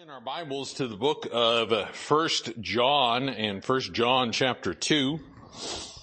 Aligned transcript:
in 0.00 0.08
our 0.08 0.20
Bibles 0.20 0.72
to 0.74 0.88
the 0.88 0.96
book 0.96 1.28
of 1.30 1.72
uh, 1.72 1.84
First 1.88 2.58
John 2.58 3.28
and 3.28 3.62
First 3.62 3.92
John 3.92 4.32
chapter 4.32 4.72
two. 4.72 5.20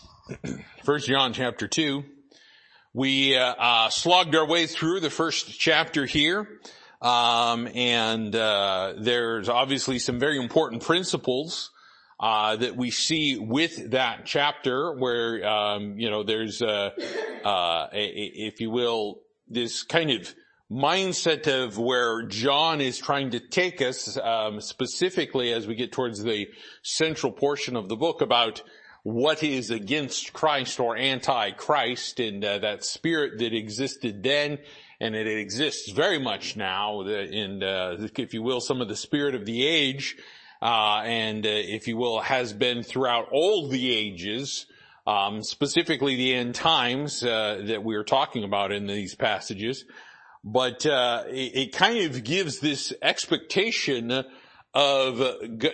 First 0.84 1.08
John 1.08 1.34
chapter 1.34 1.68
two. 1.68 2.04
We 2.94 3.36
uh, 3.36 3.56
uh, 3.56 3.90
slogged 3.90 4.36
our 4.36 4.46
way 4.46 4.68
through 4.68 5.00
the 5.00 5.10
first 5.10 5.60
chapter 5.60 6.06
here, 6.06 6.48
um, 7.02 7.68
and 7.74 8.36
uh, 8.36 8.94
there's 9.00 9.50
obviously 9.50 9.98
some 9.98 10.20
very 10.20 10.38
important 10.38 10.84
principles 10.84 11.72
uh, 12.20 12.56
that 12.58 12.76
we 12.76 12.92
see 12.92 13.40
with 13.40 13.92
that 13.92 14.26
chapter, 14.26 14.94
where 14.94 15.44
um, 15.44 15.98
you 15.98 16.12
know 16.12 16.22
there's, 16.22 16.62
uh, 16.62 16.92
a, 17.44 17.90
if 17.94 18.62
you 18.62 18.70
will, 18.70 19.22
this 19.48 19.82
kind 19.82 20.12
of 20.12 20.36
mindset 20.72 21.48
of 21.48 21.78
where 21.78 22.24
John 22.24 22.82
is 22.82 22.98
trying 22.98 23.32
to 23.32 23.40
take 23.40 23.82
us, 23.82 24.18
um, 24.18 24.60
specifically 24.60 25.54
as 25.54 25.66
we 25.66 25.76
get 25.76 25.92
towards 25.92 26.24
the 26.24 26.48
central 26.82 27.32
portion 27.32 27.76
of 27.76 27.88
the 27.88 27.96
book 27.96 28.22
about 28.22 28.64
what 29.04 29.44
is 29.44 29.72
against 29.72 30.34
Christ 30.34 30.80
or 30.80 30.98
anti-Christ 30.98 32.20
and 32.20 32.44
uh, 32.44 32.58
that 32.58 32.84
spirit 32.84 33.40
that 33.40 33.54
existed 33.54 34.24
then 34.24 34.60
and 35.00 35.16
it 35.16 35.28
exists 35.28 35.92
very 35.92 36.20
much 36.20 36.56
now 36.56 37.02
in, 37.02 37.62
uh, 37.62 38.08
if 38.18 38.34
you 38.34 38.42
will, 38.42 38.60
some 38.60 38.82
of 38.82 38.88
the 38.88 38.96
spirit 38.96 39.36
of 39.36 39.46
the 39.46 39.66
age, 39.66 40.18
uh, 40.62 41.02
and 41.06 41.46
uh, 41.46 41.50
if 41.50 41.88
you 41.88 41.98
will, 41.98 42.20
has 42.20 42.52
been 42.52 42.82
throughout 42.82 43.28
all 43.32 43.68
the 43.68 43.94
ages, 43.94 44.66
um, 45.06 45.44
specifically 45.44 46.16
the 46.16 46.34
end 46.34 46.56
times 46.56 47.24
uh, 47.24 47.62
that 47.66 47.84
we 47.84 47.96
are 47.96 48.04
talking 48.04 48.44
about 48.44 48.72
in 48.72 48.88
these 48.88 49.14
passages 49.14 49.86
but 50.50 50.86
uh, 50.86 51.24
it, 51.28 51.56
it, 51.56 51.74
kind 51.74 52.06
of 52.06 52.24
gives 52.24 52.60
this 52.60 52.94
expectation 53.02 54.24
of 54.74 55.22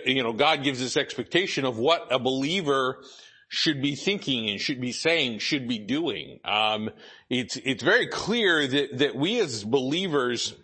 you 0.04 0.22
know 0.22 0.32
God 0.32 0.64
gives 0.64 0.80
this 0.80 0.96
expectation 0.96 1.64
of 1.64 1.78
what 1.78 2.08
a 2.10 2.18
believer 2.18 3.00
should 3.48 3.80
be 3.80 3.94
thinking 3.94 4.50
and 4.50 4.60
should 4.60 4.80
be 4.80 4.90
saying, 4.90 5.38
should 5.38 5.68
be 5.68 5.78
doing. 5.78 6.40
Um, 6.44 6.90
it's 7.30 7.56
it's 7.58 7.84
very 7.84 8.08
clear 8.08 8.66
that 8.66 8.98
that 8.98 9.14
we 9.14 9.38
as 9.38 9.62
believers, 9.62 10.54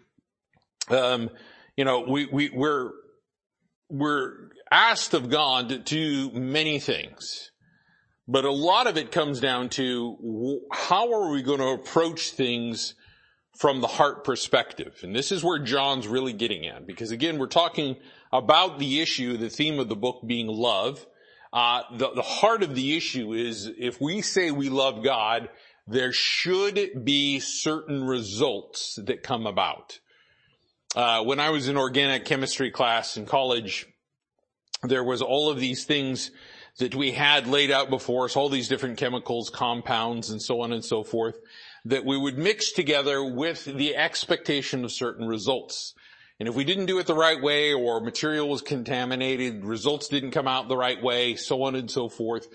um, 0.88 1.30
you 1.76 1.84
know, 1.84 2.00
we 2.00 2.26
we 2.26 2.50
we're 2.52 2.90
we're 3.88 4.50
asked 4.72 5.14
of 5.14 5.30
God 5.30 5.68
to 5.68 5.78
do 5.78 6.32
many 6.32 6.80
things. 6.80 7.52
But 8.26 8.44
a 8.44 8.52
lot 8.52 8.88
of 8.88 8.96
it 8.96 9.12
comes 9.12 9.38
down 9.38 9.68
to 9.70 10.60
how 10.72 11.12
are 11.12 11.30
we 11.30 11.42
going 11.42 11.58
to 11.58 11.80
approach 11.80 12.30
things 12.30 12.94
from 13.60 13.82
the 13.82 13.86
heart 13.86 14.24
perspective. 14.24 14.98
And 15.02 15.14
this 15.14 15.30
is 15.30 15.44
where 15.44 15.58
John's 15.58 16.08
really 16.08 16.32
getting 16.32 16.66
at, 16.66 16.86
because 16.86 17.10
again, 17.10 17.38
we're 17.38 17.46
talking 17.46 17.96
about 18.32 18.78
the 18.78 19.02
issue, 19.02 19.36
the 19.36 19.50
theme 19.50 19.78
of 19.78 19.90
the 19.90 19.96
book 19.96 20.22
being 20.26 20.46
love. 20.46 21.06
Uh, 21.52 21.82
the, 21.92 22.10
the 22.12 22.22
heart 22.22 22.62
of 22.62 22.74
the 22.74 22.96
issue 22.96 23.34
is 23.34 23.70
if 23.78 24.00
we 24.00 24.22
say 24.22 24.50
we 24.50 24.70
love 24.70 25.04
God, 25.04 25.50
there 25.86 26.10
should 26.10 27.04
be 27.04 27.38
certain 27.38 28.02
results 28.04 28.98
that 29.04 29.22
come 29.22 29.46
about. 29.46 30.00
Uh, 30.96 31.22
when 31.24 31.38
I 31.38 31.50
was 31.50 31.68
in 31.68 31.76
organic 31.76 32.24
chemistry 32.24 32.70
class 32.70 33.18
in 33.18 33.26
college, 33.26 33.86
there 34.82 35.04
was 35.04 35.20
all 35.20 35.50
of 35.50 35.60
these 35.60 35.84
things 35.84 36.30
that 36.78 36.94
we 36.94 37.12
had 37.12 37.46
laid 37.46 37.70
out 37.70 37.90
before 37.90 38.24
us, 38.24 38.36
all 38.36 38.48
these 38.48 38.68
different 38.68 38.96
chemicals, 38.96 39.50
compounds, 39.50 40.30
and 40.30 40.40
so 40.40 40.62
on 40.62 40.72
and 40.72 40.82
so 40.82 41.04
forth 41.04 41.36
that 41.84 42.04
we 42.04 42.16
would 42.16 42.38
mix 42.38 42.72
together 42.72 43.24
with 43.24 43.64
the 43.64 43.96
expectation 43.96 44.84
of 44.84 44.92
certain 44.92 45.26
results. 45.26 45.94
And 46.38 46.48
if 46.48 46.54
we 46.54 46.64
didn't 46.64 46.86
do 46.86 46.98
it 46.98 47.06
the 47.06 47.14
right 47.14 47.40
way 47.40 47.74
or 47.74 48.00
material 48.00 48.48
was 48.48 48.62
contaminated, 48.62 49.64
results 49.64 50.08
didn't 50.08 50.30
come 50.30 50.48
out 50.48 50.68
the 50.68 50.76
right 50.76 51.02
way, 51.02 51.36
so 51.36 51.62
on 51.64 51.74
and 51.74 51.90
so 51.90 52.08
forth. 52.08 52.48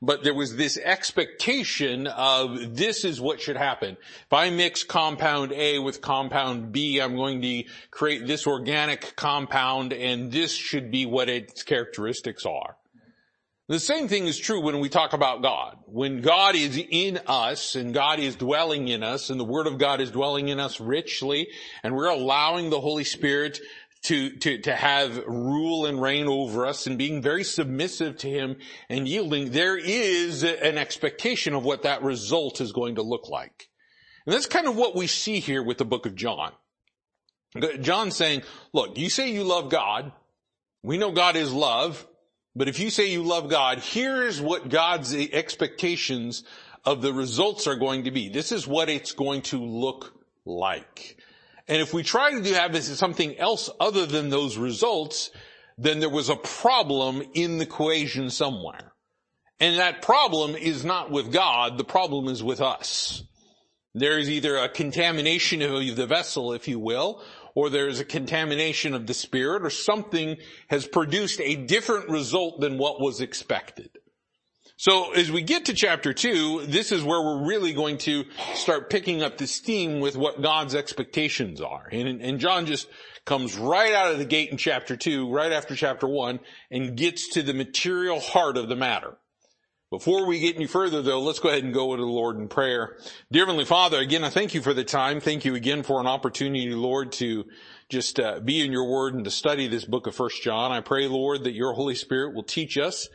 But 0.00 0.24
there 0.24 0.34
was 0.34 0.56
this 0.56 0.76
expectation 0.78 2.08
of 2.08 2.76
this 2.76 3.04
is 3.04 3.20
what 3.20 3.40
should 3.40 3.56
happen. 3.56 3.96
If 4.26 4.32
I 4.32 4.50
mix 4.50 4.82
compound 4.82 5.52
A 5.52 5.78
with 5.78 6.00
compound 6.00 6.72
B, 6.72 7.00
I'm 7.00 7.14
going 7.14 7.40
to 7.42 7.64
create 7.92 8.26
this 8.26 8.46
organic 8.46 9.14
compound 9.14 9.92
and 9.92 10.32
this 10.32 10.52
should 10.52 10.90
be 10.90 11.06
what 11.06 11.28
its 11.28 11.62
characteristics 11.62 12.44
are. 12.44 12.76
The 13.72 13.80
same 13.80 14.06
thing 14.06 14.26
is 14.26 14.38
true 14.38 14.60
when 14.60 14.80
we 14.80 14.90
talk 14.90 15.14
about 15.14 15.40
God. 15.40 15.78
When 15.86 16.20
God 16.20 16.56
is 16.56 16.76
in 16.76 17.18
us 17.26 17.74
and 17.74 17.94
God 17.94 18.18
is 18.18 18.36
dwelling 18.36 18.88
in 18.88 19.02
us 19.02 19.30
and 19.30 19.40
the 19.40 19.44
Word 19.44 19.66
of 19.66 19.78
God 19.78 20.02
is 20.02 20.10
dwelling 20.10 20.50
in 20.50 20.60
us 20.60 20.78
richly 20.78 21.48
and 21.82 21.94
we're 21.94 22.10
allowing 22.10 22.68
the 22.68 22.82
Holy 22.82 23.04
Spirit 23.04 23.60
to, 24.02 24.36
to, 24.40 24.58
to 24.58 24.76
have 24.76 25.24
rule 25.26 25.86
and 25.86 26.02
reign 26.02 26.26
over 26.26 26.66
us 26.66 26.86
and 26.86 26.98
being 26.98 27.22
very 27.22 27.44
submissive 27.44 28.18
to 28.18 28.28
Him 28.28 28.58
and 28.90 29.08
yielding, 29.08 29.52
there 29.52 29.78
is 29.78 30.42
an 30.42 30.76
expectation 30.76 31.54
of 31.54 31.64
what 31.64 31.84
that 31.84 32.02
result 32.02 32.60
is 32.60 32.72
going 32.72 32.96
to 32.96 33.02
look 33.02 33.30
like. 33.30 33.70
And 34.26 34.34
that's 34.34 34.44
kind 34.44 34.68
of 34.68 34.76
what 34.76 34.94
we 34.94 35.06
see 35.06 35.40
here 35.40 35.62
with 35.62 35.78
the 35.78 35.86
book 35.86 36.04
of 36.04 36.14
John. 36.14 36.52
John 37.80 38.10
saying, 38.10 38.42
look, 38.74 38.98
you 38.98 39.08
say 39.08 39.32
you 39.32 39.44
love 39.44 39.70
God. 39.70 40.12
We 40.82 40.98
know 40.98 41.12
God 41.12 41.36
is 41.36 41.54
love. 41.54 42.06
But 42.54 42.68
if 42.68 42.78
you 42.78 42.90
say 42.90 43.10
you 43.10 43.22
love 43.22 43.48
God, 43.48 43.78
here's 43.78 44.40
what 44.40 44.68
God's 44.68 45.14
expectations 45.14 46.44
of 46.84 47.00
the 47.00 47.12
results 47.12 47.66
are 47.66 47.76
going 47.76 48.04
to 48.04 48.10
be. 48.10 48.28
This 48.28 48.52
is 48.52 48.66
what 48.66 48.88
it's 48.88 49.12
going 49.12 49.42
to 49.42 49.58
look 49.62 50.14
like. 50.44 51.16
And 51.68 51.80
if 51.80 51.94
we 51.94 52.02
try 52.02 52.38
to 52.38 52.54
have 52.54 52.72
this 52.72 52.98
something 52.98 53.38
else 53.38 53.70
other 53.80 54.04
than 54.04 54.30
those 54.30 54.56
results, 54.56 55.30
then 55.78 56.00
there 56.00 56.10
was 56.10 56.28
a 56.28 56.36
problem 56.36 57.22
in 57.34 57.58
the 57.58 57.64
equation 57.64 58.30
somewhere. 58.30 58.92
And 59.60 59.78
that 59.78 60.02
problem 60.02 60.56
is 60.56 60.84
not 60.84 61.10
with 61.10 61.32
God, 61.32 61.78
the 61.78 61.84
problem 61.84 62.26
is 62.28 62.42
with 62.42 62.60
us. 62.60 63.22
There 63.94 64.18
is 64.18 64.28
either 64.28 64.56
a 64.56 64.68
contamination 64.68 65.62
of 65.62 65.96
the 65.96 66.06
vessel, 66.06 66.52
if 66.52 66.66
you 66.66 66.78
will, 66.78 67.22
or 67.54 67.70
there's 67.70 68.00
a 68.00 68.04
contamination 68.04 68.94
of 68.94 69.06
the 69.06 69.14
spirit 69.14 69.64
or 69.64 69.70
something 69.70 70.36
has 70.68 70.86
produced 70.86 71.40
a 71.40 71.56
different 71.56 72.08
result 72.08 72.60
than 72.60 72.78
what 72.78 73.00
was 73.00 73.20
expected. 73.20 73.90
So 74.76 75.12
as 75.12 75.30
we 75.30 75.42
get 75.42 75.66
to 75.66 75.74
chapter 75.74 76.12
two, 76.12 76.66
this 76.66 76.90
is 76.90 77.04
where 77.04 77.22
we're 77.22 77.46
really 77.46 77.72
going 77.72 77.98
to 77.98 78.24
start 78.54 78.90
picking 78.90 79.22
up 79.22 79.38
the 79.38 79.46
steam 79.46 80.00
with 80.00 80.16
what 80.16 80.42
God's 80.42 80.74
expectations 80.74 81.60
are. 81.60 81.86
And, 81.92 82.20
and 82.20 82.40
John 82.40 82.66
just 82.66 82.88
comes 83.24 83.56
right 83.56 83.92
out 83.92 84.10
of 84.10 84.18
the 84.18 84.24
gate 84.24 84.50
in 84.50 84.56
chapter 84.56 84.96
two, 84.96 85.32
right 85.32 85.52
after 85.52 85.76
chapter 85.76 86.08
one, 86.08 86.40
and 86.70 86.96
gets 86.96 87.28
to 87.34 87.42
the 87.42 87.54
material 87.54 88.18
heart 88.18 88.56
of 88.56 88.68
the 88.68 88.74
matter. 88.74 89.16
Before 89.92 90.24
we 90.24 90.40
get 90.40 90.56
any 90.56 90.66
further 90.66 91.02
though, 91.02 91.20
let's 91.20 91.38
go 91.38 91.50
ahead 91.50 91.64
and 91.64 91.74
go 91.74 91.94
to 91.94 92.00
the 92.00 92.08
Lord 92.08 92.38
in 92.38 92.48
prayer. 92.48 92.96
Dear 93.30 93.44
Heavenly 93.44 93.66
Father, 93.66 93.98
again, 93.98 94.24
I 94.24 94.30
thank 94.30 94.54
you 94.54 94.62
for 94.62 94.72
the 94.72 94.84
time. 94.84 95.20
Thank 95.20 95.44
you 95.44 95.54
again 95.54 95.82
for 95.82 96.00
an 96.00 96.06
opportunity, 96.06 96.70
Lord, 96.70 97.12
to 97.12 97.44
just 97.90 98.18
uh, 98.18 98.40
be 98.40 98.64
in 98.64 98.72
your 98.72 98.90
word 98.90 99.12
and 99.12 99.22
to 99.26 99.30
study 99.30 99.68
this 99.68 99.84
book 99.84 100.06
of 100.06 100.14
First 100.14 100.42
John. 100.42 100.72
I 100.72 100.80
pray, 100.80 101.08
Lord, 101.08 101.44
that 101.44 101.52
your 101.52 101.74
Holy 101.74 101.94
Spirit 101.94 102.34
will 102.34 102.42
teach 102.42 102.78
us, 102.78 103.06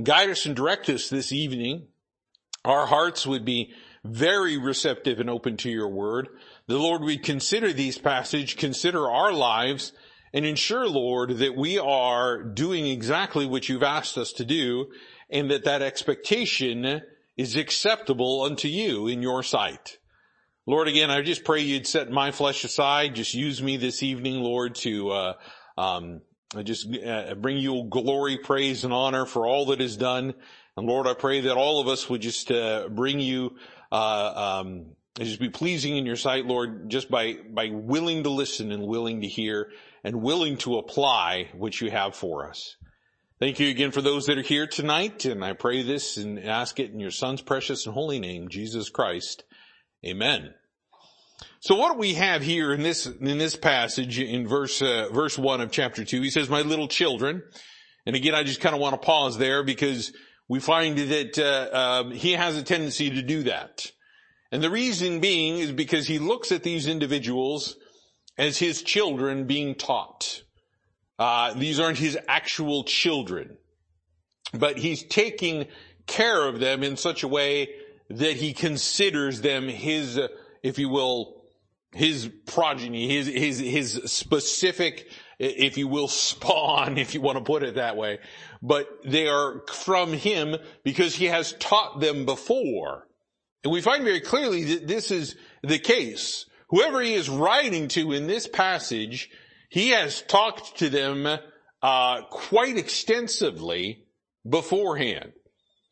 guide 0.00 0.30
us 0.30 0.46
and 0.46 0.54
direct 0.54 0.88
us 0.88 1.10
this 1.10 1.32
evening. 1.32 1.88
Our 2.64 2.86
hearts 2.86 3.26
would 3.26 3.44
be 3.44 3.72
very 4.04 4.56
receptive 4.56 5.18
and 5.18 5.28
open 5.28 5.56
to 5.56 5.68
your 5.68 5.88
word. 5.88 6.28
The 6.68 6.78
Lord 6.78 7.02
would 7.02 7.24
consider 7.24 7.72
these 7.72 7.98
passages, 7.98 8.54
consider 8.54 9.10
our 9.10 9.32
lives, 9.32 9.92
and 10.32 10.46
ensure, 10.46 10.88
Lord, 10.88 11.38
that 11.38 11.56
we 11.56 11.80
are 11.80 12.40
doing 12.40 12.86
exactly 12.86 13.46
what 13.46 13.68
you've 13.68 13.82
asked 13.82 14.16
us 14.16 14.32
to 14.34 14.44
do 14.44 14.86
and 15.30 15.50
that 15.50 15.64
that 15.64 15.82
expectation 15.82 17.02
is 17.36 17.56
acceptable 17.56 18.42
unto 18.42 18.68
you 18.68 19.06
in 19.06 19.22
your 19.22 19.42
sight. 19.42 19.98
Lord, 20.66 20.88
again, 20.88 21.10
I 21.10 21.22
just 21.22 21.44
pray 21.44 21.60
you'd 21.60 21.86
set 21.86 22.10
my 22.10 22.30
flesh 22.30 22.64
aside. 22.64 23.14
Just 23.14 23.34
use 23.34 23.62
me 23.62 23.76
this 23.76 24.02
evening, 24.02 24.40
Lord, 24.40 24.74
to, 24.76 25.10
uh, 25.10 25.32
um, 25.78 26.20
just 26.64 26.86
uh, 26.94 27.34
bring 27.34 27.56
you 27.56 27.86
glory, 27.88 28.38
praise, 28.38 28.84
and 28.84 28.92
honor 28.92 29.24
for 29.24 29.46
all 29.46 29.66
that 29.66 29.80
is 29.80 29.96
done. 29.96 30.34
And 30.76 30.86
Lord, 30.86 31.06
I 31.06 31.14
pray 31.14 31.40
that 31.42 31.56
all 31.56 31.80
of 31.80 31.88
us 31.88 32.08
would 32.08 32.20
just 32.20 32.50
uh, 32.50 32.88
bring 32.88 33.20
you, 33.20 33.56
uh, 33.90 34.60
um, 34.60 34.92
just 35.18 35.40
be 35.40 35.48
pleasing 35.48 35.96
in 35.96 36.06
your 36.06 36.16
sight, 36.16 36.46
Lord, 36.46 36.88
just 36.88 37.10
by 37.10 37.38
by 37.50 37.70
willing 37.72 38.22
to 38.24 38.30
listen 38.30 38.70
and 38.70 38.86
willing 38.86 39.22
to 39.22 39.28
hear 39.28 39.70
and 40.04 40.22
willing 40.22 40.56
to 40.58 40.78
apply 40.78 41.48
what 41.52 41.80
you 41.80 41.90
have 41.90 42.14
for 42.14 42.48
us. 42.48 42.76
Thank 43.40 43.58
you 43.58 43.70
again 43.70 43.90
for 43.90 44.02
those 44.02 44.26
that 44.26 44.36
are 44.36 44.42
here 44.42 44.66
tonight, 44.66 45.24
and 45.24 45.42
I 45.42 45.54
pray 45.54 45.82
this 45.82 46.18
and 46.18 46.38
ask 46.38 46.78
it 46.78 46.90
in 46.90 47.00
your 47.00 47.10
son's 47.10 47.40
precious 47.40 47.86
and 47.86 47.94
holy 47.94 48.20
name, 48.20 48.50
Jesus 48.50 48.90
Christ. 48.90 49.44
Amen. 50.04 50.52
So 51.60 51.74
what 51.74 51.94
do 51.94 51.98
we 51.98 52.12
have 52.12 52.42
here 52.42 52.74
in 52.74 52.82
this, 52.82 53.06
in 53.06 53.38
this 53.38 53.56
passage 53.56 54.20
in 54.20 54.46
verse, 54.46 54.82
uh, 54.82 55.08
verse 55.10 55.38
one 55.38 55.62
of 55.62 55.72
chapter 55.72 56.04
two? 56.04 56.20
He 56.20 56.28
says, 56.28 56.50
my 56.50 56.60
little 56.60 56.86
children. 56.86 57.42
And 58.04 58.14
again, 58.14 58.34
I 58.34 58.42
just 58.42 58.60
kind 58.60 58.74
of 58.74 58.80
want 58.82 59.00
to 59.00 59.06
pause 59.06 59.38
there 59.38 59.64
because 59.64 60.12
we 60.46 60.60
find 60.60 60.98
that, 60.98 61.38
uh, 61.38 62.02
um, 62.02 62.10
he 62.10 62.32
has 62.32 62.58
a 62.58 62.62
tendency 62.62 63.08
to 63.08 63.22
do 63.22 63.44
that. 63.44 63.90
And 64.52 64.62
the 64.62 64.68
reason 64.68 65.20
being 65.20 65.60
is 65.60 65.72
because 65.72 66.06
he 66.06 66.18
looks 66.18 66.52
at 66.52 66.62
these 66.62 66.86
individuals 66.86 67.76
as 68.36 68.58
his 68.58 68.82
children 68.82 69.46
being 69.46 69.76
taught. 69.76 70.42
Uh, 71.20 71.52
these 71.52 71.78
aren't 71.78 71.98
his 71.98 72.18
actual 72.28 72.82
children, 72.82 73.58
but 74.54 74.78
he's 74.78 75.02
taking 75.02 75.66
care 76.06 76.48
of 76.48 76.60
them 76.60 76.82
in 76.82 76.96
such 76.96 77.22
a 77.22 77.28
way 77.28 77.68
that 78.08 78.36
he 78.36 78.54
considers 78.54 79.42
them 79.42 79.68
his, 79.68 80.18
if 80.62 80.78
you 80.78 80.88
will, 80.88 81.42
his 81.92 82.30
progeny, 82.46 83.06
his, 83.06 83.26
his, 83.26 83.58
his 83.58 84.00
specific, 84.06 85.10
if 85.38 85.76
you 85.76 85.88
will, 85.88 86.08
spawn, 86.08 86.96
if 86.96 87.12
you 87.12 87.20
want 87.20 87.36
to 87.36 87.44
put 87.44 87.62
it 87.64 87.74
that 87.74 87.98
way. 87.98 88.18
But 88.62 88.88
they 89.04 89.28
are 89.28 89.60
from 89.70 90.14
him 90.14 90.56
because 90.84 91.14
he 91.14 91.26
has 91.26 91.52
taught 91.60 92.00
them 92.00 92.24
before. 92.24 93.06
And 93.62 93.70
we 93.70 93.82
find 93.82 94.04
very 94.04 94.20
clearly 94.20 94.64
that 94.74 94.88
this 94.88 95.10
is 95.10 95.36
the 95.62 95.78
case. 95.78 96.46
Whoever 96.70 97.02
he 97.02 97.12
is 97.12 97.28
writing 97.28 97.88
to 97.88 98.12
in 98.12 98.26
this 98.26 98.48
passage, 98.48 99.28
he 99.70 99.90
has 99.90 100.20
talked 100.22 100.78
to 100.78 100.90
them 100.90 101.26
uh, 101.80 102.22
quite 102.28 102.76
extensively 102.76 104.04
beforehand. 104.46 105.32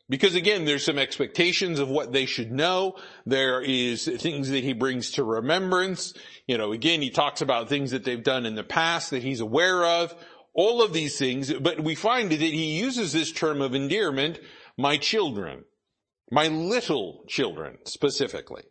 Because 0.09 0.35
again, 0.35 0.65
there's 0.65 0.83
some 0.83 0.97
expectations 0.97 1.79
of 1.79 1.87
what 1.87 2.11
they 2.11 2.25
should 2.25 2.51
know. 2.51 2.95
There 3.25 3.61
is 3.61 4.05
things 4.05 4.49
that 4.49 4.63
he 4.63 4.73
brings 4.73 5.11
to 5.11 5.23
remembrance. 5.23 6.13
You 6.47 6.57
know, 6.57 6.73
again, 6.73 7.01
he 7.01 7.09
talks 7.09 7.41
about 7.41 7.69
things 7.69 7.91
that 7.91 8.03
they've 8.03 8.23
done 8.23 8.45
in 8.45 8.55
the 8.55 8.63
past 8.63 9.11
that 9.11 9.23
he's 9.23 9.39
aware 9.39 9.85
of. 9.85 10.13
All 10.55 10.81
of 10.81 10.93
these 10.93 11.17
things, 11.17 11.53
but 11.53 11.79
we 11.79 11.95
find 11.95 12.31
that 12.31 12.39
he 12.39 12.79
uses 12.79 13.13
this 13.13 13.31
term 13.31 13.61
of 13.61 13.75
endearment, 13.75 14.39
my 14.77 14.97
children, 14.97 15.63
my 16.31 16.47
little 16.47 17.23
children 17.27 17.77
specifically. 17.85 18.63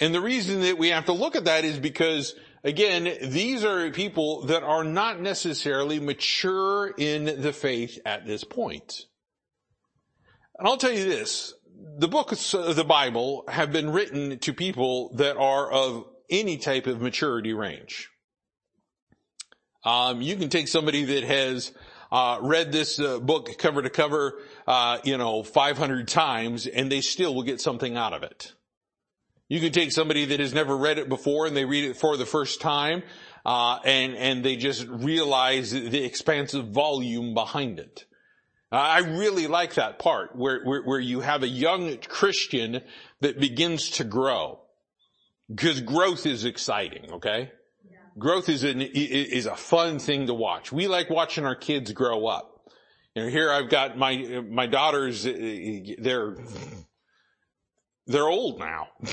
And 0.00 0.14
the 0.14 0.20
reason 0.20 0.60
that 0.60 0.78
we 0.78 0.88
have 0.88 1.06
to 1.06 1.12
look 1.12 1.34
at 1.34 1.46
that 1.46 1.64
is 1.64 1.78
because 1.80 2.34
again, 2.64 3.12
these 3.22 3.64
are 3.64 3.90
people 3.90 4.46
that 4.46 4.62
are 4.62 4.84
not 4.84 5.20
necessarily 5.20 6.00
mature 6.00 6.88
in 6.96 7.40
the 7.42 7.52
faith 7.52 7.98
at 8.04 8.26
this 8.26 8.44
point. 8.44 9.06
And 10.58 10.66
I'll 10.66 10.76
tell 10.76 10.92
you 10.92 11.04
this, 11.04 11.54
the 11.98 12.08
books 12.08 12.54
of 12.54 12.76
the 12.76 12.84
Bible 12.84 13.44
have 13.48 13.72
been 13.72 13.90
written 13.90 14.38
to 14.40 14.52
people 14.52 15.14
that 15.14 15.36
are 15.36 15.70
of 15.70 16.06
any 16.30 16.58
type 16.58 16.86
of 16.86 17.00
maturity 17.00 17.54
range. 17.54 18.10
Um, 19.84 20.20
you 20.20 20.36
can 20.36 20.48
take 20.48 20.68
somebody 20.68 21.04
that 21.04 21.24
has 21.24 21.72
uh, 22.10 22.38
read 22.42 22.72
this 22.72 22.98
uh, 22.98 23.18
book 23.20 23.56
cover 23.58 23.82
to 23.82 23.90
cover, 23.90 24.40
uh, 24.66 24.98
you 25.04 25.16
know, 25.16 25.42
500 25.42 26.08
times, 26.08 26.66
and 26.66 26.90
they 26.90 27.00
still 27.00 27.34
will 27.34 27.42
get 27.42 27.60
something 27.60 27.96
out 27.96 28.12
of 28.12 28.22
it. 28.22 28.52
You 29.48 29.60
can 29.60 29.72
take 29.72 29.92
somebody 29.92 30.26
that 30.26 30.40
has 30.40 30.52
never 30.52 30.76
read 30.76 30.98
it 30.98 31.08
before 31.08 31.46
and 31.46 31.56
they 31.56 31.64
read 31.64 31.84
it 31.84 31.96
for 31.96 32.16
the 32.16 32.26
first 32.26 32.60
time, 32.60 33.02
uh, 33.46 33.78
and 33.84 34.14
and 34.14 34.44
they 34.44 34.56
just 34.56 34.86
realize 34.86 35.70
the 35.70 36.04
expansive 36.04 36.68
volume 36.68 37.34
behind 37.34 37.78
it. 37.78 38.04
I 38.70 38.98
really 38.98 39.46
like 39.46 39.74
that 39.74 39.98
part 39.98 40.36
where, 40.36 40.62
where, 40.62 40.82
where 40.82 41.00
you 41.00 41.20
have 41.20 41.42
a 41.42 41.48
young 41.48 41.96
Christian 42.06 42.82
that 43.20 43.40
begins 43.40 43.90
to 43.92 44.04
grow. 44.04 44.60
Because 45.48 45.80
growth 45.80 46.26
is 46.26 46.44
exciting, 46.44 47.10
okay? 47.12 47.50
Yeah. 47.90 47.96
Growth 48.18 48.50
is 48.50 48.64
an, 48.64 48.82
is 48.82 49.46
a 49.46 49.56
fun 49.56 49.98
thing 49.98 50.26
to 50.26 50.34
watch. 50.34 50.70
We 50.70 50.86
like 50.86 51.08
watching 51.08 51.46
our 51.46 51.54
kids 51.54 51.92
grow 51.92 52.26
up. 52.26 52.70
You 53.14 53.22
know, 53.22 53.28
here 53.30 53.50
I've 53.50 53.70
got 53.70 53.96
my, 53.96 54.44
my 54.46 54.66
daughters, 54.66 55.24
uh, 55.24 55.32
they're, 55.98 56.36
they're 58.08 58.28
old 58.28 58.58
now. 58.58 58.88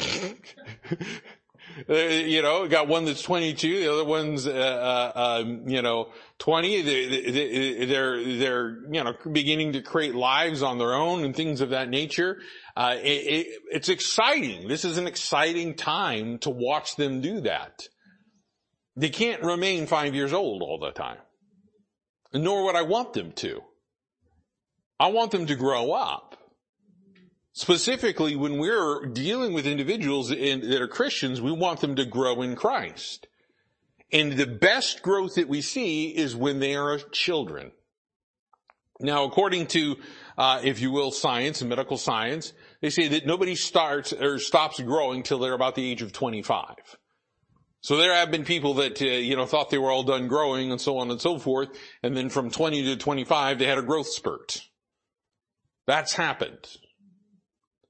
You 1.90 2.42
know, 2.42 2.68
got 2.70 2.88
one 2.88 3.04
that's 3.04 3.22
22, 3.22 3.80
the 3.82 3.92
other 3.92 4.06
one's, 4.06 4.48
uh, 4.48 4.52
uh, 4.52 5.42
um, 5.42 5.68
you 5.68 5.82
know, 5.82 6.14
20. 6.40 6.82
They, 6.84 7.86
they're, 7.86 8.24
they're, 8.24 8.70
you 8.94 9.04
know, 9.04 9.14
beginning 9.30 9.74
to 9.74 9.82
create 9.82 10.16
lives 10.16 10.64
on 10.64 10.78
their 10.78 10.94
own 10.94 11.26
and 11.26 11.36
things 11.36 11.60
of 11.60 11.72
that 11.72 11.90
nature. 11.90 12.38
Uh, 12.78 12.96
it, 12.98 13.08
it, 13.08 13.48
it's 13.72 13.90
exciting. 13.90 14.70
This 14.70 14.86
is 14.86 14.98
an 14.98 15.06
exciting 15.06 15.76
time 15.76 16.38
to 16.40 16.50
watch 16.50 16.96
them 16.96 17.20
do 17.20 17.42
that. 17.42 17.82
They 18.96 19.10
can't 19.10 19.44
remain 19.44 19.86
five 19.86 20.16
years 20.16 20.32
old 20.32 20.62
all 20.62 20.80
the 20.80 20.92
time. 20.92 21.18
Nor 22.34 22.66
would 22.66 22.76
I 22.76 22.84
want 22.84 23.14
them 23.14 23.34
to. 23.34 23.62
I 24.98 25.08
want 25.08 25.32
them 25.32 25.48
to 25.48 25.56
grow 25.56 25.92
up. 25.92 26.38
Specifically, 27.58 28.36
when 28.36 28.58
we're 28.58 29.06
dealing 29.06 29.54
with 29.54 29.66
individuals 29.66 30.30
in, 30.30 30.60
that 30.70 30.82
are 30.82 30.90
Christians, 30.90 31.42
we 31.42 31.54
want 31.54 31.80
them 31.80 31.96
to 31.96 32.04
grow 32.04 32.42
in 32.42 32.54
Christ. 32.54 33.28
And 34.12 34.34
the 34.34 34.46
best 34.46 35.02
growth 35.02 35.36
that 35.36 35.48
we 35.48 35.62
see 35.62 36.08
is 36.10 36.36
when 36.36 36.60
they 36.60 36.76
are 36.76 36.98
children. 36.98 37.72
Now, 39.00 39.24
according 39.24 39.68
to, 39.68 39.96
uh, 40.38 40.60
if 40.66 40.82
you 40.82 40.92
will, 40.92 41.12
science 41.12 41.62
and 41.62 41.70
medical 41.70 41.96
science, 41.96 42.52
they 42.82 42.90
say 42.90 43.08
that 43.08 43.26
nobody 43.26 43.56
starts 43.56 44.12
or 44.12 44.38
stops 44.38 44.82
growing 44.82 45.24
till 45.24 45.40
they're 45.40 45.54
about 45.54 45.76
the 45.76 45.90
age 45.90 46.02
of 46.02 46.12
25. 46.12 46.76
So 47.80 47.96
there 47.96 48.14
have 48.14 48.32
been 48.32 48.44
people 48.44 48.74
that, 48.76 49.02
uh, 49.02 49.06
you 49.06 49.38
know, 49.38 49.46
thought 49.46 49.70
they 49.70 49.78
were 49.78 49.92
all 49.92 50.04
done 50.04 50.28
growing 50.28 50.74
and 50.74 50.82
so 50.82 50.98
on 50.98 51.10
and 51.10 51.22
so 51.22 51.40
forth. 51.40 51.70
And 52.04 52.18
then 52.18 52.28
from 52.28 52.52
20 52.52 52.84
to 52.84 52.98
25, 52.98 53.60
they 53.60 53.66
had 53.66 53.78
a 53.78 53.82
growth 53.82 54.08
spurt. 54.08 54.60
That's 55.88 56.12
happened. 56.12 56.68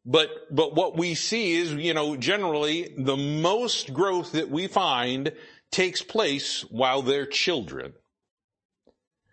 But, 0.05 0.29
but 0.51 0.75
what 0.75 0.97
we 0.97 1.15
see 1.15 1.53
is, 1.53 1.73
you 1.73 1.93
know, 1.93 2.15
generally 2.15 2.93
the 2.97 3.17
most 3.17 3.93
growth 3.93 4.33
that 4.33 4.49
we 4.49 4.67
find 4.67 5.31
takes 5.71 6.01
place 6.03 6.61
while 6.69 7.01
they're 7.01 7.25
children. 7.25 7.93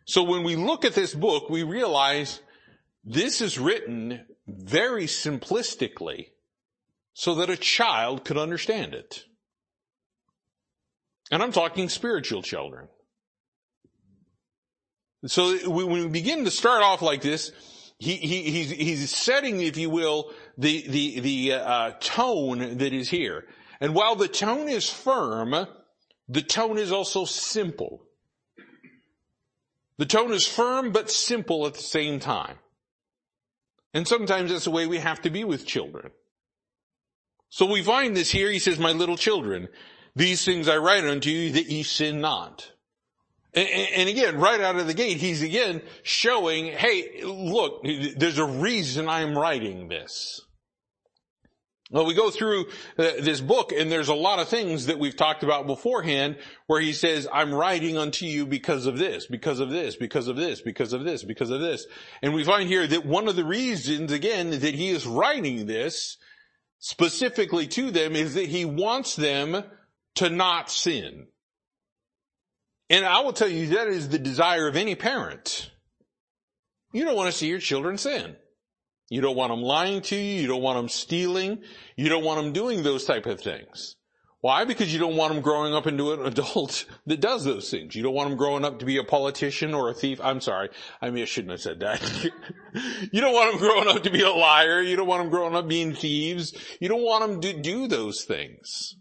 So 0.06 0.22
when 0.22 0.42
we 0.42 0.56
look 0.56 0.84
at 0.84 0.94
this 0.94 1.14
book, 1.14 1.50
we 1.50 1.62
realize 1.62 2.40
this 3.04 3.40
is 3.40 3.58
written 3.58 4.24
very 4.46 5.04
simplistically 5.04 6.28
so 7.14 7.34
that 7.36 7.50
a 7.50 7.56
child 7.56 8.24
could 8.24 8.38
understand 8.38 8.94
it. 8.94 9.24
And 11.30 11.42
I'm 11.42 11.52
talking 11.52 11.88
spiritual 11.88 12.42
children. 12.42 12.88
So 15.26 15.70
when 15.70 15.90
we 15.90 16.08
begin 16.08 16.44
to 16.46 16.50
start 16.50 16.82
off 16.82 17.00
like 17.00 17.22
this, 17.22 17.52
he, 17.98 18.16
he, 18.16 18.50
he's, 18.50 18.70
he's 18.70 19.14
setting, 19.14 19.60
if 19.60 19.76
you 19.76 19.88
will, 19.88 20.32
the, 20.58 20.86
the, 20.88 21.20
the, 21.20 21.52
uh, 21.54 21.92
tone 22.00 22.78
that 22.78 22.92
is 22.92 23.08
here. 23.08 23.44
And 23.80 23.94
while 23.94 24.16
the 24.16 24.28
tone 24.28 24.68
is 24.68 24.88
firm, 24.88 25.66
the 26.28 26.42
tone 26.42 26.78
is 26.78 26.92
also 26.92 27.24
simple. 27.24 28.02
The 29.98 30.06
tone 30.06 30.32
is 30.32 30.46
firm 30.46 30.92
but 30.92 31.10
simple 31.10 31.66
at 31.66 31.74
the 31.74 31.82
same 31.82 32.18
time. 32.18 32.56
And 33.94 34.08
sometimes 34.08 34.50
that's 34.50 34.64
the 34.64 34.70
way 34.70 34.86
we 34.86 34.98
have 34.98 35.20
to 35.22 35.30
be 35.30 35.44
with 35.44 35.66
children. 35.66 36.10
So 37.50 37.66
we 37.66 37.82
find 37.82 38.16
this 38.16 38.30
here, 38.30 38.50
he 38.50 38.58
says, 38.58 38.78
my 38.78 38.92
little 38.92 39.18
children, 39.18 39.68
these 40.16 40.44
things 40.44 40.68
I 40.68 40.78
write 40.78 41.04
unto 41.04 41.28
you 41.30 41.52
that 41.52 41.66
ye 41.66 41.82
sin 41.82 42.20
not. 42.20 42.71
And, 43.54 44.08
again, 44.08 44.38
right 44.38 44.60
out 44.62 44.76
of 44.76 44.86
the 44.86 44.94
gate, 44.94 45.18
he's 45.18 45.42
again 45.42 45.82
showing, 46.02 46.66
hey, 46.66 47.22
look, 47.22 47.84
there's 48.16 48.38
a 48.38 48.46
reason 48.46 49.10
I'm 49.10 49.36
writing 49.36 49.88
this. 49.88 50.40
Well, 51.90 52.06
we 52.06 52.14
go 52.14 52.30
through 52.30 52.68
uh, 52.98 53.10
this 53.20 53.42
book 53.42 53.70
and 53.70 53.92
there's 53.92 54.08
a 54.08 54.14
lot 54.14 54.38
of 54.38 54.48
things 54.48 54.86
that 54.86 54.98
we've 54.98 55.14
talked 55.14 55.42
about 55.42 55.66
beforehand 55.66 56.38
where 56.66 56.80
he 56.80 56.94
says, 56.94 57.28
I'm 57.30 57.52
writing 57.52 57.98
unto 57.98 58.24
you 58.24 58.46
because 58.46 58.86
of 58.86 58.96
this, 58.96 59.26
because 59.26 59.60
of 59.60 59.68
this, 59.68 59.96
because 59.96 60.26
of 60.26 60.36
this, 60.36 60.62
because 60.62 60.94
of 60.94 61.04
this, 61.04 61.22
because 61.22 61.50
of 61.50 61.60
this. 61.60 61.86
And 62.22 62.32
we 62.32 62.44
find 62.44 62.66
here 62.66 62.86
that 62.86 63.04
one 63.04 63.28
of 63.28 63.36
the 63.36 63.44
reasons, 63.44 64.10
again, 64.10 64.48
that 64.48 64.74
he 64.74 64.88
is 64.88 65.06
writing 65.06 65.66
this 65.66 66.16
specifically 66.78 67.66
to 67.66 67.90
them 67.90 68.16
is 68.16 68.32
that 68.34 68.48
he 68.48 68.64
wants 68.64 69.14
them 69.14 69.62
to 70.14 70.30
not 70.30 70.70
sin. 70.70 71.26
And 72.92 73.06
I 73.06 73.20
will 73.20 73.32
tell 73.32 73.48
you 73.48 73.68
that 73.68 73.88
is 73.88 74.10
the 74.10 74.18
desire 74.18 74.68
of 74.68 74.76
any 74.76 74.94
parent. 74.94 75.70
You 76.92 77.06
don't 77.06 77.16
want 77.16 77.32
to 77.32 77.36
see 77.36 77.48
your 77.48 77.58
children 77.58 77.96
sin. 77.96 78.36
You 79.08 79.22
don't 79.22 79.34
want 79.34 79.50
them 79.50 79.62
lying 79.62 80.02
to 80.02 80.16
you. 80.16 80.42
You 80.42 80.46
don't 80.46 80.60
want 80.60 80.78
them 80.78 80.90
stealing. 80.90 81.62
You 81.96 82.10
don't 82.10 82.22
want 82.22 82.42
them 82.42 82.52
doing 82.52 82.82
those 82.82 83.06
type 83.06 83.24
of 83.24 83.40
things. 83.40 83.96
Why? 84.42 84.66
Because 84.66 84.92
you 84.92 84.98
don't 84.98 85.16
want 85.16 85.32
them 85.32 85.42
growing 85.42 85.72
up 85.72 85.86
into 85.86 86.12
an 86.12 86.26
adult 86.26 86.84
that 87.06 87.22
does 87.22 87.44
those 87.44 87.70
things. 87.70 87.96
You 87.96 88.02
don't 88.02 88.12
want 88.12 88.28
them 88.28 88.36
growing 88.36 88.64
up 88.64 88.80
to 88.80 88.84
be 88.84 88.98
a 88.98 89.04
politician 89.04 89.72
or 89.72 89.88
a 89.88 89.94
thief. 89.94 90.20
I'm 90.22 90.42
sorry. 90.42 90.68
I 91.00 91.08
mean, 91.08 91.22
I 91.22 91.26
shouldn't 91.26 91.52
have 91.52 91.62
said 91.62 91.80
that. 91.80 92.02
you 93.10 93.22
don't 93.22 93.32
want 93.32 93.52
them 93.52 93.60
growing 93.60 93.88
up 93.88 94.02
to 94.02 94.10
be 94.10 94.20
a 94.20 94.30
liar. 94.30 94.82
You 94.82 94.96
don't 94.96 95.06
want 95.06 95.22
them 95.22 95.30
growing 95.30 95.56
up 95.56 95.66
being 95.66 95.94
thieves. 95.94 96.52
You 96.78 96.90
don't 96.90 97.04
want 97.04 97.26
them 97.26 97.40
to 97.40 97.62
do 97.62 97.88
those 97.88 98.24
things. 98.24 98.96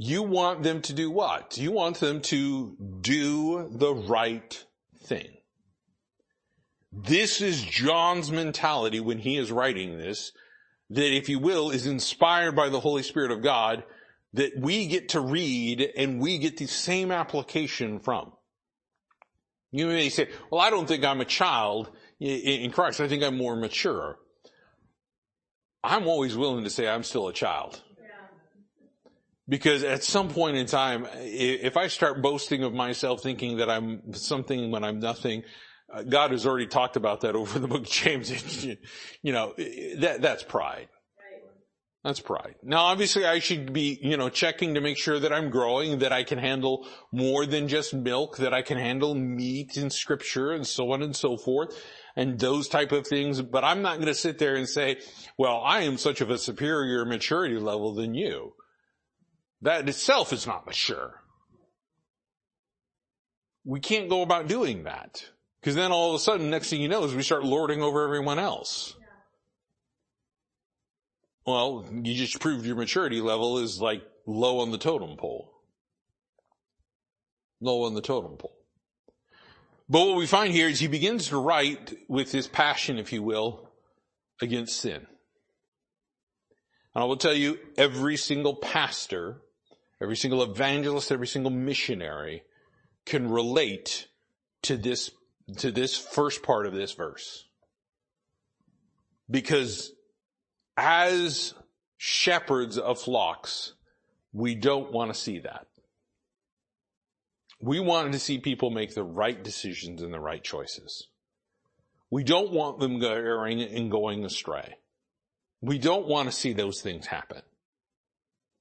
You 0.00 0.22
want 0.22 0.62
them 0.62 0.80
to 0.82 0.92
do 0.92 1.10
what? 1.10 1.58
You 1.58 1.72
want 1.72 1.98
them 1.98 2.20
to 2.22 2.76
do 3.00 3.68
the 3.68 3.92
right 3.92 4.64
thing. 5.02 5.28
This 6.92 7.40
is 7.40 7.60
John's 7.60 8.30
mentality 8.30 9.00
when 9.00 9.18
he 9.18 9.36
is 9.36 9.50
writing 9.50 9.98
this, 9.98 10.30
that 10.90 11.14
if 11.14 11.28
you 11.28 11.40
will, 11.40 11.70
is 11.70 11.86
inspired 11.86 12.54
by 12.54 12.68
the 12.68 12.78
Holy 12.78 13.02
Spirit 13.02 13.32
of 13.32 13.42
God, 13.42 13.82
that 14.34 14.52
we 14.56 14.86
get 14.86 15.10
to 15.10 15.20
read 15.20 15.90
and 15.96 16.20
we 16.20 16.38
get 16.38 16.58
the 16.58 16.66
same 16.66 17.10
application 17.10 17.98
from. 17.98 18.32
You 19.72 19.88
may 19.88 20.10
say, 20.10 20.28
well, 20.50 20.60
I 20.60 20.70
don't 20.70 20.86
think 20.86 21.04
I'm 21.04 21.20
a 21.20 21.26
child 21.26 21.90
in 22.20 22.70
Christ. 22.70 23.00
I 23.00 23.08
think 23.08 23.24
I'm 23.24 23.36
more 23.36 23.56
mature. 23.56 24.16
I'm 25.82 26.06
always 26.06 26.36
willing 26.36 26.64
to 26.64 26.70
say 26.70 26.88
I'm 26.88 27.02
still 27.02 27.26
a 27.26 27.32
child. 27.32 27.82
Because 29.48 29.82
at 29.82 30.04
some 30.04 30.28
point 30.28 30.56
in 30.56 30.66
time, 30.66 31.06
if 31.14 31.76
I 31.76 31.88
start 31.88 32.20
boasting 32.20 32.64
of 32.64 32.74
myself 32.74 33.22
thinking 33.22 33.56
that 33.58 33.70
I'm 33.70 34.12
something 34.12 34.70
when 34.70 34.84
I'm 34.84 35.00
nothing, 35.00 35.42
uh, 35.92 36.02
God 36.02 36.32
has 36.32 36.46
already 36.46 36.66
talked 36.66 36.96
about 36.96 37.22
that 37.22 37.34
over 37.36 37.58
the 37.58 37.68
book 37.68 37.82
of 37.82 37.90
James. 37.90 38.64
you 39.22 39.32
know, 39.32 39.54
that, 39.56 40.18
that's 40.20 40.42
pride. 40.42 40.88
That's 42.04 42.20
pride. 42.20 42.54
Now 42.62 42.84
obviously 42.84 43.26
I 43.26 43.40
should 43.40 43.72
be, 43.72 43.98
you 44.00 44.16
know, 44.16 44.28
checking 44.28 44.74
to 44.74 44.80
make 44.80 44.96
sure 44.96 45.18
that 45.18 45.32
I'm 45.32 45.50
growing, 45.50 45.98
that 45.98 46.12
I 46.12 46.22
can 46.22 46.38
handle 46.38 46.86
more 47.12 47.44
than 47.44 47.66
just 47.66 47.92
milk, 47.92 48.36
that 48.36 48.54
I 48.54 48.62
can 48.62 48.78
handle 48.78 49.14
meat 49.16 49.76
in 49.76 49.90
scripture 49.90 50.52
and 50.52 50.64
so 50.64 50.92
on 50.92 51.02
and 51.02 51.14
so 51.14 51.36
forth 51.36 51.74
and 52.14 52.38
those 52.38 52.68
type 52.68 52.92
of 52.92 53.06
things. 53.06 53.42
But 53.42 53.64
I'm 53.64 53.82
not 53.82 53.96
going 53.96 54.06
to 54.06 54.14
sit 54.14 54.38
there 54.38 54.54
and 54.54 54.68
say, 54.68 55.00
well, 55.36 55.60
I 55.64 55.80
am 55.80 55.98
such 55.98 56.20
of 56.20 56.30
a 56.30 56.38
superior 56.38 57.04
maturity 57.04 57.58
level 57.58 57.92
than 57.94 58.14
you. 58.14 58.54
That 59.62 59.88
itself 59.88 60.32
is 60.32 60.46
not 60.46 60.66
mature. 60.66 61.20
We 63.64 63.80
can't 63.80 64.08
go 64.08 64.22
about 64.22 64.48
doing 64.48 64.84
that. 64.84 65.24
Because 65.60 65.74
then 65.74 65.90
all 65.90 66.10
of 66.10 66.14
a 66.14 66.18
sudden, 66.18 66.50
next 66.50 66.70
thing 66.70 66.80
you 66.80 66.88
know 66.88 67.04
is 67.04 67.14
we 67.14 67.22
start 67.22 67.44
lording 67.44 67.82
over 67.82 68.04
everyone 68.04 68.38
else. 68.38 68.94
Well, 71.44 71.86
you 71.90 72.14
just 72.14 72.40
proved 72.40 72.66
your 72.66 72.76
maturity 72.76 73.20
level 73.20 73.58
is 73.58 73.80
like 73.80 74.02
low 74.26 74.60
on 74.60 74.70
the 74.70 74.78
totem 74.78 75.16
pole. 75.16 75.50
Low 77.60 77.84
on 77.84 77.94
the 77.94 78.00
totem 78.00 78.36
pole. 78.36 78.54
But 79.88 80.06
what 80.06 80.16
we 80.16 80.26
find 80.26 80.52
here 80.52 80.68
is 80.68 80.78
he 80.78 80.86
begins 80.86 81.28
to 81.28 81.38
write 81.38 81.94
with 82.08 82.30
his 82.30 82.46
passion, 82.46 82.98
if 82.98 83.12
you 83.12 83.22
will, 83.22 83.70
against 84.40 84.78
sin. 84.78 85.06
And 86.94 87.02
I 87.02 87.04
will 87.04 87.16
tell 87.16 87.34
you, 87.34 87.58
every 87.76 88.16
single 88.16 88.54
pastor 88.54 89.40
Every 90.00 90.16
single 90.16 90.42
evangelist, 90.42 91.10
every 91.10 91.26
single 91.26 91.50
missionary 91.50 92.42
can 93.04 93.30
relate 93.30 94.06
to 94.62 94.76
this, 94.76 95.10
to 95.58 95.72
this 95.72 95.96
first 95.96 96.42
part 96.42 96.66
of 96.66 96.72
this 96.72 96.92
verse. 96.92 97.44
Because 99.30 99.92
as 100.76 101.54
shepherds 101.96 102.78
of 102.78 103.00
flocks, 103.00 103.72
we 104.32 104.54
don't 104.54 104.92
want 104.92 105.12
to 105.12 105.20
see 105.20 105.40
that. 105.40 105.66
We 107.60 107.80
want 107.80 108.12
to 108.12 108.20
see 108.20 108.38
people 108.38 108.70
make 108.70 108.94
the 108.94 109.02
right 109.02 109.42
decisions 109.42 110.00
and 110.00 110.14
the 110.14 110.20
right 110.20 110.42
choices. 110.42 111.08
We 112.10 112.22
don't 112.22 112.52
want 112.52 112.78
them 112.78 113.00
going 113.00 113.60
and 113.60 113.90
going 113.90 114.24
astray. 114.24 114.76
We 115.60 115.78
don't 115.78 116.06
want 116.06 116.28
to 116.28 116.34
see 116.34 116.52
those 116.52 116.80
things 116.80 117.06
happen. 117.06 117.42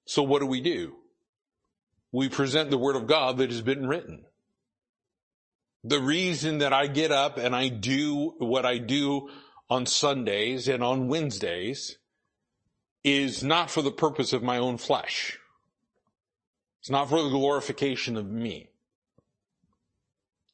So 0.05 0.23
what 0.23 0.39
do 0.39 0.47
we 0.47 0.61
do? 0.61 0.95
We 2.11 2.29
present 2.29 2.69
the 2.69 2.77
word 2.77 2.95
of 2.95 3.07
God 3.07 3.37
that 3.37 3.51
has 3.51 3.61
been 3.61 3.87
written. 3.87 4.25
The 5.83 5.99
reason 5.99 6.59
that 6.59 6.73
I 6.73 6.87
get 6.87 7.11
up 7.11 7.37
and 7.37 7.55
I 7.55 7.69
do 7.69 8.33
what 8.39 8.65
I 8.65 8.77
do 8.77 9.29
on 9.69 9.85
Sundays 9.85 10.67
and 10.67 10.83
on 10.83 11.07
Wednesdays 11.07 11.97
is 13.03 13.43
not 13.43 13.69
for 13.69 13.81
the 13.81 13.91
purpose 13.91 14.33
of 14.33 14.43
my 14.43 14.57
own 14.57 14.77
flesh. 14.77 15.37
It's 16.81 16.89
not 16.89 17.09
for 17.09 17.21
the 17.21 17.29
glorification 17.29 18.17
of 18.17 18.29
me. 18.29 18.69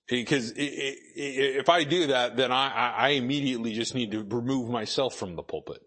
Because 0.07 0.53
if 0.55 1.69
I 1.69 1.83
do 1.85 2.07
that, 2.07 2.35
then 2.35 2.51
I, 2.51 2.93
I 2.95 3.09
immediately 3.09 3.73
just 3.73 3.95
need 3.95 4.11
to 4.11 4.23
remove 4.23 4.69
myself 4.69 5.15
from 5.15 5.35
the 5.35 5.43
pulpit. 5.43 5.81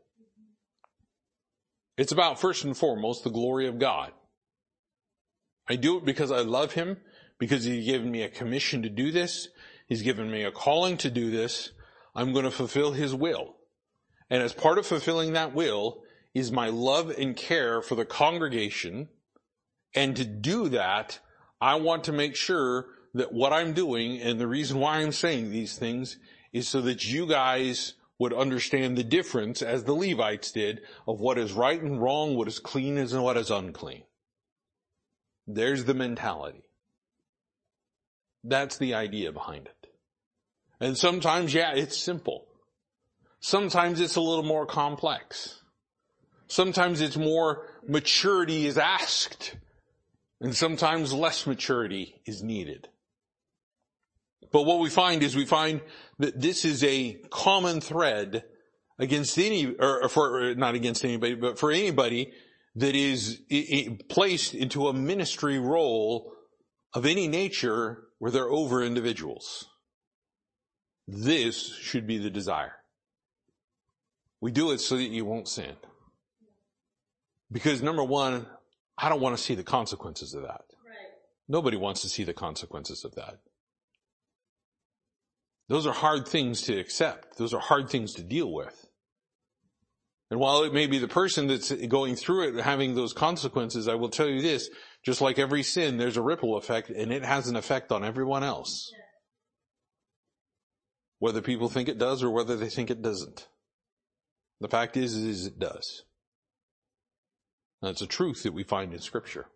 It's 1.96 2.12
about 2.12 2.40
first 2.40 2.64
and 2.64 2.76
foremost 2.76 3.25
the 3.25 3.30
glory 3.30 3.68
of 3.68 3.78
God. 3.78 4.12
I 5.68 5.76
do 5.76 5.96
it 5.99 6.04
because 6.04 6.30
I 6.30 6.40
love 6.40 6.73
him, 6.73 6.99
because 7.38 7.64
he's 7.64 7.85
given 7.85 8.11
me 8.11 8.23
a 8.23 8.28
commission 8.28 8.82
to 8.82 8.88
do 8.88 9.11
this. 9.11 9.49
He's 9.88 10.02
given 10.02 10.30
me 10.30 10.42
a 10.42 10.50
calling 10.50 10.96
to 10.99 11.11
do 11.11 11.30
this. 11.30 11.73
I'm 12.14 12.32
going 12.32 12.44
to 12.44 12.50
fulfill 12.50 12.92
his 12.92 13.14
will. 13.14 13.56
And 14.30 14.42
as 14.42 14.52
part 14.52 14.78
of 14.78 14.87
fulfilling 14.87 15.32
that 15.35 15.54
will 15.54 16.02
is 16.35 16.50
my 16.50 16.68
love 16.68 17.11
and 17.11 17.37
care 17.37 17.80
for 17.80 17.94
the 17.94 18.04
congregation. 18.04 19.08
And 19.94 20.16
to 20.16 20.25
do 20.25 20.68
that, 20.70 21.20
I 21.61 21.76
want 21.76 22.04
to 22.04 22.12
make 22.12 22.37
sure 22.37 22.87
that 23.14 23.32
what 23.32 23.52
I'm 23.52 23.73
doing 23.73 24.20
and 24.20 24.40
the 24.40 24.46
reason 24.46 24.78
why 24.78 24.99
I'm 24.99 25.12
saying 25.12 25.50
these 25.50 25.78
things 25.78 26.18
is 26.52 26.68
so 26.68 26.80
that 26.82 27.06
you 27.06 27.26
guys 27.26 27.94
would 28.18 28.32
understand 28.32 28.96
the 28.96 29.04
difference 29.04 29.62
as 29.62 29.85
the 29.85 29.94
Levites 29.94 30.52
did 30.52 30.80
of 31.06 31.20
what 31.20 31.38
is 31.38 31.52
right 31.52 31.80
and 31.80 32.00
wrong, 32.00 32.35
what 32.37 32.49
is 32.49 32.58
clean 32.58 32.99
and 32.99 33.23
what 33.23 33.37
is 33.37 33.50
unclean. 33.50 34.02
There's 35.46 35.84
the 35.84 35.94
mentality. 35.94 36.64
That's 38.42 38.78
the 38.78 38.94
idea 38.94 39.32
behind 39.32 39.66
it. 39.66 39.90
And 40.80 40.96
sometimes, 40.96 41.54
yeah, 41.54 41.72
it's 41.74 41.96
simple. 41.96 42.46
Sometimes 43.40 44.00
it's 44.00 44.16
a 44.16 44.20
little 44.20 44.44
more 44.44 44.66
complex. 44.66 45.62
Sometimes 46.48 47.00
it's 47.00 47.16
more 47.16 47.66
maturity 47.86 48.66
is 48.66 48.78
asked. 48.78 49.56
And 50.40 50.54
sometimes 50.54 51.12
less 51.12 51.46
maturity 51.46 52.20
is 52.26 52.42
needed. 52.42 52.88
But 54.52 54.62
what 54.62 54.80
we 54.80 54.90
find 54.90 55.22
is 55.22 55.34
we 55.34 55.46
find 55.46 55.80
that 56.18 56.40
this 56.40 56.64
is 56.64 56.84
a 56.84 57.14
common 57.30 57.80
thread 57.80 58.44
against 58.98 59.38
any, 59.38 59.74
or 59.74 60.08
for, 60.08 60.54
not 60.54 60.74
against 60.74 61.04
anybody, 61.04 61.34
but 61.34 61.58
for 61.58 61.70
anybody 61.70 62.32
that 62.76 62.95
is 62.95 63.40
placed 64.09 64.54
into 64.54 64.88
a 64.88 64.92
ministry 64.92 65.59
role 65.59 66.33
of 66.95 67.06
any 67.06 67.26
nature 67.26 68.04
where 68.18 68.30
they're 68.30 68.50
over 68.50 68.83
individuals. 68.83 69.66
This 71.09 71.75
should 71.76 72.06
be 72.06 72.18
the 72.18 72.30
desire. 72.30 72.75
We 74.40 74.50
do 74.52 74.71
it 74.73 74.80
so 74.80 74.97
that 74.97 75.04
you 75.04 75.25
won't 75.25 75.49
sin. 75.49 75.76
Because 77.50 77.83
number 77.83 78.04
one, 78.04 78.47
I 78.99 79.09
don't 79.09 79.21
want 79.21 79.37
to 79.37 79.42
see 79.42 79.54
the 79.54 79.62
consequences 79.62 80.35
of 80.35 80.42
that. 80.42 80.64
Right. 80.85 81.12
Nobody 81.49 81.76
wants 81.76 82.02
to 82.02 82.09
see 82.09 82.25
the 82.25 82.35
consequences 82.35 83.04
of 83.04 83.14
that. 83.14 83.38
Those 85.68 85.87
are 85.87 85.92
hard 85.92 86.28
things 86.28 86.62
to 86.62 86.78
accept. 86.78 87.38
Those 87.38 87.54
are 87.54 87.61
hard 87.61 87.88
things 87.88 88.14
to 88.14 88.23
deal 88.23 88.52
with. 88.52 88.86
And 90.30 90.40
while 90.40 90.64
it 90.64 90.73
may 90.73 90.87
be 90.87 90.99
the 90.99 91.06
person 91.06 91.47
that's 91.47 91.71
going 91.71 92.16
through 92.16 92.49
it 92.49 92.62
having 92.62 92.95
those 92.95 93.12
consequences, 93.12 93.87
I 93.87 93.95
will 93.95 94.09
tell 94.09 94.28
you 94.28 94.42
this, 94.42 94.68
just 95.04 95.21
like 95.21 95.38
every 95.38 95.62
sin, 95.62 95.99
there's 95.99 96.16
a 96.16 96.23
ripple 96.23 96.56
effect 96.56 96.90
and 96.90 97.12
it 97.12 97.25
has 97.25 97.47
an 97.47 97.54
effect 97.54 97.92
on 97.92 98.04
everyone 98.04 98.42
else. 98.42 98.90
Whether 101.21 101.40
people 101.40 101.68
think 101.68 101.88
it 101.88 101.99
does 101.99 102.23
or 102.23 102.30
whether 102.30 102.56
they 102.56 102.68
think 102.68 102.90
it 102.90 103.02
doesn't. 103.02 103.47
The 104.61 104.68
fact 104.68 104.97
is, 104.97 105.14
is 105.14 105.47
it 105.47 105.59
does. 105.59 106.02
That's 107.80 108.02
a 108.02 108.06
truth 108.06 108.42
that 108.42 108.52
we 108.54 108.64
find 108.64 108.92
in 108.92 109.00
scripture. 109.00 109.47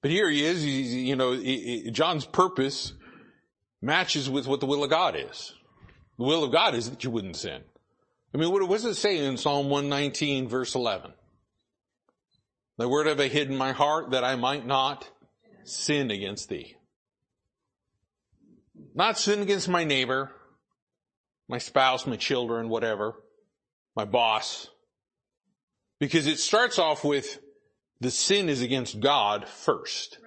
But 0.00 0.10
here 0.10 0.28
he 0.28 0.44
is, 0.44 0.64
you 0.64 1.14
know, 1.14 1.40
John's 1.92 2.26
purpose 2.26 2.94
matches 3.80 4.28
with 4.28 4.48
what 4.48 4.58
the 4.58 4.66
will 4.66 4.82
of 4.82 4.90
God 4.90 5.14
is. 5.16 5.54
The 6.18 6.24
will 6.24 6.42
of 6.42 6.50
God 6.50 6.74
is 6.74 6.90
that 6.90 7.04
you 7.04 7.10
wouldn't 7.10 7.36
sin. 7.36 7.62
I 8.34 8.38
mean, 8.38 8.50
what 8.50 8.68
does 8.68 8.84
it 8.86 8.94
say 8.94 9.18
in 9.18 9.36
Psalm 9.36 9.68
119 9.68 10.48
verse 10.48 10.74
11? 10.74 11.12
The 12.78 12.88
word 12.88 13.06
have 13.06 13.20
I 13.20 13.28
hid 13.28 13.50
in 13.50 13.56
my 13.56 13.72
heart 13.72 14.12
that 14.12 14.24
I 14.24 14.36
might 14.36 14.66
not 14.66 15.08
sin 15.64 16.10
against 16.10 16.48
thee. 16.48 16.76
Not 18.94 19.18
sin 19.18 19.42
against 19.42 19.68
my 19.68 19.84
neighbor, 19.84 20.32
my 21.48 21.58
spouse, 21.58 22.06
my 22.06 22.16
children, 22.16 22.70
whatever, 22.70 23.14
my 23.94 24.06
boss. 24.06 24.68
Because 25.98 26.26
it 26.26 26.38
starts 26.38 26.78
off 26.78 27.04
with 27.04 27.38
the 28.00 28.10
sin 28.10 28.48
is 28.48 28.62
against 28.62 28.98
God 28.98 29.46
first. 29.46 30.18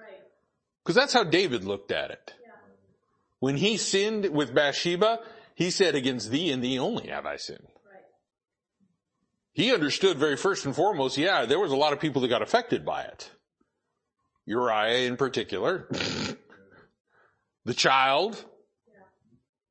Because 0.82 0.94
that's 0.94 1.12
how 1.12 1.24
David 1.24 1.64
looked 1.64 1.90
at 1.90 2.12
it. 2.12 2.32
When 3.40 3.56
he 3.56 3.76
sinned 3.76 4.30
with 4.30 4.54
Bathsheba, 4.54 5.18
he 5.54 5.70
said 5.70 5.94
against 5.96 6.30
thee 6.30 6.52
and 6.52 6.62
thee 6.62 6.78
only 6.78 7.08
have 7.08 7.26
I 7.26 7.36
sinned 7.36 7.66
he 9.56 9.72
understood 9.72 10.18
very 10.18 10.36
first 10.36 10.66
and 10.66 10.76
foremost, 10.76 11.16
yeah, 11.16 11.46
there 11.46 11.58
was 11.58 11.72
a 11.72 11.76
lot 11.76 11.94
of 11.94 11.98
people 11.98 12.20
that 12.20 12.28
got 12.28 12.42
affected 12.42 12.84
by 12.84 13.04
it. 13.04 13.30
Uriah 14.44 15.08
in 15.08 15.16
particular, 15.16 15.88
the 17.64 17.72
child, 17.72 18.44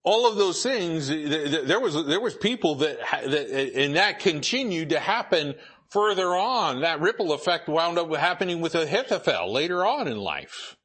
all 0.04 0.28
of 0.28 0.38
those 0.38 0.64
things, 0.64 1.08
there 1.08 1.80
was, 1.80 2.04
there 2.08 2.20
was 2.20 2.34
people 2.34 2.76
that, 2.76 2.98
that, 3.00 3.76
and 3.76 3.96
that 3.96 4.20
continued 4.20 4.90
to 4.90 5.00
happen 5.00 5.54
further 5.90 6.36
on. 6.36 6.82
That 6.82 7.00
ripple 7.00 7.32
effect 7.32 7.70
wound 7.70 8.00
up 8.00 8.14
happening 8.16 8.62
with 8.62 8.74
Ahithophel 8.74 9.54
later 9.54 9.86
on 9.86 10.08
in 10.08 10.18
life. 10.18 10.78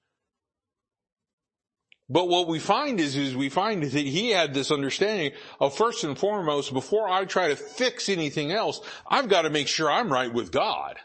But 2.11 2.29
what 2.29 2.49
we 2.49 2.59
find 2.59 2.99
is, 2.99 3.17
is 3.17 3.37
we 3.37 3.49
find 3.49 3.85
that 3.85 3.93
he 3.93 4.31
had 4.31 4.53
this 4.53 4.73
understanding 4.73 5.31
of 5.61 5.77
first 5.77 6.03
and 6.03 6.19
foremost, 6.19 6.73
before 6.73 7.09
I 7.09 7.25
try 7.25 7.49
to 7.49 7.57
fix 7.57 8.09
anything 8.09 8.51
else, 8.51 8.81
I've 9.07 9.29
got 9.29 9.43
to 9.43 9.51
make 9.51 9.69
sure 9.69 9.89
I'm 9.89 10.13
right 10.13 10.33
with 10.33 10.51
God. 10.51 10.97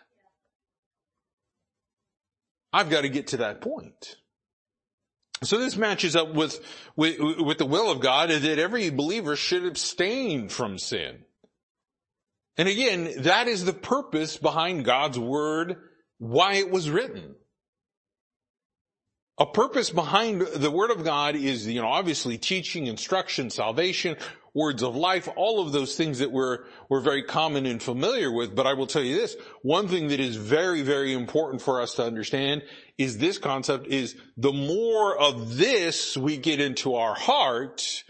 I've 2.73 2.89
got 2.89 3.01
to 3.01 3.09
get 3.09 3.27
to 3.27 3.37
that 3.37 3.61
point. 3.61 4.17
So 5.43 5.59
this 5.59 5.77
matches 5.77 6.15
up 6.15 6.33
with, 6.33 6.59
with, 6.95 7.19
with 7.19 7.59
the 7.59 7.67
will 7.67 7.91
of 7.91 7.99
God 7.99 8.31
is 8.31 8.41
that 8.41 8.57
every 8.57 8.89
believer 8.89 9.35
should 9.35 9.63
abstain 9.63 10.49
from 10.49 10.79
sin. 10.79 11.19
And 12.57 12.67
again, 12.67 13.11
that 13.19 13.47
is 13.47 13.63
the 13.63 13.73
purpose 13.73 14.37
behind 14.37 14.85
God's 14.85 15.19
word, 15.19 15.75
why 16.17 16.55
it 16.55 16.71
was 16.71 16.89
written. 16.89 17.35
A 19.37 19.45
purpose 19.45 19.89
behind 19.89 20.41
the 20.41 20.71
Word 20.71 20.91
of 20.91 21.03
God 21.03 21.35
is, 21.35 21.67
you 21.67 21.81
know, 21.81 21.89
obviously 21.89 22.37
teaching, 22.37 22.87
instruction, 22.87 23.49
salvation, 23.49 24.15
words 24.53 24.81
of 24.81 24.95
life, 24.95 25.27
all 25.35 25.59
of 25.59 25.73
those 25.73 25.97
things 25.97 26.19
that 26.19 26.31
we're, 26.31 26.59
we're 26.87 27.01
very 27.01 27.21
common 27.21 27.65
and 27.65 27.83
familiar 27.83 28.31
with. 28.31 28.55
But 28.55 28.65
I 28.65 28.73
will 28.73 28.87
tell 28.87 29.03
you 29.03 29.17
this, 29.17 29.35
one 29.61 29.89
thing 29.89 30.07
that 30.07 30.21
is 30.21 30.37
very, 30.37 30.83
very 30.83 31.11
important 31.11 31.61
for 31.61 31.81
us 31.81 31.95
to 31.95 32.05
understand 32.05 32.63
is 32.97 33.17
this 33.17 33.37
concept 33.37 33.87
is 33.87 34.15
the 34.37 34.53
more 34.53 35.19
of 35.19 35.57
this 35.57 36.15
we 36.15 36.37
get 36.37 36.61
into 36.61 36.95
our 36.95 37.13
heart, 37.13 38.05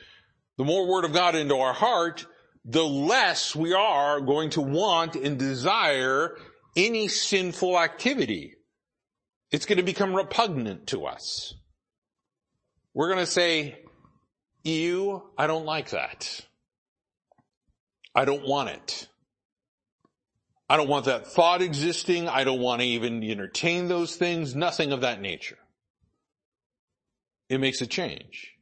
the 0.59 0.63
more 0.63 0.87
Word 0.87 1.05
of 1.05 1.13
God 1.13 1.33
into 1.33 1.55
our 1.55 1.73
heart, 1.73 2.27
the 2.65 2.85
less 2.85 3.55
we 3.55 3.73
are 3.73 4.21
going 4.21 4.51
to 4.51 4.61
want 4.61 5.15
and 5.15 5.39
desire 5.39 6.37
any 6.77 7.07
sinful 7.07 7.79
activity. 7.79 8.53
It's 9.51 9.65
going 9.65 9.77
to 9.77 9.83
become 9.83 10.13
repugnant 10.13 10.87
to 10.87 11.05
us. 11.05 11.53
We're 12.93 13.07
going 13.07 13.19
to 13.19 13.31
say, 13.31 13.77
ew, 14.63 15.23
I 15.37 15.47
don't 15.47 15.65
like 15.65 15.89
that. 15.91 16.41
I 18.13 18.25
don't 18.25 18.47
want 18.47 18.69
it. 18.69 19.07
I 20.67 20.77
don't 20.77 20.87
want 20.87 21.05
that 21.05 21.27
thought 21.27 21.61
existing. 21.61 22.27
I 22.27 22.43
don't 22.43 22.59
want 22.61 22.81
to 22.81 22.87
even 22.87 23.23
entertain 23.23 23.87
those 23.87 24.15
things. 24.15 24.55
Nothing 24.55 24.91
of 24.91 25.01
that 25.01 25.21
nature. 25.21 25.57
It 27.49 27.59
makes 27.59 27.81
a 27.81 27.87
change. 27.87 28.53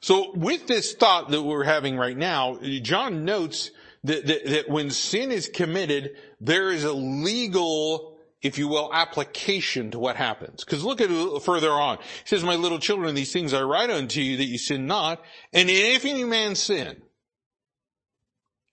So 0.00 0.32
with 0.34 0.66
this 0.66 0.94
thought 0.94 1.30
that 1.30 1.42
we're 1.42 1.64
having 1.64 1.96
right 1.96 2.16
now, 2.16 2.58
John 2.82 3.24
notes 3.24 3.70
that, 4.04 4.26
that, 4.26 4.46
that 4.46 4.68
when 4.68 4.90
sin 4.90 5.32
is 5.32 5.48
committed, 5.48 6.16
there 6.40 6.70
is 6.70 6.84
a 6.84 6.92
legal 6.92 8.17
if 8.40 8.58
you 8.58 8.68
will, 8.68 8.92
application 8.92 9.90
to 9.90 9.98
what 9.98 10.16
happens. 10.16 10.64
Because 10.64 10.84
look 10.84 11.00
at 11.00 11.10
it 11.10 11.42
further 11.42 11.70
on. 11.70 11.98
He 11.98 12.26
says, 12.26 12.44
My 12.44 12.54
little 12.54 12.78
children, 12.78 13.14
these 13.14 13.32
things 13.32 13.52
I 13.52 13.62
write 13.62 13.90
unto 13.90 14.20
you 14.20 14.36
that 14.36 14.44
you 14.44 14.58
sin 14.58 14.86
not. 14.86 15.22
And 15.52 15.68
if 15.68 16.04
any 16.04 16.24
man 16.24 16.54
sin, 16.54 17.02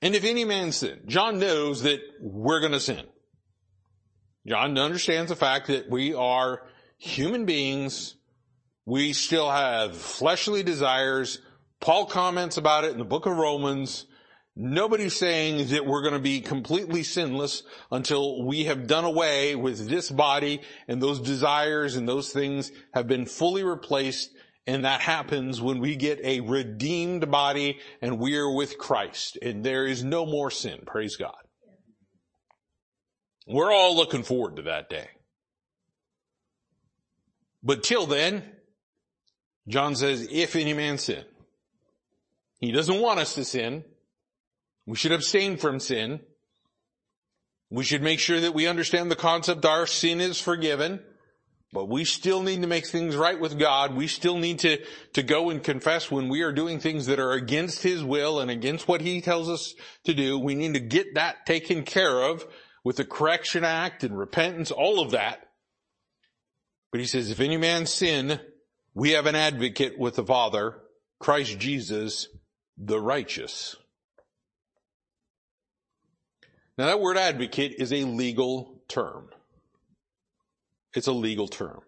and 0.02 0.16
if 0.16 0.24
any 0.24 0.46
man 0.46 0.72
sin, 0.72 1.02
John 1.08 1.40
knows 1.40 1.82
that 1.82 2.00
we're 2.22 2.60
going 2.60 2.74
to 2.74 2.80
sin. 2.80 3.06
John 4.46 4.78
understands 4.78 5.30
the 5.30 5.36
fact 5.36 5.68
that 5.68 5.90
we 5.90 6.14
are 6.14 6.62
human 6.98 7.46
beings. 7.46 8.16
We 8.86 9.14
still 9.14 9.50
have 9.50 9.98
fleshly 9.98 10.62
desires. 10.62 11.40
Paul 11.80 12.06
comments 12.06 12.58
about 12.58 12.84
it 12.84 12.92
in 12.92 13.00
the 13.00 13.04
book 13.04 13.26
of 13.26 13.36
Romans. 13.36 14.06
Nobody's 14.58 15.16
saying 15.16 15.68
that 15.70 15.86
we're 15.86 16.02
going 16.02 16.14
to 16.14 16.20
be 16.20 16.40
completely 16.40 17.04
sinless 17.04 17.64
until 17.92 18.46
we 18.46 18.66
have 18.66 18.88
done 18.88 19.04
away 19.04 19.56
with 19.56 19.90
this 19.90 20.10
body 20.10 20.62
and 20.88 21.02
those 21.02 21.20
desires 21.20 21.98
and 21.98 22.08
those 22.08 22.32
things 22.32 22.72
have 22.94 23.06
been 23.06 23.26
fully 23.26 23.64
replaced. 23.64 24.32
And 24.66 24.86
that 24.86 25.02
happens 25.02 25.62
when 25.62 25.80
we 25.80 25.98
get 25.98 26.22
a 26.24 26.40
redeemed 26.40 27.30
body 27.30 27.80
and 28.02 28.18
we 28.18 28.38
are 28.38 28.50
with 28.50 28.78
Christ 28.78 29.38
and 29.42 29.64
there 29.64 29.86
is 29.86 30.04
no 30.04 30.26
more 30.26 30.50
sin. 30.50 30.80
Praise 30.86 31.18
God. 31.18 31.36
We're 33.46 33.74
all 33.74 33.96
looking 33.96 34.24
forward 34.24 34.56
to 34.56 34.62
that 34.64 34.90
day. 34.90 35.08
But 37.62 37.84
till 37.84 38.06
then, 38.06 38.44
John 39.68 39.96
says, 39.96 40.28
if 40.32 40.56
any 40.56 40.74
man 40.74 40.98
sin, 40.98 41.26
he 42.60 42.72
doesn't 42.72 43.02
want 43.02 43.20
us 43.20 43.36
to 43.36 43.44
sin. 43.44 43.84
We 44.86 44.96
should 44.96 45.12
abstain 45.12 45.58
from 45.58 45.80
sin. 45.80 46.22
We 47.70 47.84
should 47.84 48.04
make 48.04 48.20
sure 48.20 48.40
that 48.40 48.54
we 48.54 48.68
understand 48.68 49.10
the 49.10 49.16
concept 49.16 49.66
our 49.66 49.88
sin 49.88 50.22
is 50.22 50.40
forgiven, 50.40 51.02
but 51.74 51.90
we 51.90 52.06
still 52.06 52.44
need 52.44 52.62
to 52.62 52.68
make 52.68 52.86
things 52.86 53.16
right 53.16 53.40
with 53.40 53.58
God. 53.58 53.96
We 53.96 54.08
still 54.08 54.38
need 54.38 54.60
to, 54.60 54.80
to 55.14 55.24
go 55.24 55.50
and 55.50 55.64
confess 55.64 56.12
when 56.12 56.30
we 56.30 56.42
are 56.42 56.52
doing 56.52 56.80
things 56.80 57.08
that 57.08 57.20
are 57.20 57.32
against 57.32 57.82
His 57.82 58.04
will 58.04 58.40
and 58.40 58.52
against 58.52 58.88
what 58.88 59.02
He 59.02 59.22
tells 59.22 59.50
us 59.50 59.74
to 60.06 60.14
do. 60.14 60.38
We 60.38 60.54
need 60.54 60.76
to 60.76 60.80
get 60.80 61.16
that 61.16 61.46
taken 61.48 61.84
care 61.84 62.22
of 62.22 62.46
with 62.84 62.98
the 62.98 63.06
correction 63.06 63.64
act 63.64 64.04
and 64.04 64.18
repentance, 64.18 64.70
all 64.70 65.02
of 65.02 65.12
that. 65.12 65.40
But 66.92 67.02
He 67.02 67.08
says, 67.08 67.32
if 67.32 67.40
any 67.40 67.58
man 67.58 67.88
sin, 67.88 68.40
we 68.94 69.12
have 69.12 69.26
an 69.26 69.36
advocate 69.36 69.98
with 69.98 70.16
the 70.16 70.24
Father, 70.24 70.78
Christ 71.20 71.58
Jesus, 71.58 72.28
the 72.78 73.02
righteous. 73.02 73.76
Now 76.78 76.88
that 76.88 77.00
word 77.00 77.18
advocate 77.18 77.76
is 77.80 77.94
a 77.94 78.04
legal 78.04 78.82
term. 78.88 79.30
It's 80.94 81.08
a 81.08 81.14
legal 81.14 81.48
term. 81.48 81.82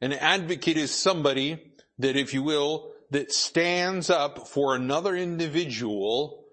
An 0.00 0.12
advocate 0.12 0.76
is 0.76 0.90
somebody 0.90 1.72
that, 1.98 2.16
if 2.16 2.34
you 2.34 2.42
will, 2.42 2.92
that 3.10 3.32
stands 3.32 4.10
up 4.10 4.48
for 4.48 4.74
another 4.74 5.14
individual 5.14 6.44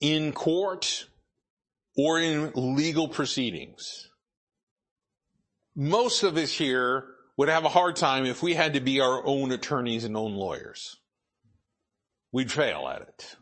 in 0.00 0.32
court 0.32 1.06
or 1.96 2.20
in 2.20 2.52
legal 2.54 3.08
proceedings. 3.08 4.08
Most 5.74 6.22
of 6.22 6.36
us 6.36 6.52
here 6.52 7.04
would 7.36 7.48
have 7.48 7.64
a 7.64 7.70
hard 7.70 7.96
time 7.96 8.26
if 8.26 8.42
we 8.42 8.54
had 8.54 8.74
to 8.74 8.80
be 8.80 9.00
our 9.00 9.26
own 9.26 9.52
attorneys 9.52 10.04
and 10.04 10.16
own 10.16 10.34
lawyers. 10.34 10.96
We'd 12.32 12.52
fail 12.52 12.88
at 12.88 13.02
it. 13.02 13.36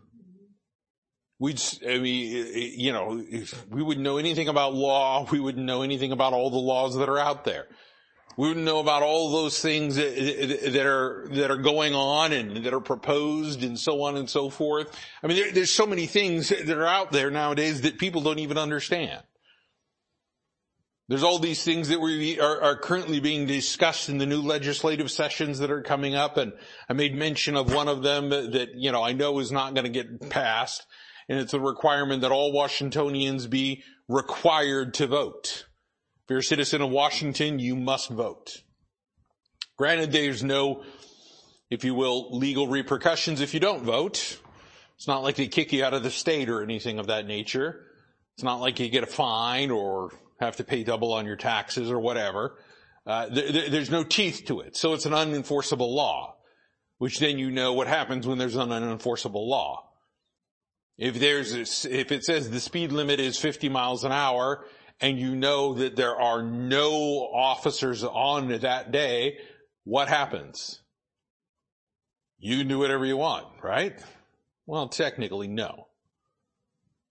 We'd, 1.39 1.61
I 1.87 1.99
mean, 1.99 2.47
you 2.77 2.93
know, 2.93 3.25
we 3.69 3.83
wouldn't 3.83 4.05
know 4.05 4.19
anything 4.19 4.49
about 4.49 4.75
law. 4.75 5.27
We 5.31 5.41
wouldn't 5.41 5.65
know 5.65 5.83
anything 5.83 6.13
about 6.13 6.33
all 6.33 6.51
the 6.51 6.59
laws 6.59 6.97
that 6.97 7.09
are 7.09 7.19
out 7.19 7.45
there. 7.45 7.67
We 8.37 8.49
wouldn't 8.49 8.67
know 8.67 8.81
about 8.81 9.03
all 9.03 9.31
those 9.31 9.61
things 9.61 9.97
that, 9.97 10.17
that 10.73 10.87
are, 10.87 11.29
that 11.33 11.51
are 11.51 11.57
going 11.57 11.95
on 11.95 12.33
and 12.33 12.65
that 12.65 12.75
are 12.75 12.81
proposed 12.81 13.63
and 13.63 13.79
so 13.79 14.03
on 14.03 14.17
and 14.17 14.29
so 14.29 14.51
forth. 14.51 14.97
I 15.23 15.29
mean, 15.29 15.37
there, 15.37 15.53
there's 15.53 15.71
so 15.71 15.87
many 15.87 16.07
things 16.07 16.49
that 16.49 16.69
are 16.69 16.87
out 16.87 17.13
there 17.13 17.31
nowadays 17.31 17.83
that 17.83 17.99
people 17.99 18.23
don't 18.23 18.41
even 18.41 18.59
understand. 18.59 19.23
There's 21.09 21.23
all 21.23 21.39
these 21.39 21.63
things 21.63 21.89
that 21.89 22.01
we 22.01 22.41
are, 22.41 22.63
are, 22.63 22.77
currently 22.77 23.21
being 23.21 23.47
discussed 23.47 24.09
in 24.09 24.17
the 24.17 24.25
new 24.25 24.41
legislative 24.41 25.11
sessions 25.11 25.59
that 25.59 25.71
are 25.71 25.83
coming 25.83 26.15
up, 26.15 26.39
and 26.39 26.55
I 26.89 26.95
made 26.95 27.15
mention 27.15 27.59
of 27.59 27.75
one 27.75 27.89
of 27.89 28.03
them 28.03 28.31
that 28.31 28.71
you 28.77 28.91
know 28.91 29.03
I 29.03 29.13
know 29.13 29.39
is 29.39 29.53
not 29.53 29.75
going 29.75 29.85
to 29.85 29.91
get 29.91 30.31
passed, 30.31 30.87
and 31.29 31.39
it's 31.39 31.55
a 31.55 31.61
requirement 31.61 32.23
that 32.23 32.33
all 32.33 32.53
Washingtonians 32.53 33.47
be 33.47 33.83
required 34.09 34.95
to 34.95 35.07
vote. 35.07 35.67
If 36.25 36.31
you're 36.31 36.39
a 36.39 36.43
citizen 36.43 36.83
of 36.83 36.91
Washington, 36.91 37.59
you 37.59 37.77
must 37.77 38.11
vote. 38.11 38.51
Granted, 39.77 40.13
there's 40.13 40.43
no, 40.43 40.85
if 41.71 41.85
you 41.85 41.95
will, 41.95 42.37
legal 42.37 42.69
repercussions 42.69 43.41
if 43.41 43.55
you 43.55 43.61
don't 43.61 43.83
vote. 43.83 44.39
It's 44.97 45.09
not 45.09 45.23
like 45.23 45.37
they 45.37 45.49
kick 45.49 45.73
you 45.73 45.85
out 45.85 45.95
of 45.95 46.03
the 46.03 46.11
state 46.11 46.49
or 46.49 46.63
anything 46.63 46.99
of 46.99 47.09
that 47.09 47.27
nature. 47.27 47.87
It's 48.37 48.45
not 48.45 48.61
like 48.61 48.79
you 48.81 48.89
get 48.89 49.03
a 49.03 49.09
fine 49.09 49.71
or 49.71 50.13
have 50.41 50.57
to 50.57 50.65
pay 50.65 50.85
double 50.85 51.13
on 51.13 51.27
your 51.27 51.37
taxes 51.37 51.91
or 51.91 51.99
whatever. 51.99 52.59
Uh, 53.07 53.29
th- 53.29 53.71
there's 53.71 53.91
no 53.91 54.03
teeth 54.03 54.45
to 54.47 54.61
it. 54.61 54.77
So 54.77 54.95
it's 54.95 55.07
an 55.07 55.13
unenforceable 55.13 55.93
law, 55.93 56.37
which 56.99 57.19
then 57.19 57.39
you 57.39 57.51
know 57.51 57.73
what 57.73 57.87
happens 57.87 58.27
when 58.27 58.39
there's 58.39 58.57
an 58.57 58.71
unenforceable 58.71 59.47
law. 59.47 59.84
If 60.97 61.19
there's, 61.19 61.55
a, 61.55 62.01
if 62.01 62.13
it 62.13 62.25
says 62.25 62.51
the 62.51 62.61
speed 62.61 62.93
limit 62.93 63.19
is 63.19 63.39
50 63.39 63.69
miles 63.69 64.05
an 64.05 64.13
hour 64.13 64.65
and 65.01 65.19
you 65.19 65.35
know 65.35 65.75
that 65.75 65.97
there 65.97 66.15
are 66.21 66.43
no 66.43 67.29
officers 67.35 68.05
on 68.05 68.49
that 68.49 68.93
day, 68.93 69.39
what 69.83 70.09
happens? 70.09 70.81
You 72.39 72.59
can 72.59 72.69
do 72.69 72.79
whatever 72.79 73.05
you 73.05 73.17
want, 73.17 73.47
right? 73.63 73.99
Well, 74.67 74.89
technically 74.89 75.49
no. 75.49 75.89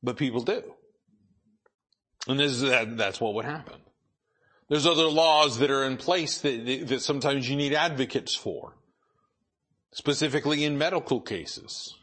But 0.02 0.18
people 0.18 0.42
do. 0.42 0.64
And 2.28 2.40
this 2.40 2.54
is, 2.54 2.62
that, 2.62 2.98
that's 2.98 3.20
what 3.20 3.34
would 3.34 3.46
happen. 3.46 3.82
There's 4.70 4.88
other 4.88 5.08
laws 5.08 5.60
that 5.60 5.70
are 5.70 5.84
in 5.84 5.98
place 5.98 6.40
that, 6.40 6.88
that 6.88 7.02
sometimes 7.02 7.50
you 7.50 7.58
need 7.58 7.74
advocates 7.74 8.34
for. 8.34 8.78
Specifically 9.92 10.64
in 10.64 10.78
medical 10.78 11.20
cases 11.20 11.94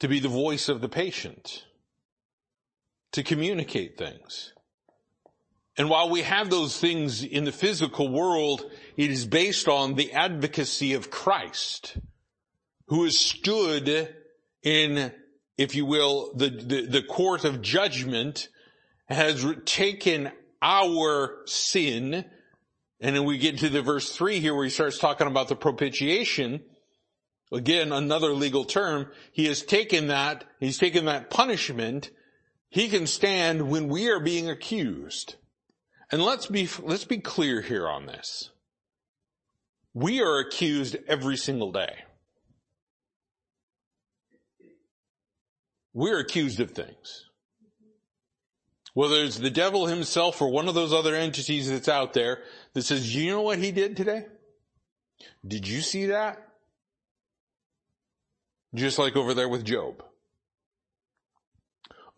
to 0.00 0.08
be 0.08 0.20
the 0.20 0.28
voice 0.28 0.68
of 0.68 0.80
the 0.80 0.88
patient, 0.88 1.64
to 3.12 3.22
communicate 3.22 3.98
things. 3.98 4.52
And 5.76 5.88
while 5.88 6.10
we 6.10 6.22
have 6.22 6.50
those 6.50 6.78
things 6.78 7.22
in 7.22 7.44
the 7.44 7.52
physical 7.52 8.08
world, 8.08 8.64
it 8.96 9.10
is 9.10 9.26
based 9.26 9.68
on 9.68 9.94
the 9.94 10.12
advocacy 10.12 10.94
of 10.94 11.10
Christ, 11.10 11.96
who 12.88 13.04
has 13.04 13.16
stood 13.16 14.14
in, 14.62 15.12
if 15.56 15.74
you 15.74 15.86
will, 15.86 16.32
the, 16.34 16.50
the, 16.50 16.86
the 16.86 17.02
court 17.02 17.44
of 17.44 17.62
judgment, 17.62 18.48
has 19.08 19.46
taken 19.64 20.32
our 20.60 21.42
sin, 21.46 22.24
and 23.00 23.16
then 23.16 23.24
we 23.24 23.38
get 23.38 23.58
to 23.58 23.68
the 23.68 23.82
verse 23.82 24.12
three 24.12 24.40
here 24.40 24.54
where 24.54 24.64
he 24.64 24.70
starts 24.70 24.98
talking 24.98 25.28
about 25.28 25.48
the 25.48 25.54
propitiation, 25.54 26.60
again, 27.52 27.92
another 27.92 28.32
legal 28.32 28.64
term, 28.64 29.10
he 29.32 29.46
has 29.46 29.62
taken 29.62 30.08
that, 30.08 30.44
he's 30.60 30.78
taken 30.78 31.06
that 31.06 31.30
punishment, 31.30 32.10
he 32.68 32.88
can 32.88 33.06
stand 33.06 33.68
when 33.68 33.88
we 33.88 34.08
are 34.08 34.20
being 34.20 34.48
accused. 34.50 35.36
And 36.10 36.22
let's 36.22 36.46
be, 36.46 36.68
let's 36.82 37.04
be 37.04 37.18
clear 37.18 37.60
here 37.60 37.88
on 37.88 38.06
this. 38.06 38.50
We 39.94 40.20
are 40.20 40.38
accused 40.38 40.96
every 41.06 41.36
single 41.36 41.72
day. 41.72 41.94
We're 45.92 46.20
accused 46.20 46.60
of 46.60 46.70
things. 46.70 47.24
Whether 48.94 49.16
it's 49.24 49.38
the 49.38 49.50
devil 49.50 49.86
himself 49.86 50.40
or 50.40 50.50
one 50.50 50.68
of 50.68 50.74
those 50.74 50.92
other 50.92 51.14
entities 51.14 51.70
that's 51.70 51.88
out 51.88 52.14
there 52.14 52.40
that 52.74 52.82
says, 52.82 53.14
you 53.14 53.30
know 53.30 53.42
what 53.42 53.58
he 53.58 53.72
did 53.72 53.96
today? 53.96 54.26
Did 55.46 55.66
you 55.66 55.80
see 55.80 56.06
that? 56.06 56.47
Just 58.74 58.98
like 58.98 59.16
over 59.16 59.34
there 59.34 59.48
with 59.48 59.64
Job 59.64 60.02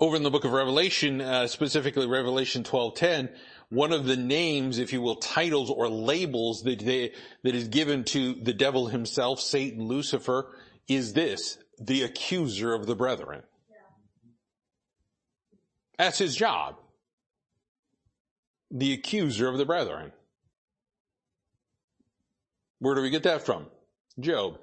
over 0.01 0.17
in 0.17 0.23
the 0.23 0.31
book 0.31 0.45
of 0.45 0.53
Revelation, 0.53 1.21
uh, 1.21 1.47
specifically 1.47 2.07
Revelation 2.07 2.65
12:10, 2.65 3.29
one 3.69 3.93
of 3.93 4.07
the 4.07 4.17
names, 4.17 4.79
if 4.79 4.93
you 4.93 5.03
will, 5.03 5.17
titles 5.17 5.71
or 5.71 5.89
labels 5.89 6.63
that 6.63 6.81
they, 6.81 7.13
that 7.45 7.55
is 7.55 7.69
given 7.69 8.03
to 8.05 8.35
the 8.35 8.55
devil 8.55 8.87
himself, 8.87 9.41
Satan, 9.41 9.87
Lucifer, 9.87 10.57
is 10.89 11.13
this, 11.13 11.59
the 11.79 12.03
accuser 12.03 12.75
of 12.75 12.87
the 12.87 12.97
brethren. 12.97 13.43
That's 15.99 16.19
his 16.19 16.35
job. 16.35 16.77
The 18.71 18.95
accuser 18.95 19.49
of 19.49 19.59
the 19.59 19.67
brethren. 19.67 20.13
Where 22.79 22.95
do 22.95 23.03
we 23.03 23.11
get 23.11 23.25
that 23.25 23.45
from? 23.45 23.67
Job. 24.19 24.59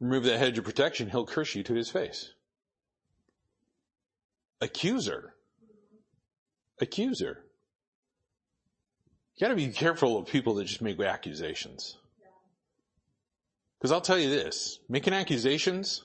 Remove 0.00 0.24
that 0.24 0.38
hedge 0.38 0.58
of 0.58 0.64
protection, 0.64 1.10
he'll 1.10 1.26
curse 1.26 1.54
you 1.54 1.62
to 1.62 1.74
his 1.74 1.90
face 1.90 2.32
accuser. 4.60 5.34
Accuser. 6.80 7.38
You 9.36 9.46
gotta 9.46 9.56
be 9.56 9.68
careful 9.68 10.18
of 10.18 10.26
people 10.26 10.54
that 10.54 10.64
just 10.64 10.82
make 10.82 11.00
accusations. 11.00 11.96
Cause 13.80 13.92
I'll 13.92 14.00
tell 14.00 14.18
you 14.18 14.30
this, 14.30 14.78
making 14.88 15.12
accusations, 15.12 16.02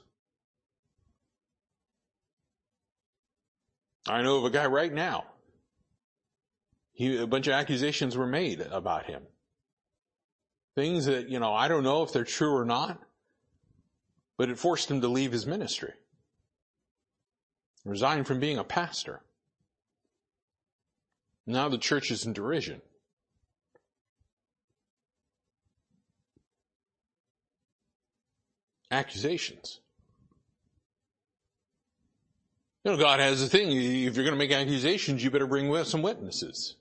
I 4.08 4.22
know 4.22 4.38
of 4.38 4.46
a 4.46 4.50
guy 4.50 4.66
right 4.66 4.92
now. 4.92 5.26
He, 6.92 7.18
a 7.18 7.28
bunch 7.28 7.48
of 7.48 7.54
accusations 7.54 8.18
were 8.18 8.28
made 8.28 8.60
about 8.60 9.06
him. 9.06 9.24
Things 10.76 11.06
that, 11.06 11.30
you 11.30 11.40
know, 11.40 11.54
I 11.54 11.70
don't 11.70 11.84
know 11.84 12.04
if 12.04 12.12
they're 12.12 12.26
true 12.26 12.54
or 12.54 12.66
not, 12.66 13.02
but 14.42 14.50
it 14.50 14.58
forced 14.58 14.90
him 14.90 15.02
to 15.02 15.08
leave 15.08 15.32
his 15.32 15.46
ministry 15.46 15.94
resign 17.86 18.24
from 18.24 18.40
being 18.40 18.58
a 18.58 18.64
pastor. 18.64 19.22
Now 21.46 21.70
the 21.70 21.78
church 21.78 22.10
is 22.10 22.26
in 22.26 22.34
derision. 22.34 22.82
Accusations. 28.90 29.80
You 32.84 32.94
know, 32.94 32.98
God 32.98 33.20
has 33.20 33.44
a 33.44 33.48
thing. 33.48 33.70
If 33.70 34.16
you're 34.16 34.26
going 34.26 34.34
to 34.34 34.40
make 34.40 34.52
accusations, 34.52 35.24
you 35.24 35.30
better 35.30 35.46
bring 35.46 35.84
some 35.84 36.02
witnesses. 36.02 36.78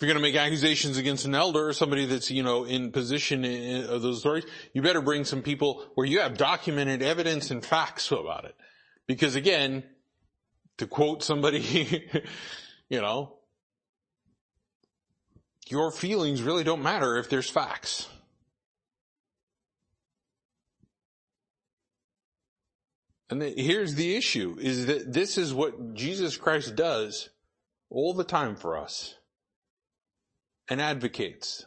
If 0.00 0.04
you're 0.04 0.14
going 0.14 0.24
to 0.24 0.32
make 0.32 0.40
accusations 0.40 0.96
against 0.96 1.26
an 1.26 1.34
elder 1.34 1.68
or 1.68 1.74
somebody 1.74 2.06
that's, 2.06 2.30
you 2.30 2.42
know, 2.42 2.64
in 2.64 2.90
position 2.90 3.44
of 3.84 4.00
those 4.00 4.20
stories, 4.20 4.46
you 4.72 4.80
better 4.80 5.02
bring 5.02 5.26
some 5.26 5.42
people 5.42 5.84
where 5.94 6.06
you 6.06 6.20
have 6.20 6.38
documented 6.38 7.02
evidence 7.02 7.50
and 7.50 7.62
facts 7.62 8.10
about 8.10 8.46
it. 8.46 8.54
Because 9.06 9.34
again, 9.34 9.84
to 10.78 10.86
quote 10.86 11.22
somebody, 11.22 12.08
you 12.88 13.02
know, 13.02 13.34
your 15.68 15.92
feelings 15.92 16.40
really 16.40 16.64
don't 16.64 16.82
matter 16.82 17.18
if 17.18 17.28
there's 17.28 17.50
facts. 17.50 18.08
And 23.28 23.42
here's 23.42 23.96
the 23.96 24.16
issue 24.16 24.56
is 24.58 24.86
that 24.86 25.12
this 25.12 25.36
is 25.36 25.52
what 25.52 25.92
Jesus 25.92 26.38
Christ 26.38 26.74
does 26.74 27.28
all 27.90 28.14
the 28.14 28.24
time 28.24 28.56
for 28.56 28.78
us 28.78 29.16
and 30.70 30.80
advocates. 30.80 31.66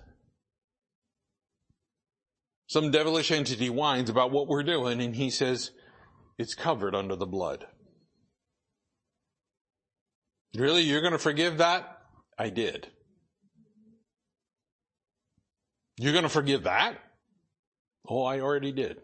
Some 2.68 2.89
devilish 2.89 3.30
entity 3.30 3.70
whines 3.70 4.10
about 4.10 4.32
what 4.32 4.48
we're 4.48 4.63
doing 4.63 5.02
and 5.02 5.16
he 5.16 5.30
says, 5.30 5.72
it's 6.39 6.56
covered 6.56 6.96
under 6.96 7.16
the 7.16 7.28
blood. 7.28 7.68
Really? 10.56 10.82
You're 10.82 11.02
going 11.02 11.13
to 11.13 11.20
forgive 11.20 11.58
that? 11.58 12.00
I 12.39 12.50
did. 12.50 12.88
You're 15.98 16.13
going 16.13 16.24
to 16.24 16.30
forgive 16.30 16.63
that? 16.63 16.98
Oh, 18.08 18.24
I 18.24 18.39
already 18.39 18.72
did. 18.72 18.98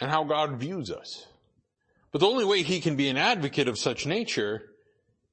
And 0.00 0.10
how 0.10 0.24
God 0.24 0.58
views 0.58 0.90
us. 0.90 1.26
But 2.12 2.20
the 2.20 2.26
only 2.26 2.44
way 2.44 2.62
he 2.62 2.80
can 2.80 2.96
be 2.96 3.08
an 3.08 3.16
advocate 3.16 3.68
of 3.68 3.78
such 3.78 4.06
nature 4.06 4.73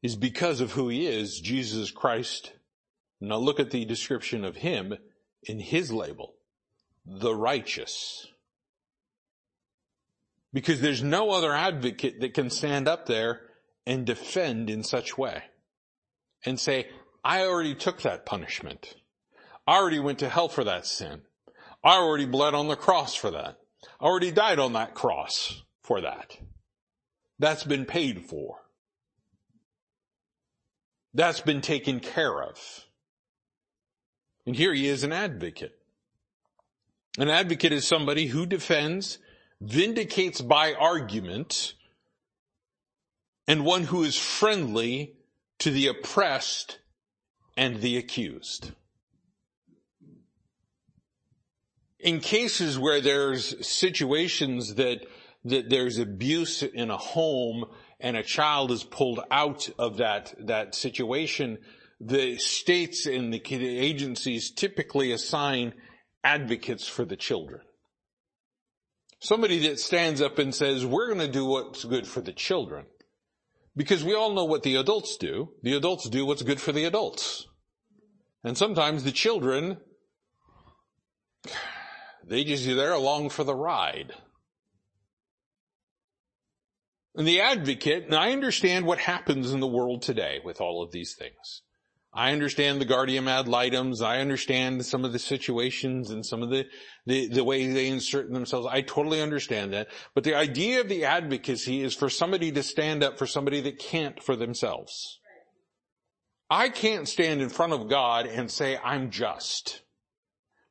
is 0.02 0.16
because 0.16 0.62
of 0.62 0.72
who 0.72 0.90
he 0.90 1.06
is, 1.06 1.40
Jesus 1.40 1.92
Christ. 1.92 2.54
Now 3.20 3.38
look 3.38 3.60
at 3.60 3.72
the 3.72 3.86
description 3.86 4.44
of 4.44 4.58
him 4.58 4.98
in 5.44 5.60
his 5.60 5.92
label 5.92 6.34
the 7.06 7.36
righteous. 7.36 8.28
Because 10.54 10.82
there's 10.82 11.04
no 11.04 11.32
other 11.32 11.54
advocate 11.54 12.20
that 12.22 12.34
can 12.34 12.50
stand 12.50 12.88
up 12.88 13.06
there 13.06 13.42
and 13.86 14.06
defend 14.06 14.70
in 14.70 14.84
such 14.84 15.18
way 15.18 15.44
and 16.46 16.60
say, 16.60 16.88
I 17.24 17.46
already 17.46 17.76
took 17.76 18.02
that 18.02 18.26
punishment. 18.26 18.96
I 19.68 19.78
already 19.78 20.00
went 20.00 20.20
to 20.20 20.30
hell 20.30 20.50
for 20.50 20.64
that 20.64 20.86
sin. 20.86 21.22
I 21.84 21.98
already 21.98 22.26
bled 22.26 22.54
on 22.54 22.68
the 22.68 22.76
cross 22.76 23.16
for 23.16 23.32
that. 23.32 23.58
I 24.00 24.06
already 24.06 24.32
died 24.32 24.60
on 24.60 24.74
that 24.74 24.94
cross 24.94 25.64
for 25.82 26.02
that. 26.02 26.38
That's 27.40 27.64
been 27.64 27.86
paid 27.86 28.26
for. 28.26 28.61
That's 31.13 31.41
been 31.41 31.62
taken 31.62 32.00
care 32.00 32.41
of. 32.41 32.58
And 34.45 34.56
here 34.56 34.74
he 34.74 34.88
is 34.88 35.04
an 35.04 35.12
advocate. 35.12 35.78
An 37.17 37.30
advocate 37.30 37.74
is 37.74 37.86
somebody 37.86 38.28
who 38.28 38.45
defends, 38.45 39.19
vindicates 39.60 40.41
by 40.41 40.74
argument, 40.74 41.74
and 43.47 43.65
one 43.65 43.84
who 43.84 44.04
is 44.04 44.17
friendly 44.17 45.15
to 45.60 45.71
the 45.71 45.88
oppressed 45.88 46.80
and 47.58 47.82
the 47.82 47.97
accused. 47.97 48.71
In 52.00 52.19
cases 52.19 52.80
where 52.80 53.02
there's 53.02 53.67
situations 53.67 54.76
that, 54.76 55.06
that 55.45 55.69
there's 55.69 56.00
abuse 56.00 56.63
in 56.63 56.89
a 56.89 56.97
home 56.97 57.65
and 58.02 58.18
a 58.18 58.24
child 58.24 58.72
is 58.72 58.84
pulled 58.84 59.22
out 59.30 59.70
of 59.78 59.98
that, 59.98 60.34
that 60.40 60.76
situation, 60.76 61.60
the 62.00 62.38
states 62.38 63.06
and 63.06 63.34
the 63.34 63.42
agencies 63.80 64.52
typically 64.52 65.12
assign 65.12 65.74
advocates 66.24 66.88
for 66.88 67.06
the 67.06 67.16
children. 67.16 67.62
Somebody 69.20 69.68
that 69.68 69.80
stands 69.80 70.20
up 70.20 70.40
and 70.40 70.54
says, 70.54 70.84
we're 70.84 71.08
going 71.08 71.20
to 71.20 71.32
do 71.32 71.46
what's 71.46 71.86
good 71.86 72.08
for 72.08 72.22
the 72.22 72.34
children. 72.34 72.86
Because 73.76 74.04
we 74.04 74.16
all 74.16 74.34
know 74.34 74.46
what 74.46 74.64
the 74.64 74.76
adults 74.76 75.16
do. 75.18 75.54
The 75.62 75.78
adults 75.78 76.10
do 76.10 76.26
what's 76.26 76.42
good 76.42 76.60
for 76.60 76.72
the 76.72 76.86
adults. 76.86 77.48
And 78.44 78.58
sometimes 78.58 79.04
the 79.04 79.12
children, 79.12 79.78
they 82.28 82.44
just, 82.44 82.66
they're 82.66 82.92
along 82.92 83.30
for 83.30 83.44
the 83.44 83.56
ride. 83.56 84.14
And 87.15 87.28
the 87.28 87.41
advocate, 87.41 88.06
and 88.06 88.15
I 88.15 88.32
understand 88.32 88.86
what 88.86 89.00
happens 89.00 89.52
in 89.52 89.60
the 89.60 89.67
world 89.67 90.02
today 90.02 90.39
with 90.43 90.62
all 90.62 90.82
of 90.82 90.91
these 90.91 91.13
things. 91.13 91.62
I 92.13 92.32
understand 92.32 92.82
the 92.82 92.86
guardian 92.86 93.28
ad 93.28 93.47
litems. 93.47 94.02
I 94.02 94.19
understand 94.19 94.86
some 94.86 95.06
of 95.06 95.13
the 95.13 95.19
situations 95.19 96.12
and 96.12 96.26
some 96.26 96.43
of 96.43 96.50
the, 96.50 96.65
the, 97.06 97.28
the 97.28 97.43
way 97.43 97.67
they 97.67 97.88
insert 97.88 98.32
themselves. 98.32 98.67
I 98.69 98.82
totally 98.82 99.21
understand 99.21 99.74
that. 99.74 99.88
But 100.13 100.26
the 100.26 100.36
idea 100.36 100.82
of 100.82 100.89
the 100.89 101.06
advocacy 101.06 101.82
is 101.82 101.95
for 101.95 102.10
somebody 102.10 102.52
to 102.52 102.63
stand 102.63 103.02
up 103.02 103.17
for 103.17 103.26
somebody 103.26 103.62
that 103.62 103.80
can't 103.80 104.21
for 104.21 104.36
themselves. 104.36 105.19
I 106.50 106.67
can't 106.67 107.08
stand 107.08 107.41
in 107.41 107.47
front 107.47 107.71
of 107.71 107.89
God 107.89 108.26
and 108.26 108.52
say, 108.52 108.78
I'm 108.84 109.10
just. 109.10 109.82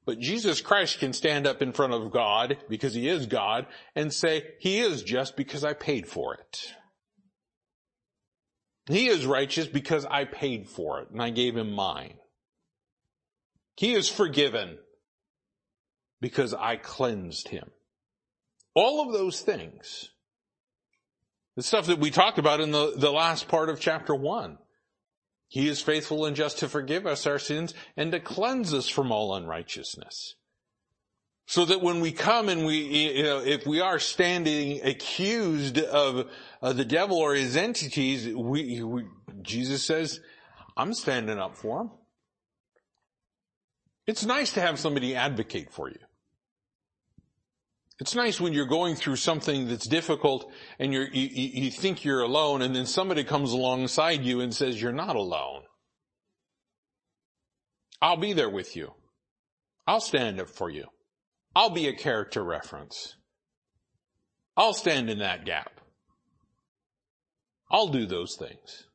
But 0.07 0.19
Jesus 0.19 0.61
Christ 0.61 0.99
can 0.99 1.13
stand 1.13 1.47
up 1.47 1.63
in 1.63 1.73
front 1.73 1.93
of 1.93 2.11
God 2.11 2.57
because 2.69 2.95
he 2.95 3.09
is 3.09 3.27
God 3.27 3.67
and 3.95 4.13
say, 4.13 4.55
he 4.59 4.81
is 4.81 5.03
just 5.03 5.37
because 5.37 5.63
I 5.63 5.75
paid 5.75 6.07
for 6.07 6.35
it. 6.35 6.75
He 8.87 9.09
is 9.09 9.27
righteous 9.27 9.67
because 9.67 10.05
I 10.07 10.25
paid 10.25 10.69
for 10.69 11.01
it 11.01 11.11
and 11.11 11.23
I 11.23 11.31
gave 11.31 11.57
him 11.57 11.73
mine. 11.73 12.15
He 13.77 13.95
is 13.95 14.09
forgiven 14.09 14.79
because 16.21 16.55
I 16.55 16.77
cleansed 16.77 17.49
him. 17.49 17.71
All 18.75 19.07
of 19.07 19.13
those 19.13 19.41
things. 19.41 20.11
The 21.57 21.63
stuff 21.63 21.87
that 21.87 21.99
we 21.99 22.11
talked 22.11 22.39
about 22.39 22.61
in 22.61 22.71
the, 22.71 22.95
the 22.97 23.11
last 23.11 23.49
part 23.49 23.69
of 23.69 23.81
chapter 23.81 24.15
one. 24.15 24.59
He 25.51 25.67
is 25.67 25.83
faithful 25.83 26.27
and 26.27 26.37
just 26.37 26.59
to 26.61 26.69
forgive 26.69 27.09
us 27.09 27.27
our 27.27 27.41
sins 27.41 27.75
and 27.97 28.13
to 28.13 28.21
cleanse 28.21 28.73
us 28.73 28.89
from 28.89 29.11
all 29.11 29.35
unrighteousness. 29.35 30.37
So 31.47 31.65
that 31.65 31.83
when 31.83 31.99
we 31.99 32.13
come 32.13 32.49
and 32.49 32.65
we, 32.65 32.77
you 33.17 33.25
know, 33.25 33.41
if 33.41 33.67
we 33.67 33.81
are 33.81 33.99
standing 33.99 34.81
accused 34.87 35.77
of 35.77 36.31
uh, 36.63 36.73
the 36.73 36.85
devil 36.85 37.19
or 37.19 37.35
his 37.35 37.57
entities, 37.57 38.29
we, 38.29 38.81
we, 38.81 39.07
Jesus 39.43 39.83
says, 39.83 40.21
I'm 40.77 40.95
standing 40.95 41.41
up 41.41 41.57
for 41.57 41.81
him. 41.81 41.91
It's 44.07 44.25
nice 44.25 44.53
to 44.53 44.61
have 44.61 44.79
somebody 44.79 45.17
advocate 45.17 45.73
for 45.73 45.89
you. 45.89 45.99
It's 48.01 48.15
nice 48.15 48.41
when 48.41 48.55
you're 48.55 48.65
going 48.65 48.97
through 48.97 49.17
something 49.17 49.69
that's 49.69 49.87
difficult 49.87 50.51
and 50.79 50.93
you 50.93 51.07
you, 51.13 51.71
think 51.71 52.03
you're 52.03 52.23
alone 52.23 52.63
and 52.63 52.75
then 52.75 52.87
somebody 52.87 53.25
comes 53.25 53.53
alongside 53.53 54.25
you 54.25 54.41
and 54.41 54.55
says 54.55 54.81
you're 54.81 54.91
not 54.91 55.17
alone. 55.17 55.65
I'll 58.01 58.17
be 58.17 58.33
there 58.33 58.49
with 58.49 58.75
you. 58.75 58.95
I'll 59.87 60.01
stand 60.01 60.41
up 60.41 60.49
for 60.49 60.71
you. 60.71 60.87
I'll 61.55 61.71
be 61.71 61.89
a 61.89 61.95
character 61.95 62.43
reference. 62.43 63.17
I'll 64.57 64.73
stand 64.73 65.11
in 65.11 65.19
that 65.19 65.45
gap. 65.45 65.81
I'll 67.71 67.89
do 67.89 68.07
those 68.07 68.37
things. 68.37 68.87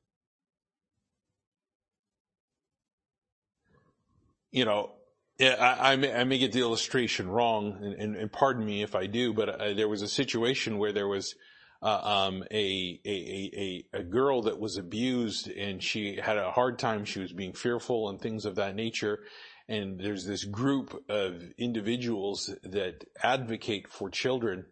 You 4.52 4.65
know, 4.65 4.94
I, 5.39 5.91
I, 5.91 5.95
may, 5.95 6.13
I 6.13 6.24
may 6.24 6.38
get 6.38 6.54
the 6.54 6.62
illustration 6.62 7.28
wrong, 7.28 7.78
and, 7.82 7.93
and, 7.93 8.15
and 8.15 8.32
pardon 8.32 8.65
me 8.65 8.84
if 8.84 8.95
I 8.95 9.08
do, 9.08 9.34
but 9.34 9.50
uh, 9.50 9.74
there 9.74 9.89
was 9.89 10.02
a 10.02 10.08
situation 10.08 10.78
where 10.78 10.93
there 10.93 11.08
was 11.08 11.36
uh, 11.82 12.00
um, 12.28 12.43
a, 12.52 13.00
a, 13.06 13.86
a, 13.93 14.00
a 14.00 14.04
girl 14.04 14.43
that 14.43 14.60
was 14.60 14.78
abused, 14.78 15.50
and 15.50 15.84
she 15.84 16.15
had 16.15 16.38
a 16.38 16.52
hard 16.52 16.80
time. 16.80 17.06
She 17.06 17.19
was 17.19 17.34
being 17.34 17.54
fearful 17.54 18.10
and 18.10 18.19
things 18.19 18.45
of 18.45 18.56
that 18.56 18.76
nature. 18.76 19.19
And 19.67 20.00
there's 20.00 20.26
this 20.26 20.43
group 20.43 21.04
of 21.10 21.41
individuals 21.58 22.54
that 22.63 23.04
advocate 23.21 23.88
for 23.89 24.10
children, 24.10 24.65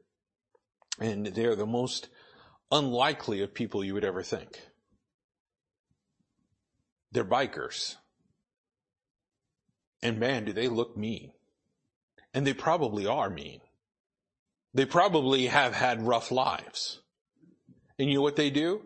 and 1.00 1.26
they're 1.28 1.56
the 1.56 1.66
most 1.66 2.10
unlikely 2.72 3.42
of 3.42 3.54
people 3.54 3.84
you 3.84 3.96
would 3.96 4.06
ever 4.06 4.24
think. 4.24 4.62
They're 7.12 7.26
bikers. 7.26 7.96
And 10.04 10.20
man, 10.20 10.44
do 10.44 10.52
they 10.52 10.68
look 10.68 10.98
mean. 10.98 11.32
And 12.34 12.46
they 12.46 12.54
probably 12.54 13.08
are 13.08 13.30
mean. 13.30 13.62
They 14.74 14.86
probably 14.86 15.48
have 15.48 15.74
had 15.74 16.06
rough 16.06 16.30
lives. 16.30 17.00
And 17.98 18.10
you 18.10 18.16
know 18.16 18.22
what 18.22 18.36
they 18.36 18.50
do? 18.50 18.82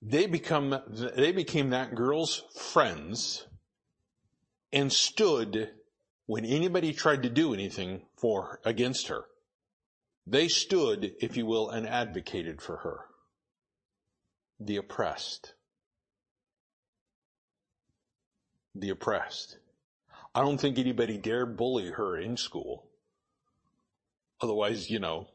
They 0.00 0.26
become, 0.26 0.78
they 1.16 1.32
became 1.32 1.70
that 1.70 1.96
girl's 1.96 2.44
friends 2.56 3.44
and 4.72 4.92
stood 4.92 5.70
when 6.26 6.44
anybody 6.44 6.92
tried 6.92 7.24
to 7.24 7.30
do 7.30 7.52
anything 7.52 8.02
for, 8.16 8.60
against 8.64 9.08
her. 9.08 9.24
They 10.26 10.46
stood, 10.46 11.12
if 11.20 11.36
you 11.36 11.44
will, 11.44 11.70
and 11.70 11.88
advocated 11.88 12.62
for 12.62 12.76
her. 12.78 13.00
The 14.60 14.76
oppressed. 14.76 15.54
The 18.76 18.90
oppressed. 18.90 19.58
I 20.34 20.40
don't 20.40 20.58
think 20.58 20.78
anybody 20.78 21.16
dare 21.16 21.46
bully 21.46 21.90
her 21.90 22.16
in 22.16 22.36
school. 22.36 22.88
Otherwise, 24.40 24.90
you 24.90 24.98
know, 24.98 25.28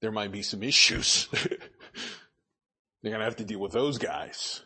there 0.00 0.12
might 0.12 0.30
be 0.30 0.42
some 0.42 0.62
issues. 0.62 1.28
They're 1.32 3.10
going 3.10 3.18
to 3.18 3.24
have 3.24 3.36
to 3.36 3.44
deal 3.44 3.58
with 3.58 3.72
those 3.72 3.98
guys. 3.98 4.62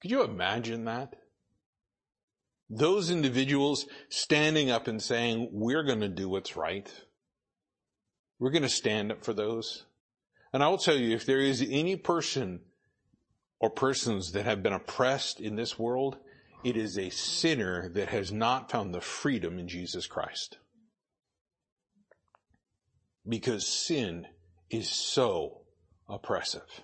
Could 0.00 0.10
you 0.10 0.24
imagine 0.24 0.84
that? 0.86 1.14
Those 2.68 3.10
individuals 3.10 3.86
standing 4.08 4.70
up 4.70 4.88
and 4.88 5.00
saying, 5.00 5.50
we're 5.52 5.84
going 5.84 6.00
to 6.00 6.08
do 6.08 6.28
what's 6.28 6.56
right. 6.56 6.92
We're 8.40 8.50
going 8.50 8.62
to 8.62 8.68
stand 8.68 9.12
up 9.12 9.24
for 9.24 9.32
those. 9.32 9.84
And 10.52 10.62
I 10.64 10.68
will 10.68 10.78
tell 10.78 10.96
you, 10.96 11.14
if 11.14 11.26
there 11.26 11.40
is 11.40 11.64
any 11.68 11.96
person 11.96 12.60
or 13.60 13.70
persons 13.70 14.32
that 14.32 14.44
have 14.44 14.62
been 14.62 14.72
oppressed 14.72 15.40
in 15.40 15.56
this 15.56 15.78
world, 15.78 16.18
it 16.64 16.76
is 16.76 16.98
a 16.98 17.10
sinner 17.10 17.88
that 17.90 18.08
has 18.08 18.32
not 18.32 18.70
found 18.70 18.94
the 18.94 19.00
freedom 19.00 19.58
in 19.58 19.68
Jesus 19.68 20.06
Christ. 20.06 20.58
Because 23.28 23.66
sin 23.66 24.26
is 24.70 24.88
so 24.88 25.62
oppressive. 26.08 26.82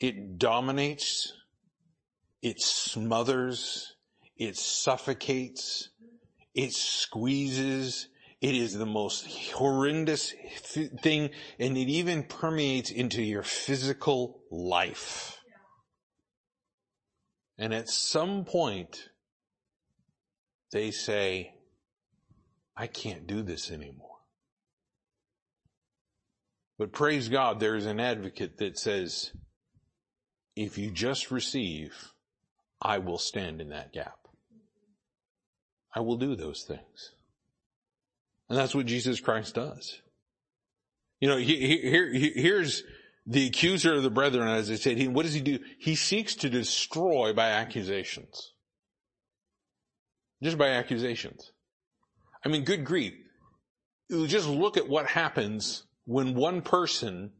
It 0.00 0.38
dominates, 0.38 1.32
it 2.40 2.60
smothers, 2.60 3.94
it 4.36 4.56
suffocates, 4.56 5.90
it 6.54 6.72
squeezes, 6.72 8.08
it 8.42 8.56
is 8.56 8.74
the 8.74 8.84
most 8.84 9.52
horrendous 9.52 10.34
thing 11.02 11.30
and 11.60 11.78
it 11.78 11.88
even 11.88 12.24
permeates 12.24 12.90
into 12.90 13.22
your 13.22 13.44
physical 13.44 14.42
life. 14.50 15.38
And 17.56 17.72
at 17.72 17.88
some 17.88 18.44
point, 18.44 19.10
they 20.72 20.90
say, 20.90 21.54
I 22.76 22.88
can't 22.88 23.28
do 23.28 23.42
this 23.42 23.70
anymore. 23.70 24.08
But 26.78 26.90
praise 26.90 27.28
God, 27.28 27.60
there 27.60 27.76
is 27.76 27.86
an 27.86 28.00
advocate 28.00 28.58
that 28.58 28.76
says, 28.76 29.30
if 30.56 30.78
you 30.78 30.90
just 30.90 31.30
receive, 31.30 32.12
I 32.80 32.98
will 32.98 33.18
stand 33.18 33.60
in 33.60 33.68
that 33.68 33.92
gap. 33.92 34.18
I 35.94 36.00
will 36.00 36.16
do 36.16 36.34
those 36.34 36.64
things. 36.64 37.12
And 38.52 38.60
that's 38.60 38.74
what 38.74 38.84
Jesus 38.84 39.18
Christ 39.18 39.54
does. 39.54 40.02
You 41.20 41.28
know, 41.28 41.38
here, 41.38 42.12
here's 42.12 42.82
the 43.24 43.46
accuser 43.46 43.94
of 43.94 44.02
the 44.02 44.10
brethren, 44.10 44.46
as 44.46 44.70
I 44.70 44.74
said, 44.74 44.98
he, 44.98 45.08
what 45.08 45.24
does 45.24 45.32
he 45.32 45.40
do? 45.40 45.58
He 45.78 45.94
seeks 45.94 46.34
to 46.34 46.50
destroy 46.50 47.32
by 47.32 47.48
accusations. 47.48 48.52
Just 50.42 50.58
by 50.58 50.68
accusations. 50.68 51.50
I 52.44 52.50
mean, 52.50 52.64
good 52.64 52.84
grief. 52.84 53.14
Just 54.26 54.46
look 54.46 54.76
at 54.76 54.86
what 54.86 55.06
happens 55.06 55.84
when 56.04 56.34
one 56.34 56.60
person 56.60 57.30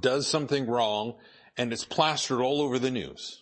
does 0.00 0.26
something 0.26 0.66
wrong 0.66 1.14
and 1.56 1.72
it's 1.72 1.84
plastered 1.84 2.40
all 2.40 2.60
over 2.60 2.80
the 2.80 2.90
news. 2.90 3.40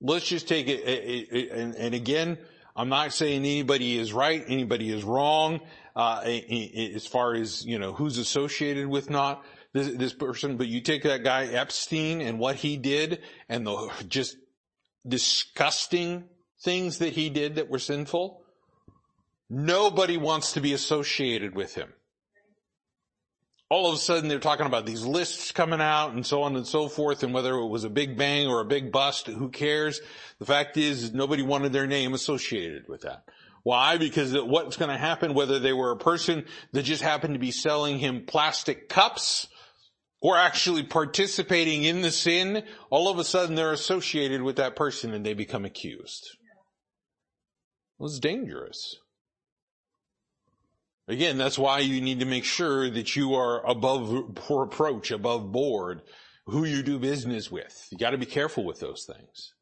Let's 0.00 0.26
just 0.26 0.48
take 0.48 0.68
it, 0.68 1.74
and 1.76 1.94
again, 1.94 2.38
I'm 2.78 2.88
not 2.88 3.12
saying 3.12 3.40
anybody 3.40 3.98
is 3.98 4.12
right, 4.12 4.44
anybody 4.46 4.90
is 4.90 5.02
wrong, 5.02 5.58
uh, 5.96 6.20
as 6.20 7.08
far 7.08 7.34
as, 7.34 7.66
you 7.66 7.76
know, 7.76 7.92
who's 7.92 8.18
associated 8.18 8.86
with 8.86 9.10
not 9.10 9.44
this, 9.72 9.88
this 9.96 10.14
person, 10.14 10.56
but 10.56 10.68
you 10.68 10.80
take 10.80 11.02
that 11.02 11.24
guy 11.24 11.46
Epstein 11.46 12.20
and 12.20 12.38
what 12.38 12.54
he 12.54 12.76
did 12.76 13.20
and 13.48 13.66
the 13.66 13.90
just 14.06 14.36
disgusting 15.04 16.28
things 16.60 16.98
that 16.98 17.14
he 17.14 17.30
did 17.30 17.56
that 17.56 17.68
were 17.68 17.80
sinful. 17.80 18.44
Nobody 19.50 20.16
wants 20.16 20.52
to 20.52 20.60
be 20.60 20.72
associated 20.72 21.56
with 21.56 21.74
him 21.74 21.92
all 23.70 23.86
of 23.86 23.94
a 23.94 23.98
sudden 23.98 24.28
they're 24.28 24.38
talking 24.38 24.66
about 24.66 24.86
these 24.86 25.04
lists 25.04 25.52
coming 25.52 25.80
out 25.80 26.12
and 26.12 26.24
so 26.24 26.42
on 26.42 26.56
and 26.56 26.66
so 26.66 26.88
forth 26.88 27.22
and 27.22 27.34
whether 27.34 27.54
it 27.54 27.66
was 27.66 27.84
a 27.84 27.90
big 27.90 28.16
bang 28.16 28.46
or 28.46 28.60
a 28.60 28.64
big 28.64 28.90
bust, 28.90 29.26
who 29.26 29.50
cares? 29.50 30.00
The 30.38 30.46
fact 30.46 30.76
is 30.76 31.12
nobody 31.12 31.42
wanted 31.42 31.72
their 31.72 31.86
name 31.86 32.14
associated 32.14 32.88
with 32.88 33.02
that. 33.02 33.24
Why? 33.64 33.98
Because 33.98 34.32
what's 34.32 34.78
going 34.78 34.90
to 34.90 34.96
happen, 34.96 35.34
whether 35.34 35.58
they 35.58 35.74
were 35.74 35.90
a 35.90 35.96
person 35.96 36.46
that 36.72 36.84
just 36.84 37.02
happened 37.02 37.34
to 37.34 37.40
be 37.40 37.50
selling 37.50 37.98
him 37.98 38.24
plastic 38.26 38.88
cups 38.88 39.48
or 40.22 40.36
actually 40.36 40.84
participating 40.84 41.82
in 41.82 42.00
the 42.00 42.10
sin, 42.10 42.64
all 42.88 43.08
of 43.08 43.18
a 43.18 43.24
sudden 43.24 43.54
they're 43.54 43.72
associated 43.72 44.42
with 44.42 44.56
that 44.56 44.76
person 44.76 45.12
and 45.12 45.26
they 45.26 45.34
become 45.34 45.66
accused. 45.66 46.36
Well, 47.98 48.08
it's 48.08 48.18
dangerous. 48.18 48.96
Again, 51.08 51.38
that's 51.38 51.58
why 51.58 51.78
you 51.78 52.00
need 52.00 52.20
to 52.20 52.26
make 52.26 52.44
sure 52.44 52.88
that 52.90 53.16
you 53.16 53.34
are 53.34 53.66
above 53.66 54.12
approach, 54.50 55.10
above 55.10 55.50
board, 55.50 56.02
who 56.46 56.64
you 56.64 56.82
do 56.82 56.98
business 56.98 57.50
with. 57.50 57.88
You 57.90 57.98
gotta 57.98 58.18
be 58.18 58.26
careful 58.26 58.64
with 58.64 58.78
those 58.78 59.04
things. 59.04 59.54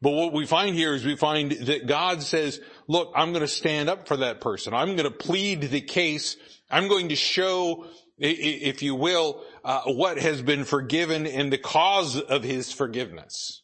But 0.00 0.12
what 0.12 0.32
we 0.32 0.46
find 0.46 0.76
here 0.76 0.94
is 0.94 1.04
we 1.04 1.16
find 1.16 1.50
that 1.52 1.86
God 1.86 2.22
says, 2.22 2.60
look, 2.86 3.12
I'm 3.16 3.32
going 3.32 3.42
to 3.42 3.48
stand 3.48 3.88
up 3.88 4.06
for 4.06 4.18
that 4.18 4.40
person. 4.40 4.72
I'm 4.72 4.94
going 4.94 5.10
to 5.10 5.16
plead 5.16 5.62
the 5.62 5.80
case. 5.80 6.36
I'm 6.70 6.86
going 6.86 7.08
to 7.08 7.16
show, 7.16 7.84
if 8.16 8.82
you 8.82 8.94
will, 8.94 9.42
uh, 9.64 9.82
what 9.86 10.18
has 10.18 10.40
been 10.40 10.62
forgiven 10.62 11.26
and 11.26 11.52
the 11.52 11.58
cause 11.58 12.16
of 12.20 12.44
his 12.44 12.72
forgiveness. 12.72 13.62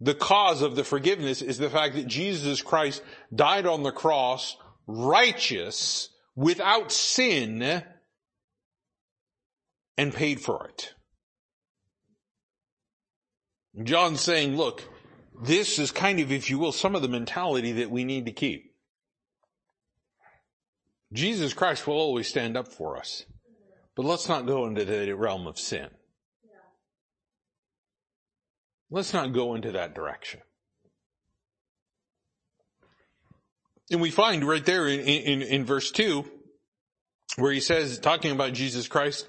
The 0.00 0.14
cause 0.14 0.62
of 0.62 0.74
the 0.74 0.84
forgiveness 0.84 1.42
is 1.42 1.58
the 1.58 1.70
fact 1.70 1.94
that 1.94 2.08
Jesus 2.08 2.60
Christ 2.60 3.02
died 3.32 3.66
on 3.66 3.84
the 3.84 3.92
cross 3.92 4.56
righteous 4.90 6.08
without 6.34 6.90
sin 6.92 7.82
and 9.96 10.14
paid 10.14 10.40
for 10.40 10.66
it. 10.66 10.94
John's 13.82 14.20
saying, 14.20 14.56
look, 14.56 14.82
this 15.42 15.78
is 15.78 15.92
kind 15.92 16.20
of, 16.20 16.32
if 16.32 16.50
you 16.50 16.58
will, 16.58 16.72
some 16.72 16.94
of 16.94 17.02
the 17.02 17.08
mentality 17.08 17.72
that 17.72 17.90
we 17.90 18.04
need 18.04 18.26
to 18.26 18.32
keep. 18.32 18.74
Jesus 21.12 21.54
Christ 21.54 21.86
will 21.86 21.94
always 21.94 22.28
stand 22.28 22.56
up 22.56 22.68
for 22.68 22.96
us. 22.96 23.24
But 23.96 24.04
let's 24.04 24.28
not 24.28 24.46
go 24.46 24.66
into 24.66 24.84
the 24.84 25.12
realm 25.14 25.46
of 25.46 25.58
sin. 25.58 25.88
Let's 28.90 29.12
not 29.12 29.32
go 29.32 29.54
into 29.54 29.72
that 29.72 29.94
direction. 29.94 30.40
And 33.90 34.00
we 34.00 34.10
find 34.10 34.46
right 34.46 34.64
there 34.64 34.86
in, 34.86 35.00
in, 35.00 35.42
in 35.42 35.64
verse 35.64 35.90
2, 35.90 36.24
where 37.36 37.52
he 37.52 37.60
says, 37.60 37.98
talking 37.98 38.30
about 38.30 38.52
Jesus 38.52 38.88
Christ, 38.88 39.28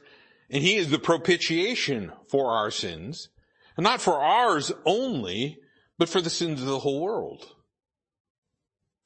and 0.49 0.61
he 0.61 0.75
is 0.75 0.89
the 0.89 0.99
propitiation 0.99 2.11
for 2.29 2.51
our 2.51 2.69
sins, 2.71 3.29
and 3.77 3.83
not 3.83 4.01
for 4.01 4.21
ours 4.21 4.71
only, 4.85 5.57
but 5.97 6.09
for 6.09 6.21
the 6.21 6.29
sins 6.29 6.61
of 6.61 6.67
the 6.67 6.79
whole 6.79 7.01
world. 7.01 7.45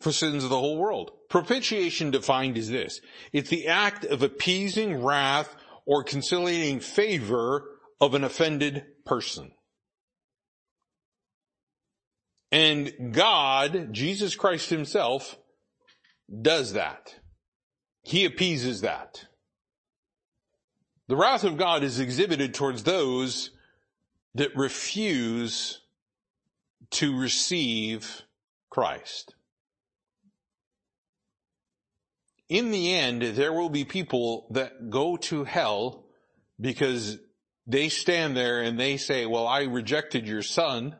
For 0.01 0.11
sins 0.11 0.43
of 0.43 0.49
the 0.49 0.59
whole 0.59 0.77
world. 0.77 1.11
Propitiation 1.29 2.11
defined 2.11 2.57
is 2.57 2.69
this. 2.69 2.99
It's 3.31 3.49
the 3.49 3.67
act 3.67 4.03
of 4.05 4.23
appeasing 4.23 5.03
wrath 5.03 5.55
or 5.85 6.03
conciliating 6.03 6.79
favor 6.81 7.63
of 8.01 8.13
an 8.13 8.23
offended 8.23 8.83
person. 9.05 9.51
And 12.51 13.13
God, 13.13 13.89
Jesus 13.91 14.35
Christ 14.35 14.69
himself, 14.69 15.37
does 16.41 16.73
that. 16.73 17.15
He 18.03 18.25
appeases 18.25 18.81
that. 18.81 19.25
The 21.07 21.15
wrath 21.15 21.43
of 21.43 21.57
God 21.57 21.83
is 21.83 21.99
exhibited 21.99 22.53
towards 22.53 22.83
those 22.83 23.51
that 24.33 24.55
refuse 24.55 25.81
to 26.91 27.17
receive 27.17 28.23
Christ. 28.69 29.35
In 32.49 32.71
the 32.71 32.93
end, 32.93 33.21
there 33.21 33.53
will 33.53 33.69
be 33.69 33.85
people 33.85 34.47
that 34.51 34.89
go 34.89 35.17
to 35.17 35.43
hell 35.43 36.05
because 36.59 37.17
they 37.65 37.89
stand 37.89 38.37
there 38.37 38.61
and 38.61 38.79
they 38.79 38.97
say, 38.97 39.25
well, 39.25 39.47
I 39.47 39.63
rejected 39.63 40.27
your 40.27 40.43
son. 40.43 40.95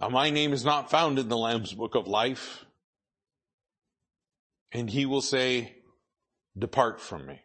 Now, 0.00 0.08
My 0.08 0.30
name 0.30 0.52
is 0.52 0.64
not 0.64 0.90
found 0.90 1.18
in 1.18 1.28
the 1.28 1.36
Lamb's 1.36 1.72
book 1.72 1.94
of 1.94 2.08
life 2.08 2.64
and 4.72 4.88
he 4.88 5.06
will 5.06 5.22
say, 5.22 5.76
depart 6.56 7.00
from 7.00 7.26
me. 7.26 7.42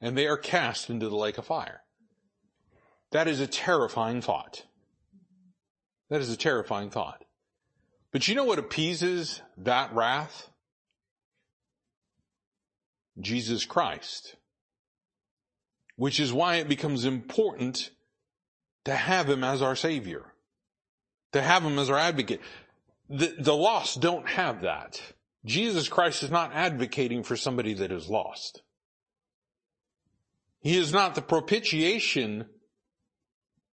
And 0.00 0.16
they 0.16 0.26
are 0.26 0.36
cast 0.36 0.90
into 0.90 1.08
the 1.08 1.16
lake 1.16 1.38
of 1.38 1.46
fire. 1.46 1.82
That 3.10 3.28
is 3.28 3.40
a 3.40 3.46
terrifying 3.46 4.20
thought. 4.20 4.64
That 6.10 6.20
is 6.20 6.30
a 6.30 6.36
terrifying 6.36 6.90
thought. 6.90 7.24
But 8.12 8.28
you 8.28 8.34
know 8.34 8.44
what 8.44 8.58
appeases 8.58 9.42
that 9.58 9.94
wrath? 9.94 10.50
Jesus 13.20 13.64
Christ. 13.64 14.36
Which 15.96 16.20
is 16.20 16.32
why 16.32 16.56
it 16.56 16.68
becomes 16.68 17.04
important 17.04 17.90
to 18.84 18.94
have 18.94 19.28
him 19.28 19.42
as 19.44 19.60
our 19.60 19.76
savior. 19.76 20.32
To 21.32 21.42
have 21.42 21.62
him 21.62 21.78
as 21.78 21.90
our 21.90 21.98
advocate. 21.98 22.40
The, 23.10 23.34
the 23.38 23.56
lost 23.56 24.00
don't 24.00 24.28
have 24.28 24.62
that. 24.62 25.00
Jesus 25.44 25.88
Christ 25.88 26.22
is 26.22 26.30
not 26.30 26.52
advocating 26.54 27.22
for 27.22 27.36
somebody 27.36 27.74
that 27.74 27.92
is 27.92 28.08
lost. 28.08 28.62
He 30.60 30.76
is 30.76 30.92
not 30.92 31.14
the 31.14 31.22
propitiation 31.22 32.46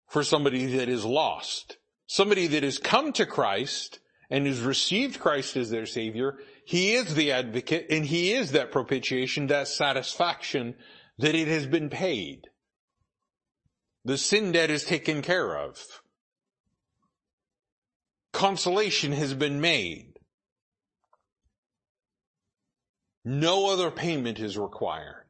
for 0.08 0.24
somebody 0.24 0.78
that 0.78 0.90
is 0.90 1.06
lost. 1.06 1.78
Somebody 2.06 2.48
that 2.48 2.64
has 2.64 2.78
come 2.78 3.14
to 3.14 3.26
Christ 3.26 4.00
and 4.30 4.46
has 4.46 4.62
received 4.62 5.20
Christ 5.20 5.56
as 5.56 5.70
their 5.70 5.86
Savior, 5.86 6.38
He 6.66 6.94
is 6.94 7.16
the 7.16 7.32
advocate 7.32 7.88
and 7.90 8.06
He 8.06 8.34
is 8.34 8.52
that 8.52 8.72
propitiation, 8.72 9.48
that 9.48 9.68
satisfaction 9.68 10.76
that 11.18 11.36
it 11.36 11.48
has 11.48 11.66
been 11.66 11.90
paid. 11.90 12.48
The 14.06 14.18
sin 14.18 14.52
debt 14.52 14.70
is 14.70 14.84
taken 14.84 15.22
care 15.22 15.58
of. 15.58 15.82
Consolation 18.34 19.14
has 19.14 19.34
been 19.34 19.62
made. 19.62 20.13
No 23.26 23.70
other 23.70 23.90
payment 23.90 24.40
is 24.40 24.58
required. 24.58 25.24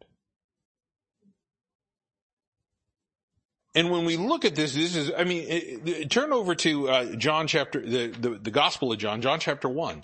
And 3.76 3.90
when 3.90 4.06
we 4.06 4.18
look 4.18 4.46
at 4.46 4.56
this, 4.56 4.76
this 4.76 4.96
is, 4.96 5.12
I 5.18 5.24
mean, 5.24 5.46
it, 5.48 5.88
it, 5.88 6.12
turn 6.12 6.32
over 6.32 6.54
to 6.56 6.90
uh, 6.90 7.16
John 7.16 7.48
chapter, 7.48 7.82
the, 7.82 8.08
the, 8.08 8.30
the 8.30 8.52
Gospel 8.52 8.92
of 8.92 9.00
John, 9.00 9.22
John 9.22 9.40
chapter 9.40 9.68
1. 9.68 10.04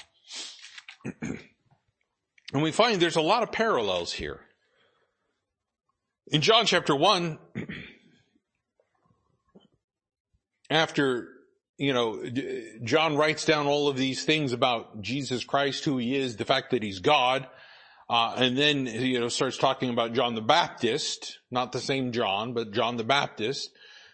and 1.22 2.64
we 2.64 2.72
find 2.72 3.00
there's 3.00 3.16
a 3.16 3.22
lot 3.22 3.44
of 3.44 3.52
parallels 3.52 4.12
here. 4.12 4.40
In 6.28 6.42
John 6.42 6.66
chapter 6.66 6.96
1, 6.96 7.38
after, 10.72 11.28
you 11.78 11.94
know, 11.94 12.24
John 12.84 13.18
writes 13.18 13.46
down 13.46 13.68
all 13.68 13.88
of 13.88 13.98
these 13.98 14.26
things 14.26 14.52
about 14.52 15.02
Jesus 15.02 15.44
Christ, 15.44 15.86
who 15.86 15.98
he 15.98 16.16
is, 16.16 16.38
the 16.38 16.46
fact 16.46 16.72
that 16.72 16.82
he's 16.82 17.00
God, 17.00 17.48
uh, 18.10 18.34
and 18.38 18.58
then, 18.58 18.88
you 18.88 19.20
know, 19.20 19.28
starts 19.28 19.58
talking 19.58 19.92
about 19.92 20.14
John 20.14 20.34
the 20.34 20.42
Baptist, 20.42 21.38
not 21.52 21.72
the 21.72 21.80
same 21.80 22.12
John, 22.12 22.54
but 22.54 22.72
John 22.72 22.98
the 22.98 23.04
Baptist, 23.04 23.70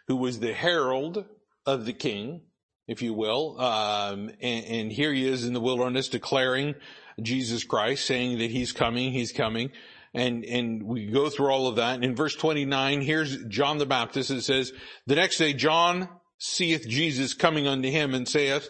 who 0.08 0.18
was 0.18 0.40
the 0.40 0.54
herald 0.54 1.24
of 1.66 1.86
the 1.86 1.94
king, 1.94 2.42
if 2.88 3.02
you 3.02 3.14
will. 3.14 3.60
Um, 3.60 4.32
and, 4.42 4.66
and 4.66 4.92
here 4.92 5.14
he 5.14 5.26
is 5.26 5.46
in 5.46 5.54
the 5.54 5.62
wilderness 5.62 6.10
declaring 6.10 6.76
Jesus 7.22 7.64
Christ, 7.64 8.06
saying 8.06 8.40
that 8.40 8.52
he's 8.52 8.74
coming, 8.74 9.14
he's 9.14 9.32
coming. 9.32 9.72
And, 10.14 10.44
and 10.44 10.84
we 10.84 11.08
go 11.08 11.30
through 11.30 11.50
all 11.50 11.68
of 11.68 11.78
that. 11.78 11.96
And 11.96 12.04
in 12.04 12.16
verse 12.16 12.36
29, 12.36 13.02
here's 13.02 13.46
John 13.46 13.78
the 13.78 13.86
Baptist. 13.86 14.30
It 14.30 14.42
says, 14.42 14.74
the 15.08 15.16
next 15.16 15.38
day 15.38 15.54
John 15.54 16.10
seeth 16.38 16.86
Jesus 16.88 17.34
coming 17.34 17.66
unto 17.66 17.90
him 17.90 18.14
and 18.14 18.28
saith, 18.28 18.70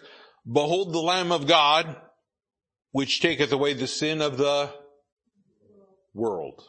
behold 0.50 0.92
the 0.92 1.00
Lamb 1.00 1.32
of 1.32 1.48
God, 1.48 1.96
which 2.92 3.20
taketh 3.20 3.50
away 3.50 3.74
the 3.74 3.88
sin 3.88 4.22
of 4.22 4.38
the 4.38 4.72
world. 6.16 6.64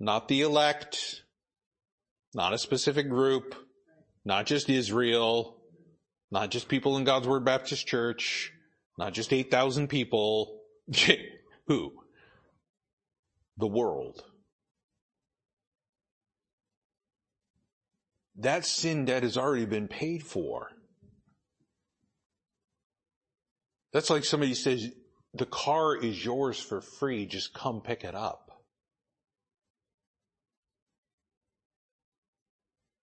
Not 0.00 0.28
the 0.28 0.40
elect, 0.40 1.22
not 2.34 2.54
a 2.54 2.58
specific 2.58 3.08
group, 3.08 3.54
not 4.24 4.46
just 4.46 4.70
Israel, 4.70 5.62
not 6.30 6.50
just 6.50 6.68
people 6.68 6.96
in 6.96 7.04
God's 7.04 7.28
Word 7.28 7.44
Baptist 7.44 7.86
Church, 7.86 8.52
not 8.98 9.12
just 9.12 9.32
8,000 9.32 9.88
people. 9.88 10.62
Who? 11.66 11.92
The 13.58 13.66
world. 13.66 14.24
That 18.36 18.64
sin 18.64 19.04
debt 19.04 19.22
has 19.22 19.36
already 19.36 19.66
been 19.66 19.86
paid 19.86 20.22
for. 20.22 20.68
That's 23.92 24.08
like 24.08 24.24
somebody 24.24 24.54
says, 24.54 24.88
the 25.34 25.46
car 25.46 25.96
is 25.96 26.24
yours 26.24 26.60
for 26.60 26.80
free. 26.80 27.26
Just 27.26 27.54
come 27.54 27.80
pick 27.80 28.04
it 28.04 28.14
up. 28.14 28.50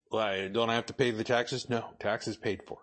Why, 0.10 0.48
don't 0.48 0.70
I 0.70 0.76
have 0.76 0.86
to 0.88 0.94
pay 0.94 1.12
the 1.12 1.24
taxes? 1.24 1.70
No, 1.70 1.90
taxes 2.00 2.38
paid 2.38 2.62
for. 2.66 2.80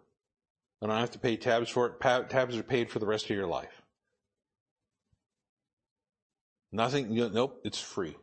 I 0.82 0.86
don't 0.86 0.98
have 0.98 1.12
to 1.12 1.18
pay 1.18 1.36
tabs 1.36 1.70
for 1.70 1.86
it. 1.86 2.00
tabs 2.00 2.56
are 2.56 2.62
paid 2.62 2.90
for 2.90 2.98
the 2.98 3.06
rest 3.06 3.24
of 3.24 3.36
your 3.36 3.46
life. 3.46 3.82
Nothing, 6.72 7.14
nope, 7.14 7.60
it's 7.64 7.80
free. 7.80 8.16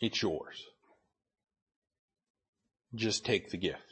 It's 0.00 0.22
yours. 0.22 0.64
Just 2.94 3.24
take 3.24 3.50
the 3.50 3.58
gift. 3.58 3.89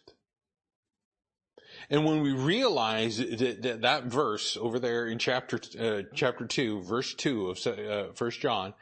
And 1.91 2.05
when 2.05 2.21
we 2.21 2.33
realize 2.33 3.19
that 3.19 3.63
that, 3.63 3.83
that 3.83 4.05
verse 4.05 4.57
over 4.61 4.79
there 4.79 5.07
in 5.07 5.19
chapter 5.19 5.61
uh, 5.79 6.03
chapter 6.15 6.47
two, 6.47 6.83
verse 6.83 7.15
two 7.15 7.49
of 7.51 7.67
uh, 7.67 8.13
First 8.15 8.41
John, 8.41 8.75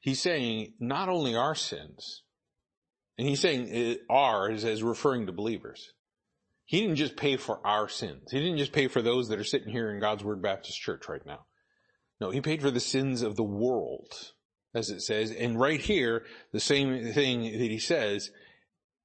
he's 0.00 0.20
saying 0.20 0.74
not 0.80 1.08
only 1.08 1.36
our 1.36 1.54
sins, 1.54 2.22
and 3.18 3.28
he's 3.28 3.40
saying 3.40 3.98
uh, 4.10 4.12
ours 4.12 4.64
as 4.64 4.82
referring 4.82 5.26
to 5.26 5.32
believers. 5.32 5.92
He 6.66 6.80
didn't 6.80 6.96
just 6.96 7.16
pay 7.16 7.36
for 7.36 7.60
our 7.66 7.88
sins. 7.90 8.30
He 8.30 8.40
didn't 8.40 8.56
just 8.58 8.72
pay 8.72 8.88
for 8.88 9.02
those 9.02 9.28
that 9.28 9.38
are 9.38 9.44
sitting 9.44 9.70
here 9.70 9.90
in 9.90 10.00
God's 10.00 10.24
Word 10.24 10.40
Baptist 10.40 10.80
Church 10.80 11.08
right 11.08 11.24
now. 11.26 11.44
No, 12.20 12.30
he 12.30 12.40
paid 12.40 12.62
for 12.62 12.70
the 12.70 12.80
sins 12.80 13.20
of 13.20 13.36
the 13.36 13.44
world, 13.44 14.32
as 14.74 14.88
it 14.88 15.02
says. 15.02 15.30
And 15.30 15.60
right 15.60 15.80
here, 15.80 16.24
the 16.52 16.60
same 16.60 17.12
thing 17.12 17.42
that 17.42 17.70
he 17.70 17.78
says, 17.78 18.30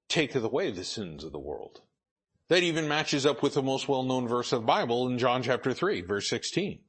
take 0.07 0.35
away 0.35 0.71
the 0.71 0.85
sins 0.85 1.25
of 1.25 1.33
the 1.33 1.39
world. 1.39 1.81
That 2.49 2.63
even 2.63 2.87
matches 2.87 3.25
up 3.25 3.43
with 3.43 3.53
the 3.53 3.63
most 3.63 3.87
well-known 3.87 4.27
verse 4.27 4.51
of 4.51 4.61
the 4.61 4.67
Bible 4.67 5.07
in 5.07 5.19
John 5.19 5.43
chapter 5.43 5.73
3, 5.73 6.01
verse 6.01 6.27
16. 6.29 6.79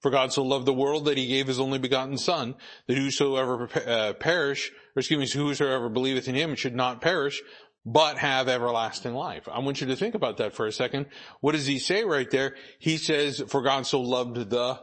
For 0.00 0.10
God 0.10 0.32
so 0.32 0.42
loved 0.42 0.66
the 0.66 0.72
world 0.72 1.06
that 1.06 1.18
he 1.18 1.26
gave 1.26 1.46
his 1.46 1.58
only 1.58 1.78
begotten 1.78 2.18
son, 2.18 2.54
that 2.86 2.96
whosoever 2.96 3.68
uh, 3.86 4.12
perish, 4.12 4.70
or 4.94 5.00
excuse 5.00 5.34
me, 5.34 5.40
whosoever 5.40 5.88
believeth 5.88 6.28
in 6.28 6.34
him 6.34 6.54
should 6.54 6.74
not 6.74 7.00
perish, 7.00 7.42
but 7.86 8.18
have 8.18 8.48
everlasting 8.48 9.14
life. 9.14 9.48
I 9.50 9.58
want 9.60 9.80
you 9.80 9.86
to 9.88 9.96
think 9.96 10.14
about 10.14 10.36
that 10.38 10.54
for 10.54 10.66
a 10.66 10.72
second. 10.72 11.06
What 11.40 11.52
does 11.52 11.66
he 11.66 11.78
say 11.78 12.04
right 12.04 12.30
there? 12.30 12.54
He 12.78 12.96
says, 12.96 13.42
for 13.48 13.62
God 13.62 13.86
so 13.86 14.00
loved 14.00 14.50
the 14.50 14.80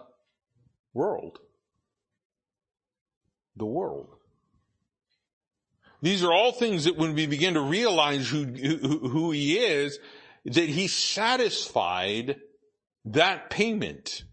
world. 0.93 1.39
The 3.55 3.65
world. 3.65 4.15
These 6.01 6.23
are 6.23 6.33
all 6.33 6.51
things 6.51 6.85
that 6.85 6.97
when 6.97 7.13
we 7.13 7.27
begin 7.27 7.53
to 7.53 7.61
realize 7.61 8.29
who, 8.29 8.45
who, 8.45 9.09
who 9.09 9.31
he 9.31 9.57
is, 9.57 9.99
that 10.45 10.69
he 10.69 10.87
satisfied 10.87 12.37
that 13.05 13.49
payment 13.49 14.23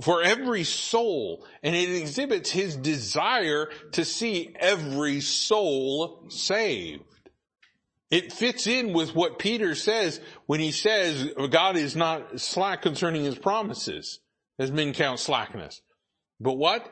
for 0.00 0.22
every 0.22 0.64
soul 0.64 1.46
and 1.62 1.74
it 1.74 1.90
exhibits 1.90 2.50
his 2.50 2.76
desire 2.76 3.68
to 3.92 4.04
see 4.04 4.54
every 4.58 5.20
soul 5.20 6.26
saved. 6.28 7.02
It 8.10 8.32
fits 8.32 8.66
in 8.66 8.92
with 8.92 9.14
what 9.14 9.38
Peter 9.38 9.74
says 9.74 10.20
when 10.46 10.60
he 10.60 10.70
says 10.70 11.28
God 11.50 11.76
is 11.76 11.96
not 11.96 12.40
slack 12.40 12.82
concerning 12.82 13.24
his 13.24 13.38
promises 13.38 14.20
as 14.58 14.70
men 14.70 14.92
count 14.92 15.18
slackness. 15.18 15.82
But 16.38 16.54
what? 16.54 16.88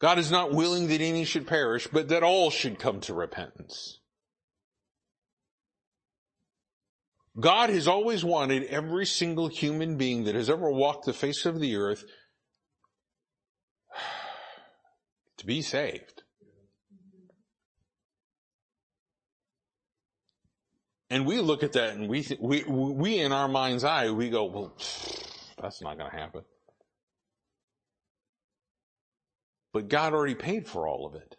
God 0.00 0.18
is 0.18 0.30
not 0.30 0.52
willing 0.52 0.88
that 0.88 1.00
any 1.00 1.24
should 1.24 1.46
perish, 1.46 1.88
but 1.92 2.08
that 2.08 2.22
all 2.22 2.50
should 2.50 2.78
come 2.78 3.00
to 3.00 3.14
repentance. 3.14 4.00
God 7.38 7.70
has 7.70 7.86
always 7.86 8.24
wanted 8.24 8.64
every 8.64 9.06
single 9.06 9.48
human 9.48 9.96
being 9.96 10.24
that 10.24 10.34
has 10.34 10.50
ever 10.50 10.70
walked 10.70 11.04
the 11.04 11.12
face 11.12 11.46
of 11.46 11.60
the 11.60 11.76
earth 11.76 12.04
to 15.36 15.46
be 15.46 15.62
saved. 15.62 16.22
And 21.10 21.26
we 21.26 21.40
look 21.40 21.62
at 21.62 21.72
that 21.72 21.94
and 21.94 22.08
we, 22.08 22.22
th- 22.22 22.40
we, 22.40 22.64
we 22.64 23.18
in 23.18 23.32
our 23.32 23.48
mind's 23.48 23.84
eye, 23.84 24.10
we 24.10 24.30
go, 24.30 24.44
well, 24.44 24.76
that's 25.60 25.80
not 25.80 25.96
going 25.96 26.10
to 26.10 26.16
happen. 26.16 26.42
But 29.72 29.88
God 29.88 30.12
already 30.12 30.34
paid 30.34 30.66
for 30.66 30.88
all 30.88 31.06
of 31.06 31.14
it. 31.14 31.36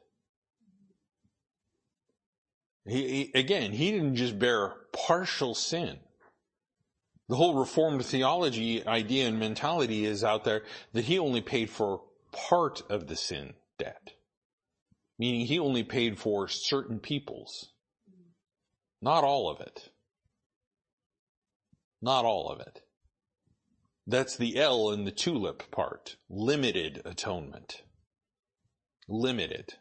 He, 2.85 3.07
he, 3.07 3.39
again, 3.39 3.71
he 3.71 3.91
didn't 3.91 4.15
just 4.15 4.39
bear 4.39 4.73
partial 4.93 5.53
sin. 5.53 5.99
The 7.27 7.35
whole 7.35 7.55
reformed 7.55 8.05
theology 8.05 8.85
idea 8.85 9.27
and 9.27 9.39
mentality 9.39 10.05
is 10.05 10.23
out 10.23 10.43
there 10.43 10.63
that 10.93 11.05
he 11.05 11.19
only 11.19 11.41
paid 11.41 11.69
for 11.69 12.01
part 12.31 12.81
of 12.89 13.07
the 13.07 13.15
sin 13.15 13.53
debt. 13.77 14.13
Meaning 15.19 15.45
he 15.45 15.59
only 15.59 15.83
paid 15.83 16.17
for 16.17 16.47
certain 16.47 16.99
peoples. 16.99 17.69
Not 19.01 19.23
all 19.23 19.49
of 19.49 19.61
it. 19.61 19.89
Not 22.01 22.25
all 22.25 22.49
of 22.49 22.61
it. 22.61 22.81
That's 24.07 24.35
the 24.35 24.57
L 24.57 24.89
in 24.91 25.05
the 25.05 25.11
tulip 25.11 25.69
part. 25.69 26.15
Limited 26.29 27.01
atonement 27.05 27.83
limited. 29.09 29.73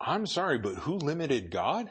I'm 0.00 0.26
sorry, 0.26 0.58
but 0.58 0.74
who 0.74 0.94
limited 0.96 1.50
God? 1.50 1.90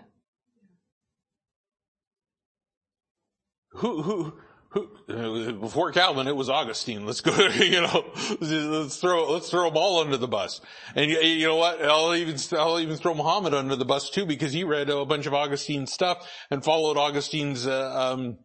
Who, 3.72 4.02
who, 4.04 4.34
who, 4.70 5.54
before 5.54 5.92
Calvin, 5.92 6.28
it 6.28 6.36
was 6.36 6.50
Augustine. 6.50 7.06
Let's 7.06 7.22
go, 7.22 7.36
you 7.48 7.82
know, 7.82 8.06
let's 8.40 8.98
throw, 8.98 9.32
let's 9.32 9.50
throw 9.50 9.66
them 9.66 9.78
all 9.78 10.02
under 10.02 10.18
the 10.18 10.28
bus. 10.28 10.62
And 10.96 11.10
you 11.10 11.48
know 11.48 11.56
what? 11.56 11.82
I'll 11.82 12.14
even, 12.16 12.38
I'll 12.54 12.80
even 12.80 12.98
throw 12.98 13.14
Muhammad 13.16 13.54
under 13.54 13.76
the 13.76 13.86
bus 13.86 14.10
too 14.10 14.26
because 14.26 14.54
he 14.54 14.64
read 14.64 14.90
a 14.90 15.06
bunch 15.06 15.26
of 15.26 15.34
Augustine 15.34 15.88
stuff 15.88 16.30
and 16.52 16.64
followed 16.64 16.98
Augustine's, 16.98 17.66
uh, 17.66 18.14
um, 18.14 18.38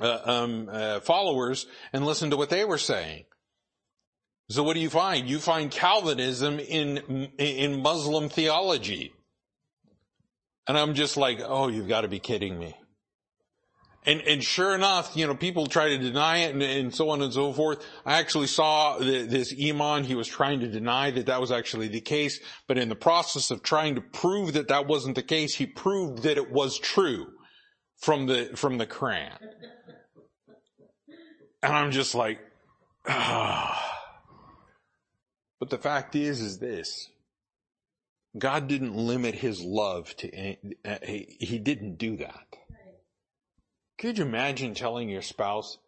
uh, 0.00 0.20
um, 0.24 0.68
uh, 0.70 1.00
followers 1.00 1.66
and 1.92 2.04
listened 2.04 2.30
to 2.30 2.36
what 2.36 2.50
they 2.50 2.64
were 2.64 2.78
saying. 2.78 3.24
So 4.48 4.62
what 4.62 4.74
do 4.74 4.80
you 4.80 4.90
find? 4.90 5.28
You 5.28 5.40
find 5.40 5.70
Calvinism 5.70 6.60
in, 6.60 7.30
in 7.38 7.82
Muslim 7.82 8.28
theology. 8.28 9.12
And 10.68 10.78
I'm 10.78 10.94
just 10.94 11.16
like, 11.16 11.40
oh, 11.44 11.68
you've 11.68 11.88
got 11.88 12.02
to 12.02 12.08
be 12.08 12.18
kidding 12.18 12.58
me. 12.58 12.76
And, 14.04 14.20
and 14.20 14.42
sure 14.42 14.72
enough, 14.72 15.16
you 15.16 15.26
know, 15.26 15.34
people 15.34 15.66
try 15.66 15.88
to 15.88 15.98
deny 15.98 16.38
it 16.38 16.54
and, 16.54 16.62
and 16.62 16.94
so 16.94 17.10
on 17.10 17.22
and 17.22 17.32
so 17.32 17.52
forth. 17.52 17.84
I 18.04 18.20
actually 18.20 18.46
saw 18.46 18.98
the, 18.98 19.26
this 19.26 19.52
imam, 19.60 20.04
he 20.04 20.14
was 20.14 20.28
trying 20.28 20.60
to 20.60 20.68
deny 20.68 21.10
that 21.10 21.26
that 21.26 21.40
was 21.40 21.50
actually 21.50 21.88
the 21.88 22.00
case, 22.00 22.38
but 22.68 22.78
in 22.78 22.88
the 22.88 22.94
process 22.94 23.50
of 23.50 23.64
trying 23.64 23.96
to 23.96 24.00
prove 24.00 24.52
that 24.52 24.68
that 24.68 24.86
wasn't 24.86 25.16
the 25.16 25.24
case, 25.24 25.56
he 25.56 25.66
proved 25.66 26.22
that 26.22 26.36
it 26.36 26.52
was 26.52 26.78
true 26.78 27.26
from 27.98 28.26
the, 28.26 28.50
from 28.54 28.78
the 28.78 28.86
Quran. 28.86 29.32
And 31.64 31.72
I'm 31.72 31.90
just 31.90 32.14
like, 32.14 32.38
ah. 33.08 33.94
But 35.58 35.70
the 35.70 35.78
fact 35.78 36.14
is, 36.14 36.40
is 36.40 36.58
this. 36.58 37.10
God 38.38 38.68
didn't 38.68 38.94
limit 38.94 39.34
his 39.34 39.62
love 39.62 40.14
to, 40.16 40.56
uh, 40.84 40.98
he 41.02 41.58
didn't 41.58 41.96
do 41.96 42.16
that. 42.18 42.46
Could 43.98 44.18
you 44.18 44.24
imagine 44.24 44.74
telling 44.74 45.08
your 45.08 45.22
spouse, 45.22 45.78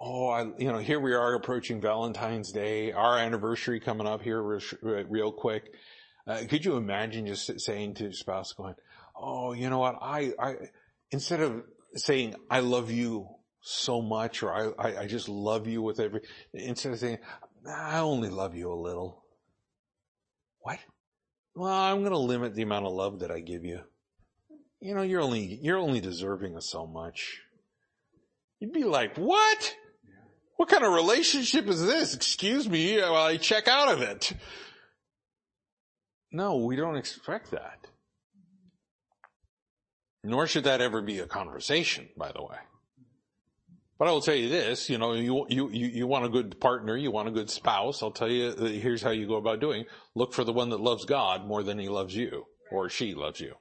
oh, 0.00 0.28
I, 0.28 0.42
you 0.58 0.70
know, 0.70 0.78
here 0.78 1.00
we 1.00 1.12
are 1.14 1.34
approaching 1.34 1.80
Valentine's 1.80 2.52
Day, 2.52 2.92
our 2.92 3.18
anniversary 3.18 3.80
coming 3.80 4.06
up 4.06 4.22
here 4.22 4.40
real 4.82 5.32
quick. 5.32 5.64
Uh, 6.24 6.42
could 6.48 6.64
you 6.64 6.76
imagine 6.76 7.26
just 7.26 7.60
saying 7.60 7.94
to 7.94 8.04
your 8.04 8.12
spouse 8.12 8.52
going, 8.52 8.74
oh, 9.16 9.52
you 9.52 9.68
know 9.68 9.78
what, 9.78 9.96
I, 10.00 10.32
I, 10.38 10.54
instead 11.10 11.40
of 11.40 11.64
saying, 11.96 12.36
I 12.48 12.60
love 12.60 12.92
you 12.92 13.26
so 13.60 14.00
much 14.00 14.44
or 14.44 14.54
I, 14.78 14.90
I, 14.90 14.96
I 14.98 15.06
just 15.06 15.28
love 15.28 15.66
you 15.66 15.82
with 15.82 15.98
every, 15.98 16.20
instead 16.52 16.92
of 16.92 17.00
saying, 17.00 17.18
I 17.66 17.98
only 18.00 18.28
love 18.28 18.54
you 18.54 18.72
a 18.72 18.74
little. 18.74 19.24
What? 20.60 20.78
Well, 21.54 21.72
I'm 21.72 22.00
going 22.00 22.12
to 22.12 22.18
limit 22.18 22.54
the 22.54 22.62
amount 22.62 22.86
of 22.86 22.92
love 22.92 23.20
that 23.20 23.30
I 23.30 23.40
give 23.40 23.64
you. 23.64 23.80
You 24.80 24.94
know, 24.94 25.02
you're 25.02 25.20
only, 25.20 25.58
you're 25.60 25.78
only 25.78 26.00
deserving 26.00 26.54
of 26.54 26.62
so 26.62 26.86
much. 26.86 27.40
You'd 28.60 28.72
be 28.72 28.84
like, 28.84 29.16
what? 29.16 29.74
What 30.56 30.68
kind 30.68 30.84
of 30.84 30.92
relationship 30.92 31.66
is 31.68 31.82
this? 31.82 32.14
Excuse 32.14 32.68
me 32.68 33.00
while 33.00 33.14
I 33.14 33.36
check 33.36 33.68
out 33.68 33.92
of 33.92 34.02
it. 34.02 34.32
No, 36.30 36.56
we 36.56 36.76
don't 36.76 36.96
expect 36.96 37.52
that. 37.52 37.86
Nor 40.24 40.46
should 40.46 40.64
that 40.64 40.80
ever 40.80 41.00
be 41.00 41.20
a 41.20 41.26
conversation, 41.26 42.08
by 42.16 42.32
the 42.32 42.42
way. 42.42 42.58
But 43.98 44.06
I 44.06 44.12
will 44.12 44.20
tell 44.20 44.34
you 44.34 44.48
this, 44.48 44.88
you 44.88 44.96
know, 44.96 45.14
you, 45.14 45.46
you, 45.48 45.68
you 45.70 46.06
want 46.06 46.24
a 46.24 46.28
good 46.28 46.60
partner, 46.60 46.96
you 46.96 47.10
want 47.10 47.26
a 47.26 47.32
good 47.32 47.50
spouse. 47.50 48.00
I'll 48.00 48.12
tell 48.12 48.30
you, 48.30 48.50
uh, 48.50 48.66
here's 48.66 49.02
how 49.02 49.10
you 49.10 49.26
go 49.26 49.34
about 49.34 49.58
doing. 49.60 49.86
Look 50.14 50.32
for 50.32 50.44
the 50.44 50.52
one 50.52 50.70
that 50.70 50.80
loves 50.80 51.04
God 51.04 51.46
more 51.46 51.64
than 51.64 51.80
he 51.80 51.88
loves 51.88 52.14
you 52.14 52.44
or 52.70 52.88
she 52.88 53.14
loves 53.14 53.40
you. 53.40 53.54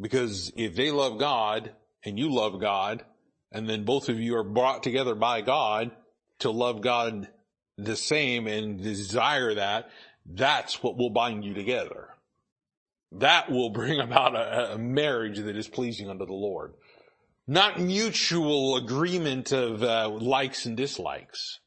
Because 0.00 0.50
if 0.56 0.74
they 0.74 0.90
love 0.90 1.18
God 1.18 1.72
and 2.06 2.18
you 2.18 2.32
love 2.32 2.58
God 2.58 3.04
and 3.52 3.68
then 3.68 3.84
both 3.84 4.08
of 4.08 4.18
you 4.18 4.36
are 4.36 4.44
brought 4.44 4.82
together 4.82 5.14
by 5.14 5.42
God 5.42 5.90
to 6.38 6.50
love 6.50 6.80
God 6.80 7.28
the 7.76 7.96
same 7.96 8.46
and 8.46 8.82
desire 8.82 9.54
that, 9.56 9.90
that's 10.24 10.82
what 10.82 10.96
will 10.96 11.10
bind 11.10 11.44
you 11.44 11.52
together. 11.52 12.08
That 13.12 13.50
will 13.50 13.70
bring 13.70 14.00
about 14.00 14.34
a, 14.34 14.74
a 14.74 14.78
marriage 14.78 15.38
that 15.38 15.56
is 15.56 15.68
pleasing 15.68 16.08
unto 16.08 16.24
the 16.24 16.32
Lord 16.32 16.72
not 17.50 17.80
mutual 17.80 18.76
agreement 18.76 19.50
of 19.50 19.82
uh, 19.82 20.08
likes 20.08 20.66
and 20.66 20.76
dislikes. 20.76 21.58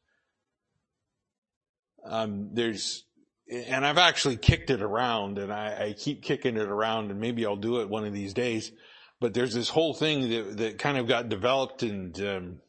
um, 2.06 2.48
there's, 2.54 3.04
and 3.52 3.84
I've 3.84 3.98
actually 3.98 4.38
kicked 4.38 4.70
it 4.70 4.80
around 4.80 5.36
and 5.36 5.52
I, 5.52 5.88
I, 5.88 5.92
keep 5.92 6.22
kicking 6.22 6.56
it 6.56 6.68
around 6.68 7.10
and 7.10 7.20
maybe 7.20 7.44
I'll 7.44 7.56
do 7.56 7.82
it 7.82 7.90
one 7.90 8.06
of 8.06 8.14
these 8.14 8.32
days. 8.32 8.72
But 9.20 9.34
there's 9.34 9.52
this 9.52 9.68
whole 9.68 9.92
thing 9.92 10.30
that, 10.30 10.56
that 10.56 10.78
kind 10.78 10.96
of 10.96 11.06
got 11.06 11.28
developed 11.28 11.82
and, 11.82 12.18
um, 12.18 12.60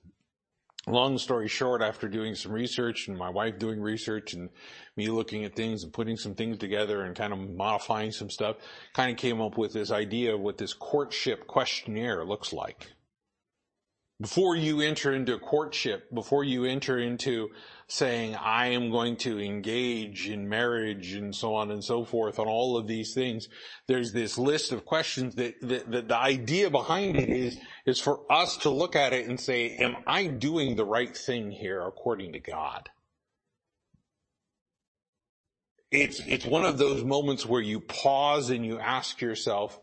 long 0.85 1.17
story 1.17 1.47
short, 1.47 1.81
after 1.81 2.09
doing 2.09 2.35
some 2.35 2.51
research 2.51 3.07
and 3.07 3.17
my 3.17 3.29
wife 3.29 3.57
doing 3.57 3.79
research 3.79 4.33
and 4.33 4.49
me 4.97 5.07
looking 5.07 5.45
at 5.45 5.55
things 5.55 5.83
and 5.83 5.93
putting 5.93 6.17
some 6.17 6.35
things 6.35 6.57
together 6.57 7.03
and 7.03 7.15
kind 7.15 7.31
of 7.31 7.39
modifying 7.39 8.11
some 8.11 8.29
stuff, 8.29 8.57
kind 8.93 9.09
of 9.09 9.17
came 9.17 9.39
up 9.39 9.57
with 9.57 9.71
this 9.71 9.89
idea 9.89 10.35
of 10.35 10.41
what 10.41 10.57
this 10.57 10.73
courtship 10.73 11.47
questionnaire 11.47 12.25
looks 12.25 12.51
like 12.51 12.91
before 14.21 14.55
you 14.55 14.79
enter 14.79 15.13
into 15.13 15.37
courtship, 15.37 16.09
before 16.13 16.45
you 16.45 16.63
enter 16.63 16.97
into 16.97 17.49
saying, 17.87 18.35
I 18.35 18.67
am 18.67 18.89
going 18.89 19.17
to 19.17 19.39
engage 19.39 20.29
in 20.29 20.47
marriage 20.47 21.13
and 21.13 21.35
so 21.35 21.53
on 21.55 21.69
and 21.69 21.83
so 21.83 22.05
forth 22.05 22.39
on 22.39 22.47
all 22.47 22.77
of 22.77 22.87
these 22.87 23.13
things, 23.13 23.49
there's 23.87 24.13
this 24.13 24.37
list 24.37 24.71
of 24.71 24.85
questions 24.85 25.35
that, 25.35 25.55
that, 25.61 25.91
that, 25.91 26.07
the 26.07 26.17
idea 26.17 26.69
behind 26.69 27.17
it 27.17 27.29
is, 27.29 27.57
is 27.85 27.99
for 27.99 28.21
us 28.31 28.55
to 28.57 28.69
look 28.69 28.95
at 28.95 29.11
it 29.11 29.27
and 29.27 29.39
say, 29.39 29.75
am 29.75 29.97
I 30.07 30.27
doing 30.27 30.77
the 30.77 30.85
right 30.85 31.15
thing 31.15 31.51
here 31.51 31.81
according 31.85 32.33
to 32.33 32.39
God? 32.39 32.89
It's, 35.91 36.21
it's 36.25 36.45
one 36.45 36.65
of 36.65 36.77
those 36.77 37.03
moments 37.03 37.45
where 37.45 37.61
you 37.61 37.81
pause 37.81 38.49
and 38.49 38.65
you 38.65 38.79
ask 38.79 39.21
yourself, 39.21 39.79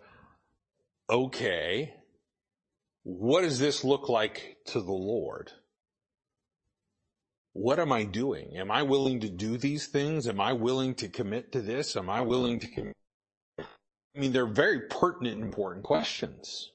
okay, 1.09 1.95
what 3.05 3.43
does 3.43 3.59
this 3.59 3.85
look 3.85 4.09
like 4.09 4.59
to 4.67 4.81
the 4.81 4.93
Lord? 4.93 5.53
What 7.53 7.79
am 7.79 7.93
I 7.93 8.05
doing? 8.05 8.57
Am 8.57 8.71
I 8.71 8.83
willing 8.83 9.21
to 9.21 9.29
do 9.29 9.59
these 9.59 9.87
things? 9.87 10.27
Am 10.27 10.41
I 10.41 10.53
willing 10.53 10.95
to 10.97 11.09
commit 11.09 11.53
to 11.53 11.61
this? 11.61 11.97
Am 11.97 12.09
I 12.09 12.23
willing 12.23 12.61
to 12.61 12.67
commit? 12.67 12.97
I 13.59 14.19
mean, 14.19 14.33
they're 14.33 14.47
very 14.47 14.81
pertinent, 14.81 15.43
important 15.43 15.85
questions. 15.85 16.71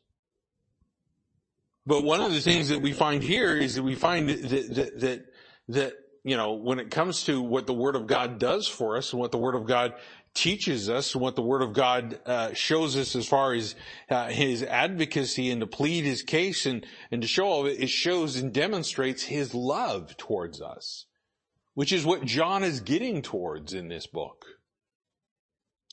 But 1.86 2.04
one 2.04 2.20
of 2.20 2.34
the 2.34 2.42
things 2.42 2.70
that 2.70 2.82
we 2.82 2.92
find 2.92 3.24
here 3.24 3.56
is 3.56 3.76
that 3.76 3.84
we 3.84 3.96
find 3.96 4.30
that, 4.30 4.50
that, 4.50 5.00
that, 5.00 5.26
that, 5.70 5.94
you 6.24 6.36
know, 6.36 6.54
when 6.54 6.80
it 6.80 6.92
comes 6.92 7.24
to 7.24 7.42
what 7.42 7.66
the 7.66 7.74
Word 7.74 7.96
of 7.96 8.08
God 8.08 8.40
does 8.40 8.68
for 8.68 8.98
us 8.98 9.14
and 9.14 9.22
what 9.22 9.32
the 9.32 9.38
Word 9.38 9.56
of 9.56 9.66
God 9.66 9.94
teaches 10.38 10.90
us 10.90 11.16
what 11.16 11.36
the 11.36 11.42
Word 11.42 11.62
of 11.62 11.74
God 11.74 12.20
uh, 12.26 12.54
shows 12.54 12.96
us 12.96 13.16
as 13.16 13.28
far 13.28 13.54
as 13.54 13.76
uh, 14.10 14.28
His 14.28 14.64
advocacy 14.64 15.50
and 15.50 15.62
to 15.62 15.68
plead 15.68 16.06
His 16.06 16.22
case 16.22 16.66
and 16.66 16.86
and 17.12 17.22
to 17.22 17.28
show 17.28 17.48
all 17.48 17.62
of 17.62 17.68
it, 17.68 17.82
it 17.82 17.90
shows 17.90 18.36
and 18.36 18.54
demonstrates 18.54 19.24
His 19.24 19.54
love 19.54 20.16
towards 20.18 20.62
us, 20.62 21.06
which 21.74 21.92
is 21.92 22.06
what 22.06 22.24
John 22.24 22.64
is 22.64 22.80
getting 22.80 23.22
towards 23.22 23.74
in 23.74 23.88
this 23.88 24.08
book. 24.08 24.46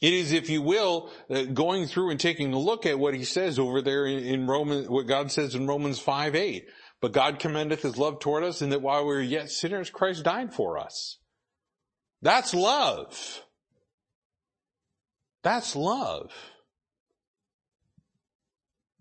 It 0.03 0.13
is, 0.13 0.33
if 0.33 0.51
you 0.51 0.61
will, 0.61 1.11
uh, 1.31 1.45
going 1.45 1.87
through 1.87 2.11
and 2.11 2.21
taking 2.21 2.53
a 2.53 2.59
look 2.59 2.85
at 2.85 2.99
what 2.99 3.15
he 3.15 3.25
says 3.25 3.59
over 3.59 3.81
there 3.81 4.05
in, 4.05 4.23
in 4.23 4.47
Romans, 4.47 4.89
what 4.89 5.07
God 5.07 5.33
says 5.33 5.55
in 5.55 5.67
Romans 5.67 5.99
5 5.99 6.35
8. 6.35 6.67
But 7.01 7.13
God 7.13 7.39
commendeth 7.39 7.83
his 7.83 7.97
love 7.97 8.21
toward 8.21 8.45
us 8.45 8.61
in 8.61 8.71
that 8.71 8.83
while 8.83 9.03
we 9.03 9.15
were 9.15 9.21
yet 9.21 9.51
sinners, 9.51 9.91
Christ 9.91 10.25
died 10.25 10.53
for 10.53 10.79
us. 10.79 11.19
That's 12.21 12.55
love. 12.55 13.44
That's 15.45 15.77
love. 15.77 16.33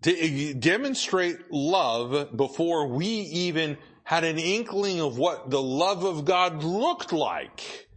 To 0.02 0.54
demonstrate 0.54 1.50
love 1.50 2.36
before 2.36 2.86
we 2.88 3.06
even 3.06 3.78
had 4.04 4.22
an 4.22 4.38
inkling 4.38 5.00
of 5.00 5.16
what 5.16 5.48
the 5.48 5.62
love 5.62 6.04
of 6.04 6.26
God 6.26 6.62
looked 6.62 7.10
like. 7.10 7.88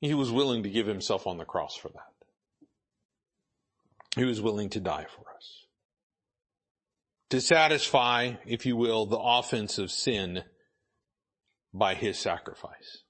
He 0.00 0.12
was 0.12 0.32
willing 0.32 0.64
to 0.64 0.68
give 0.68 0.88
himself 0.88 1.28
on 1.28 1.38
the 1.38 1.44
cross 1.44 1.76
for 1.76 1.88
that. 1.88 2.12
He 4.16 4.24
was 4.24 4.40
willing 4.40 4.70
to 4.70 4.80
die 4.80 5.06
for 5.08 5.24
us. 5.36 5.66
To 7.30 7.40
satisfy, 7.40 8.32
if 8.44 8.66
you 8.66 8.76
will, 8.76 9.06
the 9.06 9.18
offense 9.18 9.78
of 9.78 9.92
sin 9.92 10.42
by 11.72 11.94
his 11.94 12.18
sacrifice 12.18 13.03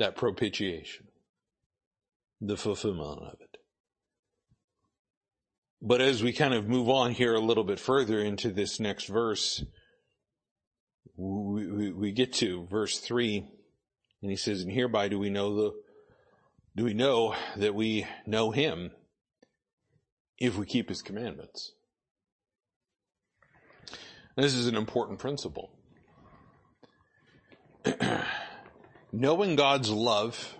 that 0.00 0.16
propitiation, 0.16 1.06
the 2.40 2.56
fulfillment 2.56 3.20
of 3.22 3.40
it. 3.40 3.58
But 5.82 6.00
as 6.00 6.22
we 6.22 6.32
kind 6.32 6.54
of 6.54 6.66
move 6.66 6.88
on 6.88 7.12
here 7.12 7.34
a 7.34 7.40
little 7.40 7.64
bit 7.64 7.78
further 7.78 8.18
into 8.20 8.50
this 8.50 8.80
next 8.80 9.06
verse, 9.06 9.62
we, 11.16 11.66
we, 11.66 11.92
we 11.92 12.12
get 12.12 12.32
to 12.34 12.66
verse 12.66 12.98
three, 12.98 13.46
and 14.22 14.30
he 14.30 14.36
says, 14.36 14.62
"And 14.62 14.72
hereby 14.72 15.08
do 15.08 15.18
we 15.18 15.28
know 15.28 15.54
the, 15.54 15.72
do 16.76 16.84
we 16.84 16.94
know 16.94 17.34
that 17.56 17.74
we 17.74 18.06
know 18.26 18.50
Him 18.50 18.92
if 20.38 20.56
we 20.56 20.64
keep 20.64 20.88
His 20.88 21.02
commandments?" 21.02 21.72
This 24.36 24.54
is 24.54 24.66
an 24.66 24.76
important 24.76 25.18
principle. 25.18 25.70
knowing 29.12 29.56
God's 29.56 29.90
love 29.90 30.56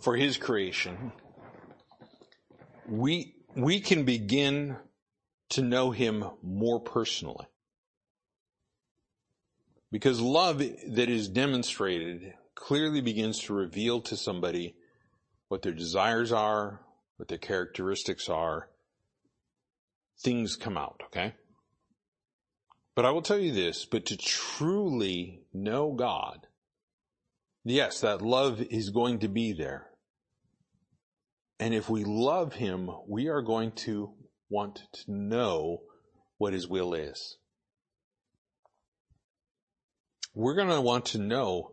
for 0.00 0.16
his 0.16 0.36
creation, 0.36 1.12
we, 2.88 3.34
we 3.54 3.80
can 3.80 4.04
begin 4.04 4.76
to 5.50 5.62
know 5.62 5.90
him 5.90 6.24
more 6.42 6.80
personally. 6.80 7.46
Because 9.90 10.20
love 10.20 10.58
that 10.58 11.08
is 11.08 11.28
demonstrated 11.28 12.34
clearly 12.54 13.00
begins 13.00 13.38
to 13.40 13.54
reveal 13.54 14.00
to 14.02 14.16
somebody 14.16 14.74
what 15.48 15.62
their 15.62 15.72
desires 15.72 16.30
are, 16.30 16.80
what 17.16 17.28
their 17.28 17.38
characteristics 17.38 18.28
are. 18.28 18.68
Things 20.20 20.56
come 20.56 20.76
out, 20.76 21.02
okay? 21.06 21.34
But 22.94 23.06
I 23.06 23.10
will 23.12 23.22
tell 23.22 23.38
you 23.38 23.52
this, 23.52 23.84
but 23.84 24.06
to 24.06 24.16
truly 24.16 25.42
know 25.54 25.92
God, 25.92 26.47
yes, 27.70 28.00
that 28.00 28.22
love 28.22 28.60
is 28.60 28.90
going 28.90 29.20
to 29.20 29.28
be 29.28 29.52
there. 29.52 29.86
And 31.60 31.74
if 31.74 31.88
we 31.90 32.04
love 32.04 32.54
him, 32.54 32.90
we 33.08 33.28
are 33.28 33.42
going 33.42 33.72
to 33.72 34.14
want 34.48 34.80
to 34.92 35.12
know 35.12 35.78
what 36.38 36.52
his 36.52 36.68
will 36.68 36.94
is. 36.94 37.36
We're 40.34 40.54
going 40.54 40.68
to 40.68 40.80
want 40.80 41.06
to 41.06 41.18
know 41.18 41.72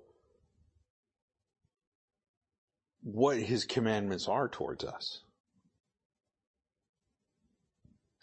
what 3.03 3.37
his 3.37 3.65
commandments 3.65 4.27
are 4.27 4.49
towards 4.49 4.83
us. 4.83 5.21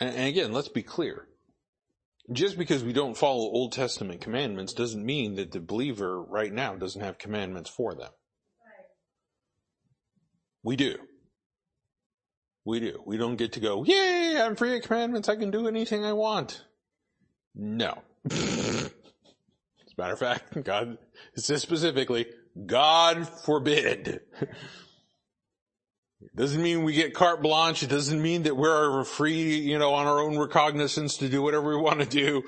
And, 0.00 0.26
again, 0.26 0.52
let's 0.52 0.68
be 0.68 0.82
clear 0.82 1.28
just 2.30 2.56
because 2.56 2.84
we 2.84 2.92
don't 2.92 3.16
follow 3.16 3.50
Old 3.50 3.72
Testament 3.72 4.20
commandments 4.20 4.72
doesn't 4.72 5.04
mean 5.04 5.34
that 5.36 5.50
the 5.50 5.60
believer 5.60 6.22
right 6.22 6.52
now 6.52 6.76
doesn't 6.76 7.00
have 7.00 7.18
commandments 7.18 7.70
for 7.70 7.94
them. 7.94 8.10
We 10.62 10.76
do. 10.76 10.96
We 12.64 12.78
do. 12.78 13.02
We 13.04 13.16
don't 13.16 13.36
get 13.36 13.54
to 13.54 13.60
go, 13.60 13.84
yay, 13.84 14.40
I'm 14.40 14.54
free 14.54 14.76
of 14.76 14.84
commandments. 14.84 15.28
I 15.28 15.34
can 15.36 15.50
do 15.50 15.66
anything 15.66 16.04
I 16.04 16.12
want. 16.12 16.62
No. 17.54 18.02
As 18.30 18.90
a 19.98 20.00
matter 20.00 20.12
of 20.12 20.18
fact, 20.20 20.62
God, 20.62 20.98
says 21.34 21.62
specifically, 21.62 22.26
God 22.66 23.26
forbid. 23.26 24.20
It 26.24 26.36
doesn't 26.36 26.62
mean 26.62 26.84
we 26.84 26.92
get 26.94 27.14
carte 27.14 27.42
blanche. 27.42 27.82
It 27.82 27.90
doesn't 27.90 28.22
mean 28.22 28.44
that 28.44 28.56
we're 28.56 29.04
free, 29.04 29.58
you 29.58 29.78
know, 29.78 29.94
on 29.94 30.06
our 30.06 30.20
own 30.20 30.38
recognizance 30.38 31.16
to 31.18 31.28
do 31.28 31.42
whatever 31.42 31.76
we 31.76 31.82
want 31.82 32.00
to 32.00 32.06
do. 32.06 32.44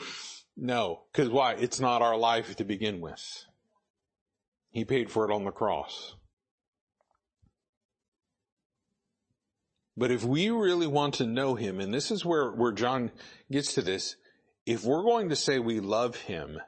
No, 0.56 1.02
because 1.12 1.28
why? 1.28 1.54
It's 1.54 1.80
not 1.80 2.00
our 2.00 2.16
life 2.16 2.56
to 2.56 2.64
begin 2.64 3.00
with. 3.00 3.22
He 4.70 4.84
paid 4.84 5.10
for 5.10 5.28
it 5.28 5.34
on 5.34 5.44
the 5.44 5.50
cross. 5.50 6.14
But 9.96 10.10
if 10.10 10.24
we 10.24 10.50
really 10.50 10.86
want 10.86 11.14
to 11.14 11.26
know 11.26 11.54
him, 11.54 11.80
and 11.80 11.92
this 11.92 12.10
is 12.10 12.24
where, 12.24 12.50
where 12.50 12.72
John 12.72 13.12
gets 13.50 13.74
to 13.74 13.82
this, 13.82 14.16
if 14.66 14.84
we're 14.84 15.04
going 15.04 15.28
to 15.28 15.36
say 15.36 15.58
we 15.58 15.80
love 15.80 16.16
him, 16.16 16.60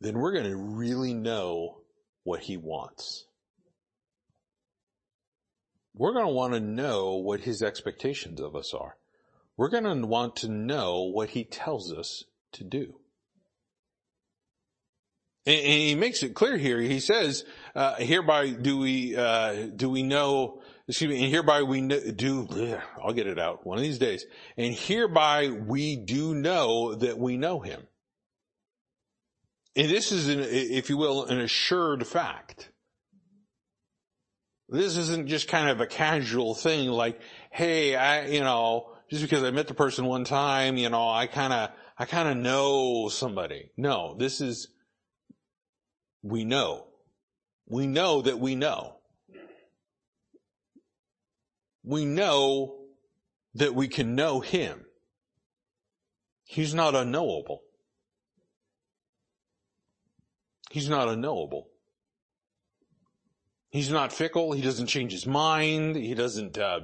then 0.00 0.18
we're 0.18 0.32
going 0.32 0.50
to 0.50 0.56
really 0.56 1.14
know 1.14 1.78
what 2.24 2.40
he 2.40 2.56
wants 2.56 3.26
we're 5.94 6.12
going 6.12 6.26
to 6.26 6.32
want 6.32 6.54
to 6.54 6.60
know 6.60 7.16
what 7.16 7.40
his 7.40 7.62
expectations 7.62 8.40
of 8.40 8.56
us 8.56 8.72
are. 8.74 8.96
We're 9.56 9.68
going 9.68 9.84
to 9.84 10.06
want 10.06 10.36
to 10.36 10.48
know 10.48 11.02
what 11.02 11.30
he 11.30 11.44
tells 11.44 11.92
us 11.92 12.24
to 12.52 12.64
do. 12.64 12.94
And, 15.44 15.56
he 15.56 15.94
makes 15.94 16.22
it 16.22 16.34
clear 16.34 16.56
here. 16.56 16.80
He 16.80 17.00
says, 17.00 17.44
uh, 17.74 17.96
hereby 17.96 18.50
do 18.50 18.78
we, 18.78 19.16
uh, 19.16 19.66
do 19.74 19.90
we 19.90 20.02
know, 20.02 20.62
excuse 20.88 21.10
me, 21.10 21.22
and 21.22 21.30
hereby 21.30 21.62
we 21.62 21.80
know, 21.80 22.00
do, 22.12 22.78
I'll 23.02 23.12
get 23.12 23.26
it 23.26 23.38
out 23.38 23.66
one 23.66 23.76
of 23.76 23.82
these 23.82 23.98
days. 23.98 24.24
And 24.56 24.72
hereby 24.72 25.50
we 25.50 25.96
do 25.96 26.34
know 26.34 26.94
that 26.94 27.18
we 27.18 27.36
know 27.36 27.60
him. 27.60 27.82
And 29.74 29.90
this 29.90 30.12
is, 30.12 30.28
an, 30.28 30.40
if 30.40 30.90
you 30.90 30.96
will, 30.96 31.24
an 31.24 31.40
assured 31.40 32.06
fact. 32.06 32.70
This 34.68 34.96
isn't 34.96 35.28
just 35.28 35.48
kind 35.48 35.68
of 35.68 35.80
a 35.80 35.86
casual 35.86 36.54
thing 36.54 36.88
like, 36.88 37.20
hey, 37.50 37.94
I, 37.94 38.26
you 38.26 38.40
know, 38.40 38.92
just 39.10 39.22
because 39.22 39.42
I 39.42 39.50
met 39.50 39.68
the 39.68 39.74
person 39.74 40.06
one 40.06 40.24
time, 40.24 40.76
you 40.76 40.88
know, 40.88 41.08
I 41.08 41.26
kind 41.26 41.52
of, 41.52 41.70
I 41.98 42.06
kind 42.06 42.28
of 42.28 42.36
know 42.36 43.08
somebody. 43.10 43.70
No, 43.76 44.14
this 44.18 44.40
is, 44.40 44.68
we 46.22 46.44
know. 46.44 46.86
We 47.66 47.86
know 47.86 48.22
that 48.22 48.38
we 48.38 48.54
know. 48.54 48.96
We 51.84 52.04
know 52.04 52.78
that 53.54 53.74
we 53.74 53.88
can 53.88 54.14
know 54.14 54.40
him. 54.40 54.84
He's 56.44 56.74
not 56.74 56.94
unknowable. 56.94 57.62
He's 60.70 60.88
not 60.88 61.08
unknowable. 61.08 61.68
He's 63.72 63.90
not 63.90 64.12
fickle. 64.12 64.52
He 64.52 64.60
doesn't 64.60 64.86
change 64.86 65.12
his 65.12 65.26
mind. 65.26 65.96
He 65.96 66.14
doesn't, 66.14 66.58
uh, 66.58 66.80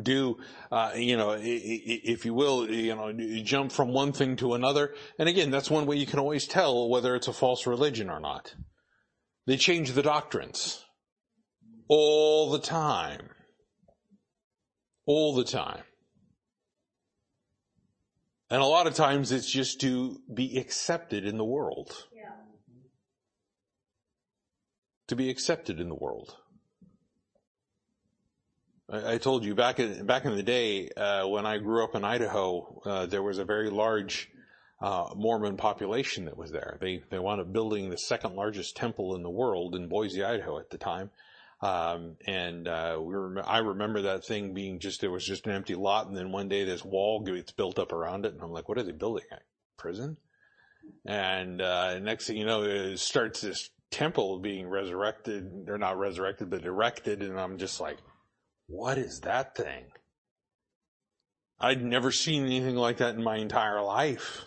do, 0.00 0.38
uh, 0.70 0.92
you 0.94 1.16
know, 1.16 1.36
if 1.36 2.24
you 2.24 2.32
will, 2.32 2.70
you 2.70 2.94
know, 2.94 3.12
jump 3.42 3.72
from 3.72 3.92
one 3.92 4.12
thing 4.12 4.36
to 4.36 4.54
another. 4.54 4.94
And 5.18 5.28
again, 5.28 5.50
that's 5.50 5.68
one 5.68 5.86
way 5.86 5.96
you 5.96 6.06
can 6.06 6.20
always 6.20 6.46
tell 6.46 6.88
whether 6.88 7.16
it's 7.16 7.26
a 7.26 7.32
false 7.32 7.66
religion 7.66 8.08
or 8.08 8.20
not. 8.20 8.54
They 9.48 9.56
change 9.56 9.90
the 9.92 10.02
doctrines 10.02 10.84
all 11.88 12.52
the 12.52 12.60
time. 12.60 13.30
All 15.06 15.34
the 15.34 15.44
time. 15.44 15.82
And 18.48 18.62
a 18.62 18.66
lot 18.66 18.86
of 18.86 18.94
times 18.94 19.32
it's 19.32 19.50
just 19.50 19.80
to 19.80 20.20
be 20.32 20.56
accepted 20.56 21.24
in 21.24 21.36
the 21.36 21.44
world. 21.44 22.06
Yeah. 22.14 22.30
To 25.10 25.16
be 25.16 25.28
accepted 25.28 25.80
in 25.80 25.88
the 25.88 25.96
world. 25.96 26.36
I, 28.88 29.14
I 29.14 29.18
told 29.18 29.44
you 29.44 29.56
back 29.56 29.80
in 29.80 30.06
back 30.06 30.24
in 30.24 30.36
the 30.36 30.42
day 30.44 30.88
uh, 30.90 31.26
when 31.26 31.46
I 31.46 31.58
grew 31.58 31.82
up 31.82 31.96
in 31.96 32.04
Idaho, 32.04 32.80
uh, 32.84 33.06
there 33.06 33.20
was 33.20 33.38
a 33.38 33.44
very 33.44 33.70
large 33.70 34.30
uh, 34.80 35.08
Mormon 35.16 35.56
population 35.56 36.26
that 36.26 36.36
was 36.36 36.52
there. 36.52 36.78
They 36.80 37.02
they 37.10 37.18
wound 37.18 37.40
up 37.40 37.52
building 37.52 37.90
the 37.90 37.98
second 37.98 38.36
largest 38.36 38.76
temple 38.76 39.16
in 39.16 39.24
the 39.24 39.30
world 39.30 39.74
in 39.74 39.88
Boise, 39.88 40.22
Idaho, 40.22 40.60
at 40.60 40.70
the 40.70 40.78
time. 40.78 41.10
Um, 41.60 42.16
and 42.28 42.68
uh, 42.68 43.00
we 43.02 43.12
rem- 43.12 43.44
I 43.44 43.58
remember 43.58 44.02
that 44.02 44.24
thing 44.24 44.54
being 44.54 44.78
just 44.78 45.00
there 45.00 45.10
was 45.10 45.26
just 45.26 45.44
an 45.44 45.52
empty 45.52 45.74
lot, 45.74 46.06
and 46.06 46.16
then 46.16 46.30
one 46.30 46.48
day 46.48 46.62
this 46.62 46.84
wall 46.84 47.18
gets 47.18 47.50
built 47.50 47.80
up 47.80 47.92
around 47.92 48.26
it, 48.26 48.34
and 48.34 48.42
I'm 48.42 48.52
like, 48.52 48.68
what 48.68 48.78
are 48.78 48.84
they 48.84 48.92
building? 48.92 49.24
A 49.32 49.38
prison? 49.76 50.18
And 51.04 51.60
uh, 51.60 51.98
next 51.98 52.28
thing 52.28 52.36
you 52.36 52.46
know, 52.46 52.62
it 52.62 52.98
starts 52.98 53.40
this 53.40 53.70
temple 53.90 54.38
being 54.38 54.68
resurrected. 54.68 55.66
They're 55.66 55.78
not 55.78 55.98
resurrected, 55.98 56.50
but 56.50 56.64
erected, 56.64 57.22
and 57.22 57.38
I'm 57.38 57.58
just 57.58 57.80
like, 57.80 57.98
what 58.66 58.98
is 58.98 59.20
that 59.20 59.56
thing? 59.56 59.86
I'd 61.58 61.84
never 61.84 62.10
seen 62.10 62.46
anything 62.46 62.76
like 62.76 62.98
that 62.98 63.14
in 63.16 63.22
my 63.22 63.36
entire 63.36 63.82
life. 63.82 64.44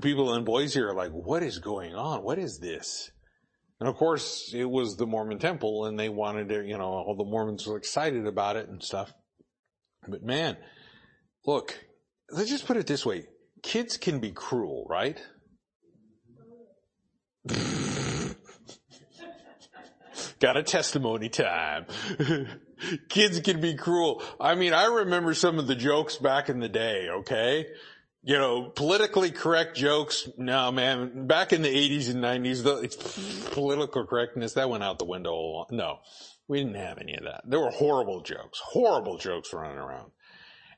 People 0.00 0.34
in 0.34 0.44
Boise 0.44 0.80
are 0.80 0.94
like, 0.94 1.10
what 1.10 1.42
is 1.42 1.58
going 1.58 1.94
on? 1.94 2.22
What 2.22 2.38
is 2.38 2.60
this? 2.60 3.10
And 3.80 3.88
of 3.88 3.96
course, 3.96 4.52
it 4.54 4.66
was 4.66 4.96
the 4.96 5.06
Mormon 5.06 5.38
temple 5.38 5.86
and 5.86 5.98
they 5.98 6.08
wanted 6.08 6.50
to, 6.50 6.64
you 6.64 6.78
know, 6.78 6.84
all 6.84 7.16
the 7.16 7.24
Mormons 7.24 7.66
were 7.66 7.78
excited 7.78 8.26
about 8.26 8.56
it 8.56 8.68
and 8.68 8.82
stuff. 8.82 9.12
But 10.06 10.22
man, 10.22 10.56
look, 11.44 11.76
let's 12.30 12.50
just 12.50 12.66
put 12.66 12.76
it 12.76 12.86
this 12.86 13.04
way. 13.04 13.26
Kids 13.62 13.96
can 13.96 14.20
be 14.20 14.30
cruel, 14.30 14.86
right? 14.88 15.20
Got 20.40 20.56
a 20.56 20.62
testimony 20.62 21.28
time. 21.28 21.84
Kids 23.10 23.40
can 23.40 23.60
be 23.60 23.74
cruel. 23.74 24.22
I 24.40 24.54
mean, 24.54 24.72
I 24.72 24.86
remember 24.86 25.34
some 25.34 25.58
of 25.58 25.66
the 25.66 25.74
jokes 25.74 26.16
back 26.16 26.48
in 26.48 26.60
the 26.60 26.68
day, 26.68 27.08
okay? 27.10 27.66
You 28.22 28.38
know, 28.38 28.70
politically 28.70 29.30
correct 29.30 29.76
jokes. 29.76 30.28
No, 30.38 30.72
man, 30.72 31.26
back 31.26 31.52
in 31.52 31.60
the 31.60 31.68
80s 31.68 32.10
and 32.10 32.24
90s, 32.24 32.62
the 32.62 33.50
political 33.50 34.06
correctness, 34.06 34.54
that 34.54 34.70
went 34.70 34.82
out 34.82 34.98
the 34.98 35.04
window. 35.04 35.66
No, 35.70 35.98
we 36.48 36.58
didn't 36.58 36.76
have 36.76 36.98
any 36.98 37.16
of 37.16 37.24
that. 37.24 37.42
There 37.46 37.60
were 37.60 37.70
horrible 37.70 38.22
jokes, 38.22 38.60
horrible 38.64 39.18
jokes 39.18 39.52
running 39.52 39.78
around. 39.78 40.10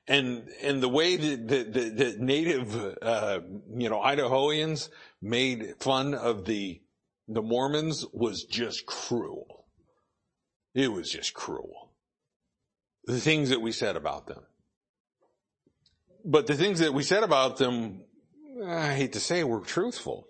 And, 0.09 0.49
and 0.61 0.83
the 0.83 0.89
way 0.89 1.17
that 1.17 1.47
the, 1.47 1.63
the, 1.63 1.91
the 1.91 2.17
native, 2.19 2.75
uh, 3.01 3.41
you 3.77 3.89
know, 3.89 4.01
Idahoans 4.01 4.89
made 5.23 5.77
fun 5.79 6.15
of 6.15 6.45
the 6.45 6.83
the 7.29 7.43
Mormons 7.43 8.05
was 8.13 8.45
just 8.45 8.85
cruel. 8.85 9.65
It 10.75 10.93
was 10.93 11.11
just 11.11 11.33
cruel. 11.33 11.93
The 13.05 13.21
things 13.21 13.51
that 13.51 13.63
we 13.63 13.73
said 13.73 13.97
about 13.97 14.27
them. 14.27 14.43
But 16.25 16.47
the 16.47 16.55
things 16.55 16.81
that 16.81 16.93
we 16.93 17.05
said 17.05 17.23
about 17.23 17.57
them, 17.57 18.03
I 18.65 18.95
hate 18.95 19.13
to 19.15 19.21
say, 19.21 19.45
were 19.45 19.61
truthful. 19.61 20.27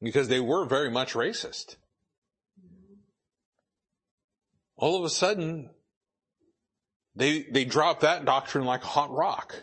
Because 0.00 0.28
they 0.28 0.40
were 0.40 0.64
very 0.64 0.90
much 0.90 1.14
racist. 1.14 1.76
All 4.76 4.98
of 4.98 5.04
a 5.04 5.10
sudden, 5.10 5.70
they, 7.16 7.42
they 7.42 7.64
dropped 7.64 8.02
that 8.02 8.24
doctrine 8.24 8.64
like 8.64 8.84
a 8.84 8.88
hot 8.88 9.10
rock. 9.10 9.62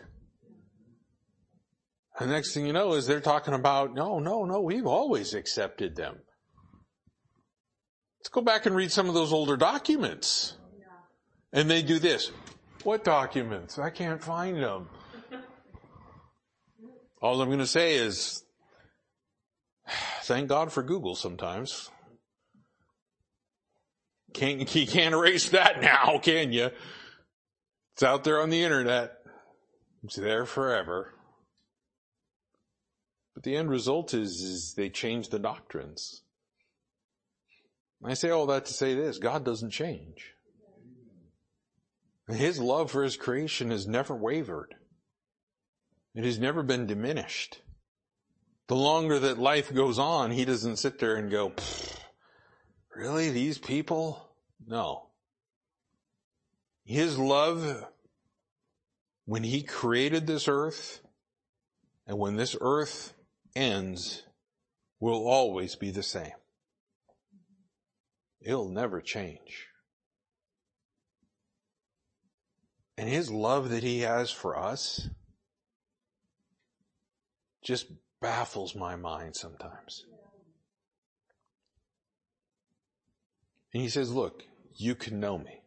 The 2.18 2.26
next 2.26 2.54
thing 2.54 2.66
you 2.66 2.72
know 2.72 2.94
is 2.94 3.06
they're 3.06 3.20
talking 3.20 3.52
about, 3.52 3.94
no, 3.94 4.18
no, 4.18 4.44
no, 4.44 4.60
we've 4.60 4.86
always 4.86 5.34
accepted 5.34 5.96
them. 5.96 6.16
Let's 8.20 8.30
go 8.30 8.40
back 8.40 8.66
and 8.66 8.74
read 8.74 8.90
some 8.90 9.08
of 9.08 9.14
those 9.14 9.32
older 9.32 9.56
documents. 9.56 10.54
And 11.52 11.70
they 11.70 11.82
do 11.82 11.98
this. 11.98 12.30
What 12.84 13.04
documents? 13.04 13.78
I 13.78 13.90
can't 13.90 14.22
find 14.22 14.62
them. 14.62 14.88
All 17.22 17.40
I'm 17.40 17.48
going 17.48 17.58
to 17.58 17.66
say 17.66 17.96
is, 17.96 18.42
thank 20.22 20.48
God 20.48 20.72
for 20.72 20.82
Google 20.82 21.14
sometimes. 21.14 21.90
Can't, 24.32 24.74
you 24.74 24.86
can't 24.86 25.14
erase 25.14 25.50
that 25.50 25.80
now, 25.80 26.18
can 26.18 26.52
you? 26.52 26.70
It's 27.94 28.02
out 28.02 28.24
there 28.24 28.40
on 28.40 28.50
the 28.50 28.62
internet. 28.62 29.12
It's 30.02 30.16
there 30.16 30.46
forever. 30.46 31.15
But 33.36 33.42
the 33.42 33.54
end 33.54 33.68
result 33.68 34.14
is, 34.14 34.40
is 34.40 34.72
they 34.72 34.88
change 34.88 35.28
the 35.28 35.38
doctrines. 35.38 36.22
I 38.02 38.14
say 38.14 38.30
all 38.30 38.46
that 38.46 38.64
to 38.64 38.72
say 38.72 38.94
this, 38.94 39.18
God 39.18 39.44
doesn't 39.44 39.72
change. 39.72 40.32
His 42.28 42.58
love 42.58 42.90
for 42.90 43.04
His 43.04 43.18
creation 43.18 43.70
has 43.70 43.86
never 43.86 44.16
wavered. 44.16 44.74
It 46.14 46.24
has 46.24 46.38
never 46.38 46.62
been 46.62 46.86
diminished. 46.86 47.60
The 48.68 48.74
longer 48.74 49.18
that 49.18 49.38
life 49.38 49.72
goes 49.72 49.98
on, 49.98 50.30
He 50.30 50.46
doesn't 50.46 50.76
sit 50.78 50.98
there 50.98 51.16
and 51.16 51.30
go, 51.30 51.52
really, 52.94 53.28
these 53.28 53.58
people? 53.58 54.30
No. 54.66 55.08
His 56.86 57.18
love, 57.18 57.84
when 59.26 59.42
He 59.42 59.62
created 59.62 60.26
this 60.26 60.48
earth, 60.48 61.02
and 62.06 62.18
when 62.18 62.36
this 62.36 62.56
earth 62.58 63.12
ends 63.56 64.22
will 65.00 65.26
always 65.26 65.74
be 65.74 65.90
the 65.90 66.02
same. 66.02 66.32
It'll 68.40 68.68
never 68.68 69.00
change. 69.00 69.66
And 72.98 73.08
his 73.08 73.30
love 73.30 73.70
that 73.70 73.82
he 73.82 74.00
has 74.00 74.30
for 74.30 74.56
us 74.56 75.08
just 77.64 77.86
baffles 78.20 78.74
my 78.74 78.96
mind 78.96 79.36
sometimes. 79.36 80.04
And 83.74 83.82
he 83.82 83.88
says, 83.88 84.10
look, 84.10 84.44
you 84.76 84.94
can 84.94 85.20
know 85.20 85.36
me. 85.36 85.60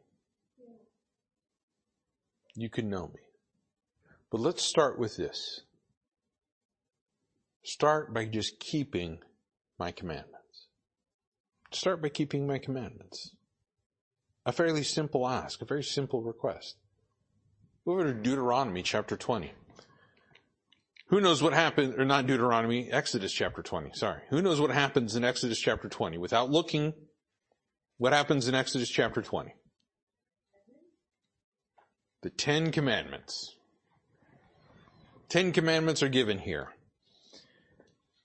You 2.55 2.69
can 2.69 2.89
know 2.89 3.07
me. 3.07 3.21
But 4.31 4.41
let's 4.41 4.63
start 4.63 4.97
with 4.97 5.17
this. 5.17 5.61
Start 7.63 8.13
by 8.13 8.25
just 8.25 8.59
keeping 8.59 9.19
my 9.77 9.91
commandments. 9.91 10.67
Start 11.71 12.01
by 12.01 12.09
keeping 12.09 12.47
my 12.47 12.57
commandments. 12.57 13.35
A 14.45 14.51
fairly 14.51 14.83
simple 14.83 15.27
ask, 15.27 15.61
a 15.61 15.65
very 15.65 15.83
simple 15.83 16.21
request. 16.21 16.77
Go 17.85 17.93
over 17.93 18.05
to 18.05 18.13
Deuteronomy 18.13 18.81
chapter 18.81 19.15
20. 19.15 19.51
Who 21.07 21.21
knows 21.21 21.41
what 21.41 21.53
happened, 21.53 21.95
or 21.97 22.05
not 22.05 22.27
Deuteronomy, 22.27 22.89
Exodus 22.91 23.33
chapter 23.33 23.61
20, 23.63 23.91
sorry. 23.93 24.21
Who 24.29 24.41
knows 24.41 24.61
what 24.61 24.69
happens 24.69 25.15
in 25.15 25.23
Exodus 25.23 25.59
chapter 25.59 25.89
20? 25.89 26.17
Without 26.17 26.51
looking, 26.51 26.93
what 27.97 28.13
happens 28.13 28.47
in 28.47 28.55
Exodus 28.55 28.89
chapter 28.89 29.21
20? 29.21 29.53
The 32.21 32.29
Ten 32.29 32.71
Commandments. 32.71 33.55
Ten 35.29 35.51
Commandments 35.51 36.03
are 36.03 36.09
given 36.09 36.39
here. 36.39 36.69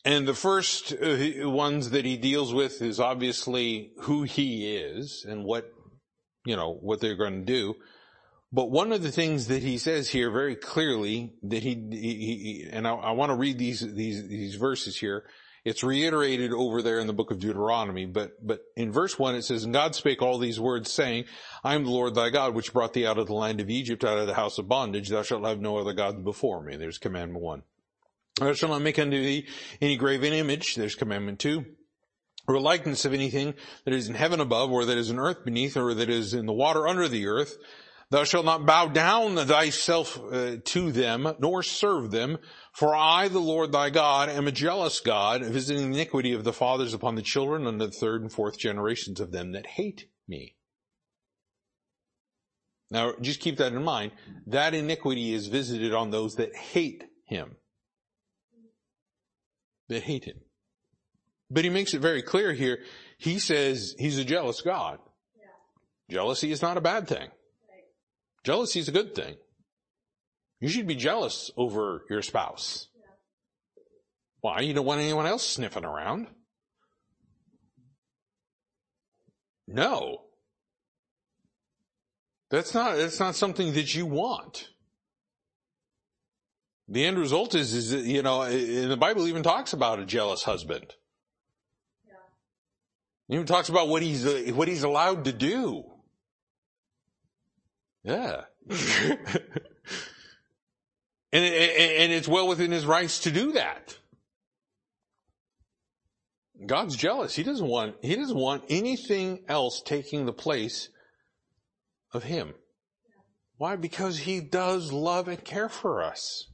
And 0.05 0.29
the 0.29 0.35
first 0.35 0.93
uh, 0.93 1.49
ones 1.49 1.91
that 1.91 2.05
he 2.05 2.17
deals 2.19 2.53
with 2.53 2.83
is 2.83 3.01
obviously 3.01 3.93
who 4.01 4.25
he 4.25 4.77
is 4.77 5.25
and 5.27 5.45
what, 5.45 5.73
you 6.45 6.57
know, 6.57 6.75
what 6.75 7.01
they're 7.01 7.17
going 7.17 7.41
to 7.41 7.53
do. 7.53 7.75
But 8.53 8.71
one 8.71 8.93
of 8.93 9.03
the 9.03 9.11
things 9.11 9.49
that 9.49 9.63
he 9.63 9.79
says 9.79 10.11
here 10.11 10.31
very 10.31 10.57
clearly 10.57 11.33
that 11.43 11.63
he, 11.63 11.75
he, 11.91 11.97
he 11.97 12.69
and 12.71 12.87
I, 12.87 12.93
I 12.93 13.11
want 13.13 13.31
to 13.31 13.37
read 13.37 13.59
these, 13.59 13.81
these, 13.81 14.29
these 14.29 14.55
verses 14.57 14.97
here. 14.97 15.25
It's 15.65 15.83
reiterated 15.83 16.53
over 16.53 16.83
there 16.83 17.01
in 17.01 17.07
the 17.07 17.15
book 17.15 17.31
of 17.31 17.39
Deuteronomy, 17.41 18.05
but, 18.05 18.33
but 18.47 18.61
in 18.77 18.93
verse 18.93 19.19
one 19.19 19.35
it 19.35 19.43
says, 19.43 19.65
and 19.65 19.73
God 19.73 19.95
spake 19.95 20.21
all 20.21 20.39
these 20.39 20.61
words 20.61 20.93
saying, 20.93 21.25
I 21.65 21.75
am 21.75 21.85
the 21.85 21.91
Lord 21.91 22.15
thy 22.15 22.29
God, 22.29 22.55
which 22.55 22.75
brought 22.75 22.93
thee 22.93 23.07
out 23.07 23.17
of 23.17 23.27
the 23.27 23.33
land 23.33 23.61
of 23.61 23.71
Egypt, 23.71 24.05
out 24.05 24.19
of 24.19 24.27
the 24.27 24.35
house 24.35 24.59
of 24.59 24.69
bondage. 24.69 25.09
Thou 25.09 25.23
shalt 25.23 25.47
have 25.47 25.61
no 25.61 25.79
other 25.79 25.95
gods 25.95 26.23
before 26.23 26.63
me. 26.63 26.77
There's 26.77 26.99
commandment 26.99 27.43
one. 27.43 27.63
Thou 28.41 28.53
shalt 28.53 28.72
not 28.72 28.82
make 28.82 28.99
unto 28.99 29.16
thee 29.16 29.47
any 29.80 29.97
graven 29.97 30.32
image. 30.32 30.74
There's 30.74 30.97
commandment 30.97 31.39
two. 31.39 31.64
Or 32.47 32.61
likeness 32.61 33.05
of 33.05 33.14
anything 33.14 33.55
that 33.85 33.95
is 33.95 34.09
in 34.09 34.14
heaven 34.14 34.41
above, 34.41 34.70
or 34.70 34.85
that 34.85 34.99
is 34.99 35.09
in 35.09 35.18
earth 35.18 35.45
beneath, 35.45 35.76
or 35.76 35.95
that 35.95 36.11
is 36.11 36.35
in 36.35 36.45
the 36.45 36.53
water 36.53 36.87
under 36.87 37.09
the 37.09 37.26
earth. 37.26 37.57
Thou 38.11 38.24
shalt 38.24 38.45
not 38.45 38.66
bow 38.66 38.89
down 38.89 39.37
thyself 39.37 40.20
uh, 40.30 40.57
to 40.62 40.93
them, 40.93 41.32
nor 41.39 41.62
serve 41.62 42.11
them. 42.11 42.39
For 42.72 42.95
I, 42.95 43.28
the 43.28 43.39
Lord 43.39 43.72
thy 43.72 43.89
God, 43.89 44.28
am 44.28 44.47
a 44.47 44.53
jealous 44.53 45.01
God, 45.01 45.43
visiting 45.43 45.91
the 45.91 45.97
iniquity 45.97 46.32
of 46.35 46.45
the 46.45 46.53
fathers 46.53 46.93
upon 46.93 47.14
the 47.14 47.22
children 47.22 47.66
unto 47.66 47.87
the 47.87 47.93
third 47.93 48.20
and 48.20 48.30
fourth 48.30 48.59
generations 48.59 49.20
of 49.20 49.32
them 49.32 49.53
that 49.53 49.66
hate 49.66 50.07
me. 50.28 50.55
Now, 52.91 53.14
just 53.22 53.41
keep 53.41 53.57
that 53.57 53.72
in 53.72 53.82
mind. 53.82 54.12
That 54.47 54.74
iniquity 54.74 55.32
is 55.32 55.47
visited 55.47 55.95
on 55.95 56.11
those 56.11 56.35
that 56.35 56.55
hate 56.55 57.05
him 57.24 57.57
that 59.89 60.03
hate 60.03 60.24
him. 60.24 60.41
But 61.51 61.64
he 61.64 61.70
makes 61.70 61.95
it 61.95 62.01
very 62.01 62.22
clear 62.22 62.53
here. 62.53 62.80
He 63.18 63.39
says 63.39 63.95
he's 63.99 64.18
a 64.18 64.24
jealous 64.24 64.61
God. 64.61 64.99
Yeah. 65.37 66.16
Jealousy 66.16 66.51
is 66.51 66.62
not 66.62 66.76
a 66.76 66.80
bad 66.80 67.07
thing. 67.07 67.28
Right. 67.28 67.85
Jealousy 68.45 68.80
is 68.80 68.89
a 68.89 68.93
good 68.93 69.14
thing. 69.14 69.37
You 70.61 70.68
should 70.68 70.87
be 70.87 70.97
jealous 70.97 71.51
over 71.57 72.05
your 72.09 72.22
spouse. 72.22 72.89
Yeah. 72.97 73.07
Why? 74.41 74.61
You 74.61 74.72
don't 74.72 74.87
want 74.87 75.01
anyone 75.01 75.26
else 75.26 75.47
sniffing 75.47 75.85
around. 75.85 76.28
No. 79.66 80.22
That's 82.51 82.74
not, 82.74 82.97
that's 82.97 83.20
not 83.20 83.35
something 83.35 83.74
that 83.74 83.95
you 83.95 84.07
want. 84.07 84.68
The 86.89 87.05
end 87.05 87.18
result 87.18 87.55
is, 87.55 87.72
is 87.72 88.07
you 88.07 88.22
know, 88.22 88.43
in 88.43 88.89
the 88.89 88.97
Bible 88.97 89.26
even 89.26 89.43
talks 89.43 89.72
about 89.72 90.01
a 90.01 90.05
jealous 90.05 90.43
husband. 90.43 90.95
Yeah. 92.07 93.35
even 93.37 93.47
talks 93.47 93.68
about 93.68 93.89
what 93.89 94.03
he's 94.03 94.53
what 94.53 94.68
he's 94.68 94.82
allowed 94.82 95.24
to 95.24 95.32
do. 95.32 95.85
Yeah. 98.03 98.43
and, 98.68 98.78
and 101.32 102.12
it's 102.12 102.28
well 102.28 102.47
within 102.47 102.70
his 102.70 102.85
rights 102.85 103.20
to 103.20 103.30
do 103.30 103.53
that. 103.53 103.97
God's 106.66 106.97
jealous. 106.97 107.35
He 107.35 107.43
doesn't 107.43 107.66
want, 107.66 107.97
he 108.03 108.14
doesn't 108.14 108.37
want 108.37 108.64
anything 108.68 109.41
else 109.49 109.82
taking 109.85 110.26
the 110.26 110.32
place 110.32 110.89
of 112.12 112.24
him. 112.24 112.55
Why? 113.57 113.76
Because 113.76 114.18
he 114.18 114.41
does 114.41 114.93
love 114.93 115.28
and 115.28 115.43
care 115.43 115.68
for 115.68 116.03
us. 116.03 116.49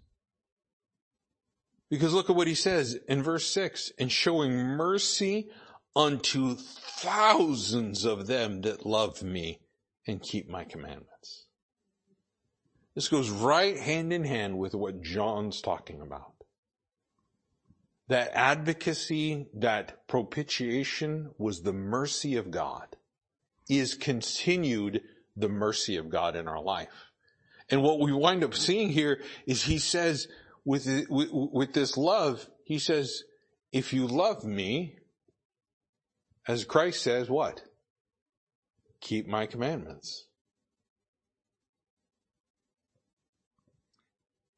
Because 1.90 2.14
look 2.14 2.30
at 2.30 2.36
what 2.36 2.46
he 2.46 2.54
says 2.54 2.96
in 3.08 3.22
verse 3.22 3.46
6 3.46 3.92
and 3.98 4.10
showing 4.10 4.52
mercy 4.52 5.50
unto 5.96 6.54
thousands 6.54 8.04
of 8.04 8.28
them 8.28 8.62
that 8.62 8.86
love 8.86 9.22
me 9.22 9.60
and 10.06 10.22
keep 10.22 10.48
my 10.48 10.64
commandments. 10.64 11.46
This 12.94 13.08
goes 13.08 13.28
right 13.28 13.78
hand 13.78 14.12
in 14.12 14.24
hand 14.24 14.58
with 14.58 14.74
what 14.74 15.02
John's 15.02 15.60
talking 15.60 16.00
about. 16.00 16.34
That 18.08 18.30
advocacy, 18.34 19.46
that 19.54 20.06
propitiation 20.08 21.30
was 21.38 21.62
the 21.62 21.72
mercy 21.72 22.36
of 22.36 22.50
God, 22.50 22.96
is 23.68 23.94
continued 23.94 25.02
the 25.36 25.48
mercy 25.48 25.96
of 25.96 26.10
God 26.10 26.34
in 26.34 26.48
our 26.48 26.60
life. 26.60 27.10
And 27.68 27.82
what 27.82 28.00
we 28.00 28.12
wind 28.12 28.42
up 28.42 28.54
seeing 28.54 28.90
here 28.90 29.22
is 29.46 29.62
he 29.62 29.78
says, 29.78 30.26
with, 30.64 30.86
with, 31.08 31.28
with 31.32 31.72
this 31.72 31.96
love, 31.96 32.46
he 32.64 32.78
says, 32.78 33.22
if 33.72 33.92
you 33.92 34.06
love 34.06 34.44
me, 34.44 34.96
as 36.46 36.64
Christ 36.64 37.02
says, 37.02 37.30
what? 37.30 37.62
Keep 39.00 39.26
my 39.26 39.46
commandments. 39.46 40.26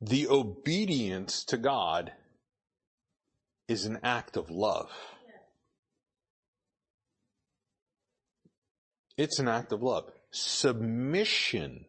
The 0.01 0.27
obedience 0.29 1.45
to 1.45 1.57
God 1.57 2.13
is 3.69 3.85
an 3.85 4.01
act 4.03 4.37
of 4.37 4.51
love. 4.51 4.91
It's 9.17 9.39
an 9.39 9.47
act 9.47 9.73
of 9.73 9.83
love. 9.83 10.11
Submission 10.31 11.85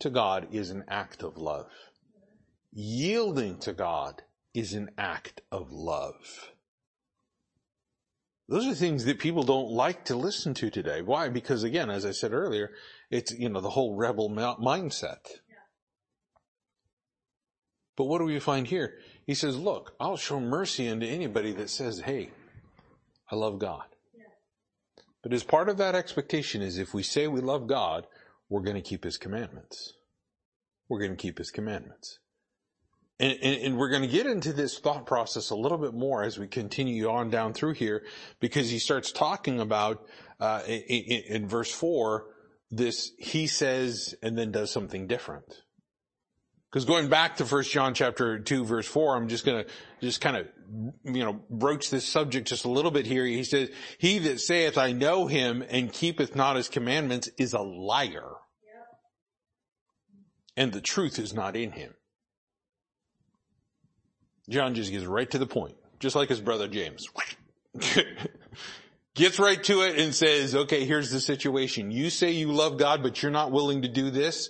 to 0.00 0.10
God 0.10 0.48
is 0.52 0.70
an 0.70 0.84
act 0.88 1.22
of 1.22 1.36
love. 1.36 1.70
Yielding 2.80 3.58
to 3.58 3.72
God 3.72 4.22
is 4.54 4.72
an 4.72 4.90
act 4.96 5.40
of 5.50 5.72
love. 5.72 6.52
Those 8.48 8.68
are 8.68 8.74
things 8.74 9.04
that 9.04 9.18
people 9.18 9.42
don't 9.42 9.72
like 9.72 10.04
to 10.04 10.14
listen 10.14 10.54
to 10.54 10.70
today. 10.70 11.02
Why? 11.02 11.28
Because 11.28 11.64
again, 11.64 11.90
as 11.90 12.06
I 12.06 12.12
said 12.12 12.32
earlier, 12.32 12.70
it's, 13.10 13.32
you 13.32 13.48
know, 13.48 13.60
the 13.60 13.70
whole 13.70 13.96
rebel 13.96 14.30
mindset. 14.30 15.26
But 17.96 18.04
what 18.04 18.18
do 18.18 18.26
we 18.26 18.38
find 18.38 18.68
here? 18.68 18.94
He 19.26 19.34
says, 19.34 19.58
look, 19.58 19.94
I'll 19.98 20.16
show 20.16 20.38
mercy 20.38 20.88
unto 20.88 21.04
anybody 21.04 21.50
that 21.54 21.70
says, 21.70 21.98
hey, 21.98 22.30
I 23.28 23.34
love 23.34 23.58
God. 23.58 23.86
But 25.24 25.32
as 25.32 25.42
part 25.42 25.68
of 25.68 25.78
that 25.78 25.96
expectation 25.96 26.62
is 26.62 26.78
if 26.78 26.94
we 26.94 27.02
say 27.02 27.26
we 27.26 27.40
love 27.40 27.66
God, 27.66 28.06
we're 28.48 28.62
going 28.62 28.80
to 28.80 28.88
keep 28.88 29.02
His 29.02 29.16
commandments. 29.16 29.94
We're 30.88 31.00
going 31.00 31.16
to 31.16 31.20
keep 31.20 31.38
His 31.38 31.50
commandments. 31.50 32.20
And, 33.20 33.36
and, 33.42 33.62
and, 33.62 33.76
we're 33.76 33.88
going 33.88 34.02
to 34.02 34.08
get 34.08 34.26
into 34.26 34.52
this 34.52 34.78
thought 34.78 35.04
process 35.04 35.50
a 35.50 35.56
little 35.56 35.78
bit 35.78 35.92
more 35.92 36.22
as 36.22 36.38
we 36.38 36.46
continue 36.46 37.10
on 37.10 37.30
down 37.30 37.52
through 37.52 37.74
here, 37.74 38.04
because 38.38 38.70
he 38.70 38.78
starts 38.78 39.10
talking 39.10 39.58
about 39.58 40.06
uh, 40.38 40.62
in, 40.68 41.22
in, 41.26 41.48
verse 41.48 41.72
four 41.72 42.26
this 42.70 43.10
he 43.18 43.48
says 43.48 44.14
and 44.22 44.38
then 44.38 44.52
does 44.52 44.70
something 44.70 45.08
different. 45.08 45.46
Because 46.70 46.84
going 46.84 47.08
back 47.08 47.38
to 47.38 47.46
First 47.46 47.72
John 47.72 47.92
chapter 47.94 48.38
two 48.38 48.64
verse 48.64 48.86
four, 48.86 49.16
I'm 49.16 49.28
just 49.28 49.44
going 49.44 49.64
to 49.64 49.70
just 50.00 50.20
kind 50.20 50.36
of 50.36 50.46
you 51.02 51.24
know 51.24 51.40
broach 51.50 51.90
this 51.90 52.06
subject 52.06 52.46
just 52.46 52.66
a 52.66 52.70
little 52.70 52.90
bit 52.90 53.06
here. 53.06 53.24
He 53.24 53.42
says, 53.42 53.70
"He 53.98 54.18
that 54.20 54.40
saith 54.40 54.78
I 54.78 54.92
know 54.92 55.26
him 55.26 55.64
and 55.68 55.92
keepeth 55.92 56.36
not 56.36 56.54
his 56.54 56.68
commandments 56.68 57.28
is 57.38 57.52
a 57.52 57.62
liar, 57.62 58.34
and 60.56 60.72
the 60.72 60.82
truth 60.82 61.18
is 61.18 61.32
not 61.32 61.56
in 61.56 61.72
him." 61.72 61.94
John 64.48 64.74
just 64.74 64.90
gets 64.90 65.04
right 65.04 65.30
to 65.30 65.38
the 65.38 65.46
point, 65.46 65.76
just 66.00 66.16
like 66.16 66.28
his 66.28 66.40
brother 66.40 66.68
James. 66.68 67.08
gets 69.14 69.38
right 69.38 69.62
to 69.64 69.82
it 69.82 69.98
and 69.98 70.14
says, 70.14 70.54
okay, 70.54 70.84
here's 70.84 71.10
the 71.10 71.20
situation. 71.20 71.90
You 71.90 72.08
say 72.08 72.30
you 72.30 72.52
love 72.52 72.78
God, 72.78 73.02
but 73.02 73.22
you're 73.22 73.32
not 73.32 73.50
willing 73.50 73.82
to 73.82 73.88
do 73.88 74.10
this. 74.10 74.48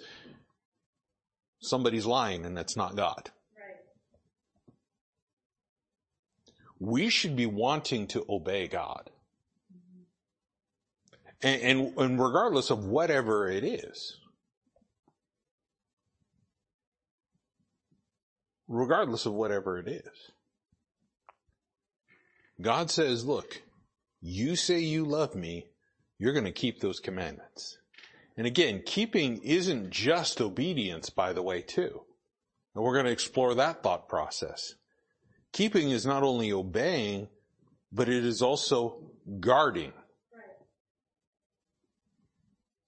Somebody's 1.61 2.07
lying 2.07 2.47
and 2.47 2.57
that's 2.57 2.77
not 2.77 2.95
God. 2.95 3.31
Right. 3.57 3.77
We 6.79 7.09
should 7.09 7.35
be 7.35 7.47
wanting 7.47 8.07
to 8.09 8.25
obey 8.29 8.69
God. 8.69 9.11
And, 11.43 11.63
and, 11.63 11.99
and 11.99 12.21
regardless 12.21 12.71
of 12.71 12.85
whatever 12.85 13.49
it 13.49 13.65
is. 13.65 14.17
Regardless 18.69 19.27
of 19.27 19.33
whatever 19.33 19.79
it 19.79 19.89
is. 19.89 20.33
God 22.61 22.91
says, 22.91 23.25
look, 23.25 23.62
you 24.21 24.57
say 24.57 24.81
you 24.81 25.05
love 25.05 25.35
me, 25.35 25.66
you're 26.19 26.33
going 26.33 26.45
to 26.45 26.53
keep 26.53 26.81
those 26.81 27.01
commandments. 27.01 27.79
And 28.37 28.47
again, 28.47 28.83
keeping 28.85 29.43
isn't 29.43 29.91
just 29.91 30.41
obedience, 30.41 31.11
by 31.11 31.33
the 31.33 31.43
way, 31.43 31.62
too. 31.62 32.03
And 32.75 32.85
we're 32.85 32.95
going 32.95 33.07
to 33.07 33.12
explore 33.12 33.55
that 33.55 33.83
thought 33.83 34.09
process. 34.09 34.75
Keeping 35.53 35.91
is 35.91 36.07
not 36.07 36.23
only 36.23 36.53
obeying, 36.53 37.29
but 37.91 38.09
it 38.09 38.25
is 38.25 38.43
also 38.43 39.11
guarding. 39.41 39.93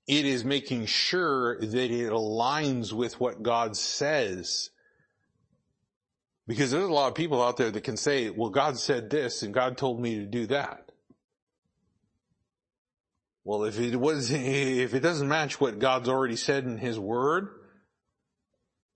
It 0.07 0.25
is 0.25 0.45
making 0.45 0.87
sure 0.87 1.59
that 1.61 1.91
it 1.91 2.11
aligns 2.11 2.93
with 2.93 3.21
what 3.21 3.43
God 3.43 3.77
says 3.77 4.71
Because 6.51 6.73
there's 6.73 6.83
a 6.83 6.93
lot 6.93 7.07
of 7.07 7.15
people 7.15 7.41
out 7.41 7.59
there 7.59 7.71
that 7.71 7.85
can 7.85 7.97
say, 7.97 8.29
well, 8.29 8.51
God 8.51 8.77
said 8.77 9.09
this 9.09 9.45
and 9.45 9.55
God 9.55 9.79
told 9.79 10.01
me 10.01 10.17
to 10.17 10.27
do 10.27 10.49
that. 10.49 10.91
Well, 13.45 13.63
if 13.63 13.79
it 13.79 13.95
was, 13.95 14.31
if 14.33 14.93
it 14.93 14.99
doesn't 14.99 15.29
match 15.29 15.61
what 15.61 15.79
God's 15.79 16.09
already 16.09 16.35
said 16.35 16.65
in 16.65 16.77
His 16.77 16.99
Word, 16.99 17.51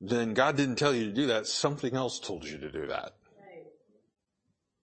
then 0.01 0.35
God 0.35 0.57
didn't 0.57 0.81
tell 0.81 0.93
you 0.93 1.05
to 1.05 1.13
do 1.13 1.29
that. 1.29 1.47
Something 1.47 1.95
else 1.95 2.19
told 2.19 2.43
you 2.45 2.59
to 2.59 2.73
do 2.73 2.89
that. 2.89 3.13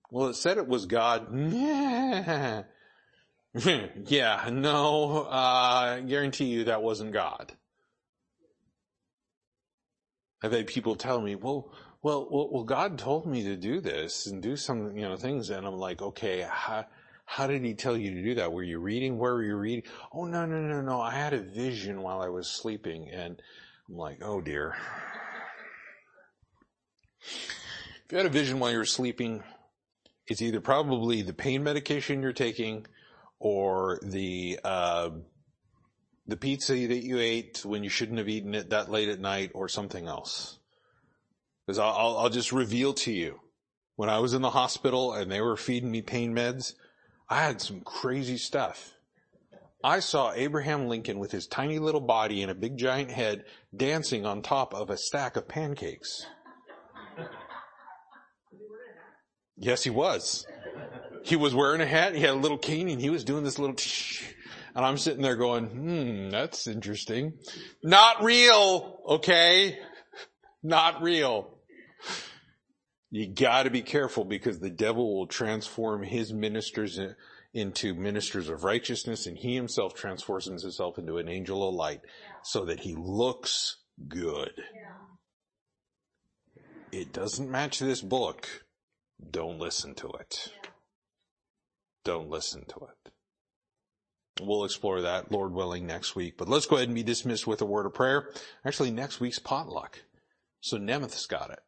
Well, 0.09 0.30
it 0.30 0.36
said 0.36 0.57
it 0.57 0.69
was 0.69 0.86
God. 0.86 1.28
Yeah, 1.53 2.63
yeah 4.05 4.49
no, 4.49 5.26
uh, 5.26 5.97
I 5.97 6.03
guarantee 6.07 6.45
you 6.45 6.63
that 6.63 6.82
wasn't 6.82 7.11
God. 7.11 7.51
I've 10.41 10.53
had 10.53 10.67
people 10.67 10.95
tell 10.95 11.19
me, 11.19 11.36
well, 11.36 11.74
well, 12.04 12.28
well, 12.32 12.49
well, 12.52 12.64
God 12.64 12.97
told 12.97 13.28
me 13.28 13.43
to 13.43 13.56
do 13.56 13.80
this 13.80 14.26
and 14.26 14.41
do 14.41 14.56
some, 14.56 14.95
you 14.97 15.04
know, 15.04 15.18
things. 15.18 15.52
And 15.52 15.68
I'm 15.68 15.76
like, 15.76 16.02
okay, 16.02 16.47
how, 16.49 16.86
how 17.26 17.45
did 17.45 17.64
he 17.64 17.76
tell 17.76 17.95
you 17.95 18.16
to 18.16 18.24
do 18.24 18.36
that? 18.36 18.52
Were 18.52 18.64
you 18.64 18.80
reading? 18.80 19.20
Where 19.20 19.34
were 19.34 19.43
you 19.43 19.56
reading? 19.56 19.84
Oh, 20.12 20.26
no, 20.26 20.45
no, 20.45 20.60
no, 20.62 20.82
no. 20.82 20.99
I 20.99 21.12
had 21.12 21.34
a 21.34 21.41
vision 21.41 22.02
while 22.02 22.22
I 22.22 22.30
was 22.30 22.47
sleeping. 22.47 23.10
And 23.10 23.39
I'm 23.88 23.97
like, 23.97 24.20
oh 24.24 24.41
dear. 24.41 24.76
If 27.22 28.12
you 28.12 28.18
had 28.18 28.26
a 28.26 28.30
vision 28.30 28.60
while 28.60 28.72
you 28.72 28.80
were 28.80 28.86
sleeping, 28.86 29.43
it's 30.26 30.41
either 30.41 30.60
probably 30.60 31.22
the 31.22 31.34
pain 31.34 31.64
medication 31.64 32.24
you're 32.24 32.34
taking 32.34 32.88
or 33.38 33.99
the, 34.02 34.60
uh, 34.64 35.12
the 36.26 36.38
pizza 36.38 36.74
that 36.74 37.04
you 37.04 37.20
ate 37.20 37.62
when 37.64 37.84
you 37.84 37.89
shouldn't 37.89 38.18
have 38.18 38.30
eaten 38.30 38.56
it 38.56 38.72
that 38.72 38.89
late 38.89 39.10
at 39.10 39.20
night 39.20 39.52
or 39.54 39.70
something 39.70 40.08
else. 40.08 40.58
Because 41.66 41.80
I'll, 41.80 42.18
I'll 42.18 42.30
just 42.30 42.51
reveal 42.51 42.93
to 42.93 43.12
you, 43.12 43.39
when 43.95 44.09
I 44.09 44.20
was 44.20 44.34
in 44.34 44.41
the 44.41 44.49
hospital 44.49 45.14
and 45.14 45.32
they 45.32 45.41
were 45.41 45.57
feeding 45.57 45.91
me 45.91 46.01
pain 46.01 46.34
meds, 46.36 46.74
I 47.30 47.43
had 47.43 47.62
some 47.62 47.82
crazy 47.82 48.38
stuff. 48.38 48.95
I 49.84 49.99
saw 49.99 50.32
Abraham 50.34 50.88
Lincoln 50.88 51.18
with 51.20 51.32
his 51.32 51.47
tiny 51.47 51.80
little 51.80 52.01
body 52.01 52.41
and 52.41 52.51
a 52.51 52.55
big 52.55 52.78
giant 52.78 53.12
head 53.12 53.45
dancing 53.76 54.26
on 54.26 54.41
top 54.41 54.74
of 54.74 54.89
a 54.89 54.97
stack 54.97 55.36
of 55.38 55.47
pancakes. 55.47 56.26
Yes, 59.57 59.84
he 59.84 59.89
was. 59.89 60.45
He 61.24 61.36
was 61.36 61.53
wearing 61.53 61.82
a 61.82 61.86
hat. 61.86 62.16
He 62.16 62.22
had 62.22 62.32
a 62.32 62.34
little 62.34 62.57
cane 62.57 62.89
and 62.89 62.99
he 62.99 63.09
was 63.09 63.24
doing 63.24 63.43
this 63.43 63.59
little 63.59 63.76
tsh. 63.76 64.24
and 64.76 64.86
I'm 64.86 64.97
sitting 64.97 65.22
there 65.22 65.36
going, 65.36 65.68
hmm, 65.68 66.30
that's 66.30 66.68
interesting. 66.68 67.34
Not 67.84 68.24
real, 68.24 69.01
okay? 69.07 69.78
Not 70.64 71.01
real. 71.01 71.57
You 73.09 73.28
gotta 73.28 73.70
be 73.70 73.82
careful 73.82 74.24
because 74.24 74.59
the 74.59 74.70
devil 74.70 75.18
will 75.18 75.28
transform 75.28 76.03
his 76.03 76.32
ministers 76.32 76.99
into 77.53 77.93
ministers 77.93 78.47
of 78.47 78.64
righteousness 78.64 79.28
and 79.28 79.38
he 79.38 79.55
himself 79.55 79.93
transforms 79.93 80.45
himself 80.45 80.97
into 80.97 81.18
an 81.18 81.28
angel 81.28 81.68
of 81.68 81.76
light 81.76 82.01
so 82.43 82.66
that 82.66 82.80
he 82.80 82.95
looks 82.95 83.78
good. 84.07 84.51
It 86.91 87.12
doesn't 87.12 87.49
match 87.49 87.80
this 87.80 88.01
book. 88.01 88.47
Don't 89.30 89.59
listen 89.59 89.93
to 89.95 90.07
it. 90.20 90.53
Don't 92.03 92.30
listen 92.30 92.66
to 92.66 92.76
it. 92.76 93.12
We'll 94.41 94.66
explore 94.66 95.01
that, 95.01 95.32
Lord 95.32 95.53
willing, 95.53 95.86
next 95.86 96.16
week. 96.16 96.38
But 96.38 96.49
let's 96.49 96.66
go 96.66 96.78
ahead 96.78 96.88
and 96.88 96.95
be 96.95 97.03
dismissed 97.03 97.45
with 97.45 97.62
a 97.62 97.66
word 97.66 97.86
of 97.86 97.93
prayer. 97.93 98.30
Actually, 98.66 98.91
next 98.91 99.20
week's 99.20 99.39
potluck. 99.39 99.99
So 100.62 100.78
Nemeth's 100.78 101.26
got 101.26 101.49
it. 101.49 101.59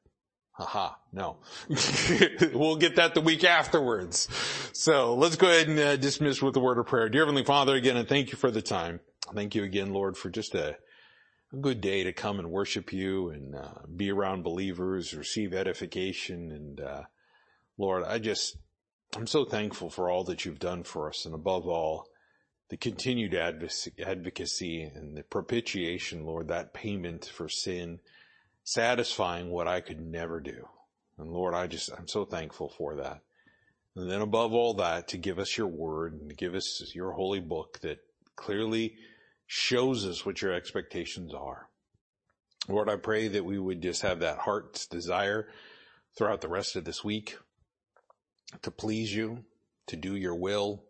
Haha, 0.52 0.92
no. 1.12 1.38
we'll 2.54 2.76
get 2.76 2.98
that 2.98 3.16
the 3.16 3.22
week 3.22 3.44
afterwards. 3.44 4.28
So 4.72 5.16
let's 5.16 5.36
go 5.36 5.48
ahead 5.48 5.68
and 5.68 5.80
uh, 5.80 5.96
dismiss 5.96 6.44
with 6.44 6.56
a 6.56 6.60
word 6.60 6.78
of 6.78 6.86
prayer. 6.86 7.10
Dear 7.10 7.22
Heavenly 7.22 7.44
Father, 7.44 7.76
again, 7.76 7.98
and 7.98 8.08
thank 8.08 8.32
you 8.32 8.38
for 8.38 8.52
the 8.52 8.62
time. 8.62 9.00
Thank 9.34 9.56
you 9.56 9.64
again, 9.64 9.94
Lord, 9.94 10.16
for 10.16 10.30
just 10.30 10.54
a, 10.54 10.78
a 11.52 11.56
good 11.56 11.82
day 11.82 12.04
to 12.04 12.14
come 12.14 12.38
and 12.38 12.52
worship 12.52 12.94
you 12.94 13.30
and 13.30 13.56
uh, 13.56 13.80
be 13.96 14.12
around 14.12 14.44
believers, 14.44 15.16
receive 15.16 15.56
edification. 15.56 16.52
And 16.52 16.80
uh, 16.80 17.02
Lord, 17.80 18.04
I 18.04 18.20
just, 18.20 18.56
I'm 19.16 19.26
so 19.26 19.46
thankful 19.46 19.90
for 19.90 20.12
all 20.12 20.24
that 20.26 20.46
you've 20.46 20.60
done 20.60 20.84
for 20.84 21.10
us. 21.10 21.26
And 21.26 21.34
above 21.34 21.68
all, 21.68 22.06
the 22.70 22.78
continued 22.78 23.34
advocacy 23.34 24.84
and 24.84 25.18
the 25.18 25.24
propitiation, 25.24 26.26
Lord, 26.26 26.48
that 26.50 26.76
payment 26.76 27.26
for 27.26 27.50
sin, 27.50 28.00
satisfying 28.64 29.50
what 29.50 29.68
I 29.68 29.82
could 29.82 30.00
never 30.00 30.40
do. 30.40 30.68
And 31.18 31.30
Lord, 31.32 31.54
I 31.54 31.68
just, 31.68 31.92
I'm 31.92 32.08
so 32.08 32.26
thankful 32.26 32.70
for 32.70 32.96
that. 32.96 33.22
And 33.96 34.10
then 34.10 34.22
above 34.22 34.54
all 34.54 34.74
that, 34.76 35.10
to 35.10 35.18
give 35.18 35.38
us 35.38 35.58
your 35.58 35.68
word 35.68 36.14
and 36.14 36.30
to 36.30 36.36
give 36.36 36.56
us 36.56 36.92
your 36.96 37.12
holy 37.12 37.40
book 37.40 37.80
that 37.82 38.00
clearly 38.36 38.96
shows 39.46 40.06
us 40.06 40.26
what 40.26 40.42
your 40.42 40.54
expectations 40.54 41.34
are. 41.34 41.68
Lord, 42.68 42.90
I 42.90 42.96
pray 42.96 43.28
that 43.28 43.46
we 43.46 43.60
would 43.60 43.82
just 43.82 44.02
have 44.02 44.22
that 44.22 44.40
heart's 44.40 44.88
desire 44.88 45.48
throughout 46.18 46.42
the 46.42 46.48
rest 46.48 46.76
of 46.76 46.86
this 46.86 47.04
week 47.04 47.38
to 48.62 48.72
please 48.72 49.14
you, 49.14 49.44
to 49.88 49.96
do 49.96 50.16
your 50.16 50.36
will, 50.36 50.84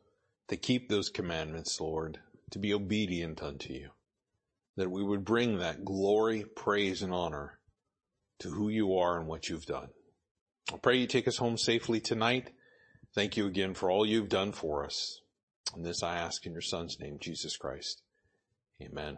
to 0.48 0.56
keep 0.56 0.88
those 0.88 1.10
commandments, 1.10 1.82
Lord, 1.82 2.20
to 2.52 2.60
be 2.60 2.74
obedient 2.74 3.42
unto 3.42 3.74
you, 3.74 3.90
that 4.78 4.92
we 4.92 5.04
would 5.04 5.26
bring 5.26 5.58
that 5.58 5.84
glory, 5.84 6.46
praise, 6.56 7.02
and 7.02 7.14
honor 7.14 7.58
to 8.40 8.50
who 8.50 8.70
you 8.70 8.96
are 8.98 9.18
and 9.18 9.28
what 9.28 9.50
you've 9.50 9.66
done. 9.66 9.90
I 10.74 10.78
pray 10.78 10.98
you 10.98 11.08
take 11.08 11.28
us 11.28 11.38
home 11.38 11.58
safely 11.58 12.00
tonight. 12.00 12.52
Thank 13.14 13.38
you 13.38 13.46
again 13.46 13.74
for 13.74 13.92
all 13.92 14.06
you've 14.06 14.30
done 14.30 14.52
for 14.52 14.86
us. 14.86 15.20
And 15.76 15.86
this 15.86 16.04
I 16.04 16.18
ask 16.18 16.46
in 16.46 16.54
your 16.54 16.62
son's 16.62 17.00
name, 17.00 17.18
Jesus 17.20 17.58
Christ. 17.58 18.02
Amen. 18.82 19.18